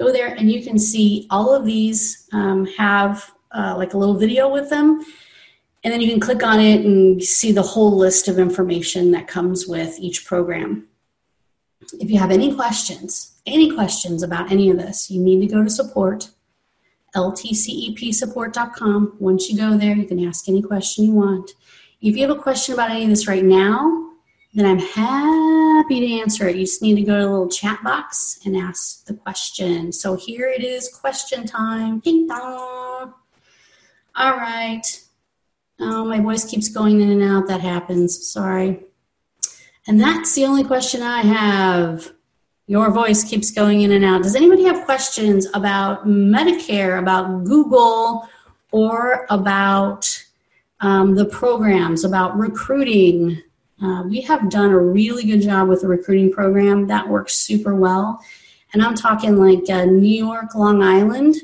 go 0.00 0.12
there 0.12 0.28
and 0.28 0.50
you 0.50 0.64
can 0.64 0.78
see 0.78 1.26
all 1.30 1.54
of 1.54 1.66
these 1.66 2.26
um, 2.32 2.64
have 2.66 3.30
uh, 3.52 3.74
like 3.76 3.94
a 3.94 3.98
little 3.98 4.16
video 4.16 4.48
with 4.48 4.70
them. 4.70 5.04
And 5.84 5.92
then 5.92 6.00
you 6.00 6.08
can 6.08 6.20
click 6.20 6.42
on 6.42 6.60
it 6.60 6.84
and 6.84 7.22
see 7.22 7.52
the 7.52 7.62
whole 7.62 7.96
list 7.96 8.28
of 8.28 8.38
information 8.38 9.10
that 9.12 9.28
comes 9.28 9.66
with 9.66 9.98
each 9.98 10.26
program. 10.26 10.88
If 11.94 12.10
you 12.10 12.18
have 12.18 12.30
any 12.30 12.54
questions, 12.54 13.40
any 13.46 13.74
questions 13.74 14.22
about 14.22 14.52
any 14.52 14.68
of 14.70 14.76
this, 14.76 15.10
you 15.10 15.22
need 15.22 15.40
to 15.40 15.46
go 15.46 15.64
to 15.64 15.70
support, 15.70 16.28
ltcepsupport.com. 17.16 19.16
Once 19.18 19.48
you 19.48 19.56
go 19.56 19.78
there, 19.78 19.96
you 19.96 20.06
can 20.06 20.22
ask 20.26 20.46
any 20.48 20.62
question 20.62 21.06
you 21.06 21.12
want. 21.12 21.52
If 22.02 22.16
you 22.16 22.26
have 22.26 22.36
a 22.36 22.40
question 22.40 22.74
about 22.74 22.90
any 22.90 23.04
of 23.04 23.10
this 23.10 23.26
right 23.26 23.44
now, 23.44 24.09
then 24.52 24.66
I'm 24.66 24.78
happy 24.78 26.00
to 26.00 26.20
answer 26.20 26.48
it. 26.48 26.56
You 26.56 26.64
just 26.64 26.82
need 26.82 26.96
to 26.96 27.02
go 27.02 27.18
to 27.18 27.24
the 27.24 27.30
little 27.30 27.48
chat 27.48 27.82
box 27.84 28.40
and 28.44 28.56
ask 28.56 29.06
the 29.06 29.14
question. 29.14 29.92
So 29.92 30.16
here 30.16 30.48
it 30.48 30.64
is, 30.64 30.88
question 30.88 31.46
time. 31.46 32.00
Ding 32.00 32.26
dong. 32.26 33.14
All 34.16 34.36
right. 34.36 34.84
Oh, 35.78 36.04
my 36.04 36.20
voice 36.20 36.44
keeps 36.44 36.68
going 36.68 37.00
in 37.00 37.10
and 37.10 37.22
out. 37.22 37.46
That 37.46 37.60
happens. 37.60 38.26
Sorry. 38.26 38.80
And 39.86 40.00
that's 40.00 40.34
the 40.34 40.44
only 40.44 40.64
question 40.64 41.02
I 41.02 41.22
have. 41.22 42.12
Your 42.66 42.90
voice 42.90 43.24
keeps 43.24 43.50
going 43.50 43.80
in 43.80 43.92
and 43.92 44.04
out. 44.04 44.22
Does 44.22 44.36
anybody 44.36 44.64
have 44.64 44.84
questions 44.84 45.46
about 45.54 46.06
Medicare, 46.06 46.98
about 46.98 47.44
Google, 47.44 48.28
or 48.72 49.26
about 49.30 50.24
um, 50.80 51.14
the 51.14 51.24
programs, 51.24 52.04
about 52.04 52.36
recruiting? 52.36 53.42
Uh, 53.82 54.02
we 54.02 54.20
have 54.20 54.50
done 54.50 54.70
a 54.70 54.78
really 54.78 55.24
good 55.24 55.40
job 55.40 55.68
with 55.68 55.80
the 55.80 55.88
recruiting 55.88 56.30
program. 56.30 56.86
That 56.86 57.08
works 57.08 57.36
super 57.36 57.74
well. 57.74 58.22
And 58.72 58.82
I'm 58.82 58.94
talking 58.94 59.36
like 59.36 59.68
uh, 59.70 59.86
New 59.86 60.24
York, 60.24 60.54
Long 60.54 60.82
Island, 60.82 61.36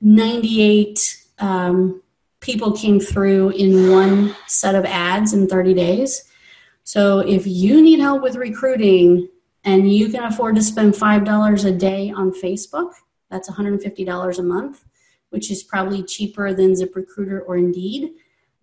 98 0.00 1.18
um, 1.38 2.02
people 2.40 2.72
came 2.72 3.00
through 3.00 3.50
in 3.50 3.90
one 3.90 4.34
set 4.46 4.74
of 4.74 4.84
ads 4.84 5.32
in 5.32 5.48
30 5.48 5.74
days. 5.74 6.24
So 6.84 7.20
if 7.20 7.46
you 7.46 7.80
need 7.82 8.00
help 8.00 8.22
with 8.22 8.36
recruiting 8.36 9.28
and 9.64 9.92
you 9.92 10.08
can 10.08 10.24
afford 10.24 10.56
to 10.56 10.62
spend 10.62 10.94
$5 10.94 11.64
a 11.64 11.72
day 11.72 12.10
on 12.10 12.32
Facebook, 12.32 12.92
that's 13.30 13.48
$150 13.48 14.38
a 14.38 14.42
month, 14.42 14.84
which 15.30 15.50
is 15.50 15.62
probably 15.62 16.02
cheaper 16.02 16.52
than 16.52 16.74
ZipRecruiter 16.74 17.42
or 17.46 17.56
Indeed 17.56 18.12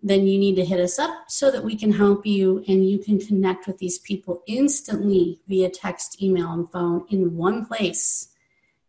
then 0.02 0.26
you 0.26 0.38
need 0.38 0.56
to 0.56 0.64
hit 0.64 0.80
us 0.80 0.98
up 0.98 1.24
so 1.28 1.50
that 1.50 1.64
we 1.64 1.76
can 1.76 1.92
help 1.92 2.24
you 2.24 2.64
and 2.68 2.88
you 2.88 2.98
can 2.98 3.18
connect 3.18 3.66
with 3.66 3.78
these 3.78 3.98
people 3.98 4.42
instantly 4.46 5.40
via 5.46 5.68
text, 5.68 6.22
email, 6.22 6.52
and 6.52 6.70
phone 6.70 7.04
in 7.10 7.36
one 7.36 7.66
place. 7.66 8.28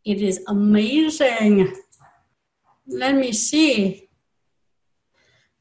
It 0.05 0.22
is 0.22 0.43
amazing. 0.47 1.76
Let 2.88 3.16
me 3.16 3.34
see. 3.34 4.09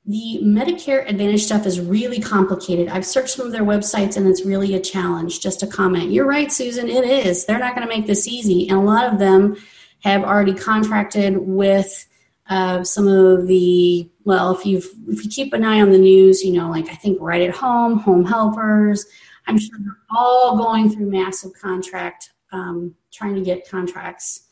The 0.06 0.40
Medicare 0.42 1.08
Advantage 1.08 1.42
stuff 1.42 1.66
is 1.66 1.78
really 1.78 2.20
complicated. 2.20 2.88
I've 2.88 3.04
searched 3.04 3.30
some 3.30 3.46
of 3.46 3.52
their 3.52 3.62
websites 3.62 4.16
and 4.16 4.26
it's 4.26 4.44
really 4.44 4.74
a 4.74 4.80
challenge. 4.80 5.40
Just 5.40 5.62
a 5.62 5.66
comment. 5.66 6.10
You're 6.10 6.26
right, 6.26 6.50
Susan, 6.50 6.88
it 6.88 7.04
is. 7.04 7.44
They're 7.44 7.58
not 7.58 7.74
going 7.74 7.86
to 7.86 7.94
make 7.94 8.06
this 8.06 8.26
easy. 8.26 8.68
And 8.68 8.78
a 8.78 8.82
lot 8.82 9.12
of 9.12 9.18
them 9.18 9.56
have 10.02 10.24
already 10.24 10.54
contracted 10.54 11.36
with 11.36 12.06
uh, 12.50 12.82
some 12.82 13.06
of 13.06 13.46
the 13.46 14.10
well, 14.24 14.54
if 14.54 14.66
you 14.66 14.78
if 15.08 15.24
you 15.24 15.30
keep 15.30 15.52
an 15.52 15.64
eye 15.64 15.80
on 15.80 15.92
the 15.92 15.98
news, 15.98 16.44
you 16.44 16.52
know, 16.52 16.68
like 16.68 16.88
I 16.90 16.94
think 16.96 17.18
right 17.20 17.48
at 17.48 17.54
home, 17.54 17.98
home 18.00 18.24
helpers. 18.24 19.06
I'm 19.46 19.56
sure 19.56 19.78
they're 19.78 19.98
all 20.10 20.58
going 20.58 20.90
through 20.90 21.10
massive 21.10 21.52
contract, 21.54 22.30
um, 22.52 22.94
trying 23.12 23.36
to 23.36 23.40
get 23.40 23.70
contracts, 23.70 24.48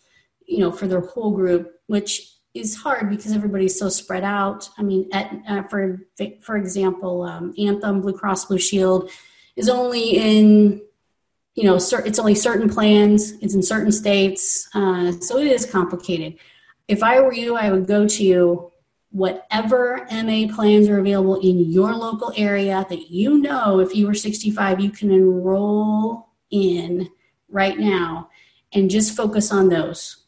you 0.46 0.58
know, 0.58 0.72
for 0.72 0.86
their 0.86 1.00
whole 1.00 1.32
group, 1.32 1.72
which 1.88 2.34
is 2.54 2.76
hard 2.76 3.10
because 3.10 3.32
everybody's 3.32 3.78
so 3.78 3.88
spread 3.88 4.24
out. 4.24 4.68
I 4.78 4.82
mean, 4.82 5.08
at, 5.12 5.36
uh, 5.48 5.62
for 5.64 6.06
for 6.40 6.56
example, 6.56 7.22
um, 7.22 7.52
Anthem, 7.58 8.00
Blue 8.00 8.16
Cross 8.16 8.46
Blue 8.46 8.58
Shield 8.58 9.10
is 9.56 9.68
only 9.68 10.10
in 10.10 10.82
you 11.56 11.64
know, 11.64 11.74
it's 11.74 12.18
only 12.20 12.36
certain 12.36 12.70
plans. 12.70 13.32
It's 13.42 13.54
in 13.54 13.64
certain 13.64 13.90
states, 13.90 14.68
uh, 14.74 15.10
so 15.20 15.38
it 15.38 15.48
is 15.48 15.66
complicated 15.66 16.38
if 16.88 17.02
I 17.02 17.20
were 17.20 17.34
you, 17.34 17.54
I 17.54 17.70
would 17.70 17.86
go 17.86 18.08
to 18.08 18.72
whatever 19.10 20.06
MA 20.10 20.46
plans 20.54 20.88
are 20.88 20.98
available 20.98 21.36
in 21.40 21.70
your 21.70 21.94
local 21.94 22.32
area 22.36 22.84
that 22.88 23.10
you 23.10 23.38
know 23.38 23.80
if 23.80 23.94
you 23.94 24.06
were 24.06 24.14
65 24.14 24.80
you 24.80 24.90
can 24.90 25.10
enroll 25.10 26.28
in 26.50 27.08
right 27.48 27.78
now 27.78 28.28
and 28.72 28.90
just 28.90 29.16
focus 29.16 29.50
on 29.50 29.68
those. 29.68 30.24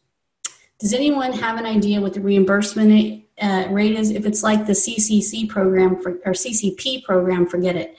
Does 0.79 0.95
anyone 0.95 1.33
have 1.35 1.59
an 1.59 1.67
idea 1.67 2.01
what 2.01 2.15
the 2.15 2.23
reimbursement 2.23 3.25
uh, 3.41 3.67
rate 3.71 3.93
is? 3.93 4.11
If 4.11 4.25
it's 4.25 4.43
like 4.43 4.67
the 4.67 4.73
CCC 4.73 5.47
program 5.47 6.01
for, 6.01 6.13
or 6.25 6.33
CCP 6.33 7.05
program, 7.05 7.47
forget 7.47 7.77
it. 7.77 7.97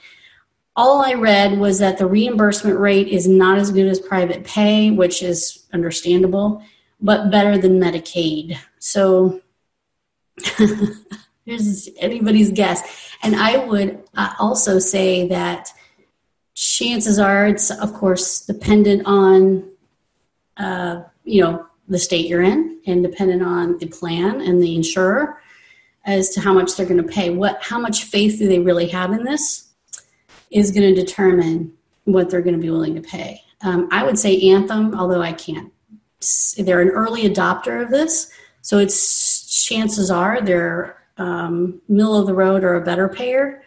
All 0.74 1.04
I 1.04 1.14
read 1.14 1.58
was 1.58 1.78
that 1.78 1.98
the 1.98 2.06
reimbursement 2.06 2.78
rate 2.78 3.06
is 3.06 3.28
not 3.28 3.58
as 3.58 3.70
good 3.70 3.86
as 3.86 4.00
private 4.00 4.42
pay, 4.42 4.90
which 4.90 5.22
is 5.22 5.66
understandable 5.72 6.64
but 7.02 7.30
better 7.30 7.58
than 7.58 7.80
Medicaid. 7.80 8.56
So 8.78 9.42
here's 11.44 11.88
anybody's 11.98 12.52
guess. 12.52 12.82
And 13.22 13.36
I 13.36 13.58
would 13.66 14.02
uh, 14.16 14.34
also 14.38 14.78
say 14.78 15.28
that 15.28 15.68
chances 16.54 17.18
are 17.18 17.46
it's, 17.48 17.70
of 17.70 17.92
course, 17.92 18.46
dependent 18.46 19.02
on, 19.04 19.68
uh, 20.56 21.02
you 21.24 21.42
know, 21.42 21.66
the 21.88 21.98
state 21.98 22.26
you're 22.26 22.42
in 22.42 22.80
and 22.86 23.02
dependent 23.02 23.42
on 23.42 23.76
the 23.78 23.86
plan 23.86 24.40
and 24.40 24.62
the 24.62 24.74
insurer 24.74 25.42
as 26.04 26.30
to 26.30 26.40
how 26.40 26.52
much 26.52 26.76
they're 26.76 26.86
going 26.86 27.02
to 27.02 27.08
pay. 27.08 27.30
What, 27.30 27.58
how 27.60 27.78
much 27.78 28.04
faith 28.04 28.38
do 28.38 28.48
they 28.48 28.60
really 28.60 28.88
have 28.88 29.12
in 29.12 29.24
this 29.24 29.68
is 30.50 30.70
going 30.70 30.94
to 30.94 31.00
determine 31.00 31.72
what 32.04 32.30
they're 32.30 32.42
going 32.42 32.56
to 32.56 32.60
be 32.60 32.70
willing 32.70 32.94
to 32.94 33.00
pay. 33.00 33.40
Um, 33.62 33.88
I 33.90 34.04
would 34.04 34.18
say 34.18 34.40
Anthem, 34.50 34.94
although 34.94 35.22
I 35.22 35.32
can't. 35.32 35.71
They're 36.58 36.80
an 36.80 36.90
early 36.90 37.22
adopter 37.22 37.82
of 37.82 37.90
this, 37.90 38.30
so 38.60 38.78
it's 38.78 39.64
chances 39.64 40.10
are 40.10 40.40
they're 40.40 41.02
um, 41.18 41.80
middle 41.88 42.18
of 42.18 42.26
the 42.26 42.34
road 42.34 42.64
or 42.64 42.74
a 42.74 42.84
better 42.84 43.08
payer 43.08 43.62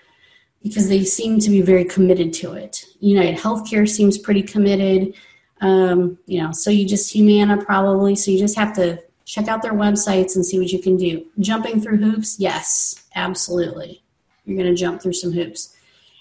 because 0.64 0.90
they 0.90 1.04
seem 1.04 1.40
to 1.40 1.50
be 1.50 1.62
very 1.62 1.86
committed 1.86 2.34
to 2.34 2.54
it. 2.54 2.86
United 3.00 3.38
Healthcare 3.38 3.88
seems 3.88 4.18
pretty 4.18 4.42
committed. 4.42 5.14
Um, 5.62 6.18
you 6.26 6.42
know, 6.42 6.52
so 6.52 6.72
you 6.72 6.88
just 6.88 7.12
Humana 7.14 7.64
probably. 7.64 8.16
So 8.16 8.32
you 8.32 8.40
just 8.40 8.58
have 8.58 8.74
to 8.76 9.00
check 9.26 9.48
out 9.48 9.62
their 9.62 9.74
websites 9.74 10.36
and 10.36 10.46
see 10.46 10.58
what 10.58 10.72
you 10.72 10.80
can 10.80 10.98
do. 10.98 11.26
Jumping 11.40 11.82
through 11.82 11.98
hoops, 11.98 12.40
yes, 12.40 13.04
absolutely. 13.16 14.02
You're 14.46 14.58
going 14.58 14.74
to 14.74 14.80
jump 14.80 15.02
through 15.02 15.14
some 15.14 15.32
hoops. 15.32 15.75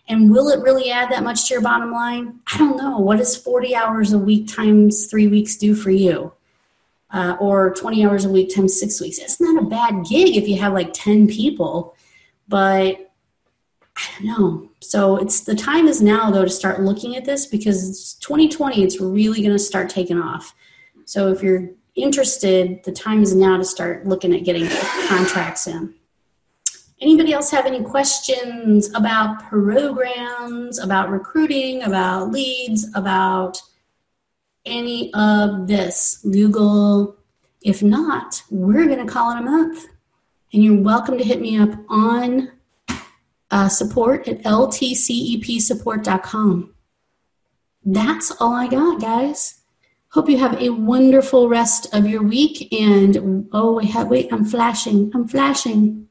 And 0.09 0.31
will 0.31 0.49
it 0.49 0.63
really 0.63 0.91
add 0.91 1.11
that 1.11 1.23
much 1.23 1.49
to 1.49 1.55
your 1.55 1.63
bottom 1.63 1.91
line? 1.91 2.41
I 2.53 2.59
don't 2.59 2.77
know. 2.77 2.99
What 2.99 3.19
does 3.19 3.37
40 3.37 3.75
hours 3.75 4.13
a 4.13 4.19
week 4.19 4.53
times 4.53 5.07
three 5.07 5.29
weeks 5.29 5.57
do 5.57 5.75
for 5.75 5.91
you? 5.91 6.33
Uh, 7.11 7.37
or 7.41 7.73
20 7.75 8.05
hours 8.05 8.25
a 8.25 8.29
week 8.29 8.55
times 8.55 8.79
six 8.79 9.01
weeks. 9.01 9.19
It's 9.19 9.41
not 9.41 9.63
a 9.63 9.67
bad 9.67 10.05
gig 10.05 10.37
if 10.37 10.49
you 10.49 10.59
have 10.59 10.73
like 10.73 10.93
10 10.93 11.29
people, 11.29 11.95
but 12.49 13.13
I 13.97 14.03
don't 14.19 14.27
know. 14.27 14.69
So 14.81 15.17
it's 15.17 15.41
the 15.41 15.55
time 15.55 15.87
is 15.87 16.03
now 16.03 16.31
though 16.31 16.45
to 16.45 16.51
start 16.51 16.81
looking 16.81 17.17
at 17.17 17.25
this 17.25 17.47
because 17.47 18.15
2020 18.21 18.83
it's 18.83 19.01
really 19.01 19.41
going 19.41 19.53
to 19.53 19.59
start 19.59 19.89
taking 19.89 20.21
off. 20.21 20.55
So 21.05 21.31
if 21.31 21.43
you're 21.43 21.71
interested, 21.95 22.83
the 22.85 22.93
time 22.93 23.23
is 23.23 23.35
now 23.35 23.57
to 23.57 23.65
start 23.65 24.07
looking 24.07 24.35
at 24.35 24.45
getting 24.45 24.69
contracts 25.07 25.67
in. 25.67 25.95
Anybody 27.05 27.35
else 27.35 27.51
have 27.51 27.67
any 27.67 27.83
questions 27.83 28.91
about 28.95 29.43
programs, 29.43 30.79
about 30.79 31.11
recruiting, 31.11 31.83
about 31.83 32.31
leads, 32.31 32.89
about 32.95 33.61
any 34.65 35.13
of 35.13 35.67
this? 35.67 36.21
Google. 36.23 37.19
If 37.61 37.83
not, 37.83 38.43
we're 38.51 38.87
going 38.87 39.07
to 39.07 39.13
call 39.13 39.33
it 39.33 39.39
a 39.39 39.43
month. 39.43 39.87
And 40.55 40.65
you're 40.65 40.81
welcome 40.81 41.19
to 41.19 41.25
hit 41.25 41.43
me 41.43 41.59
up 41.59 41.79
on 41.91 42.53
uh, 43.51 43.69
support 43.69 44.27
at 44.27 44.43
ltcepsupport.com. 44.43 46.75
That's 47.85 48.31
all 48.41 48.55
I 48.55 48.67
got, 48.67 48.99
guys. 48.99 49.61
Hope 50.13 50.31
you 50.31 50.39
have 50.39 50.59
a 50.59 50.71
wonderful 50.71 51.51
rest 51.51 51.95
of 51.95 52.09
your 52.09 52.23
week. 52.23 52.73
And 52.73 53.47
oh, 53.53 53.75
wait, 53.75 53.95
wait, 54.09 54.33
I'm 54.33 54.47
flashing. 54.47 55.13
I'm 55.15 55.29
flashing. 55.29 56.09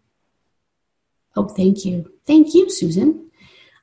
Oh, 1.35 1.47
thank 1.47 1.85
you. 1.85 2.11
Thank 2.25 2.53
you, 2.53 2.69
Susan. 2.69 3.29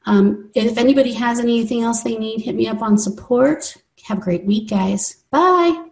Um, 0.07 0.51
if 0.55 0.78
anybody 0.78 1.12
has 1.14 1.40
anything 1.40 1.82
else 1.82 2.03
they 2.03 2.16
need, 2.16 2.40
hit 2.42 2.55
me 2.55 2.66
up 2.66 2.82
on 2.82 2.96
support. 2.96 3.76
Have 4.05 4.18
a 4.18 4.22
great 4.22 4.44
week, 4.44 4.70
guys. 4.70 5.24
Bye. 5.30 5.89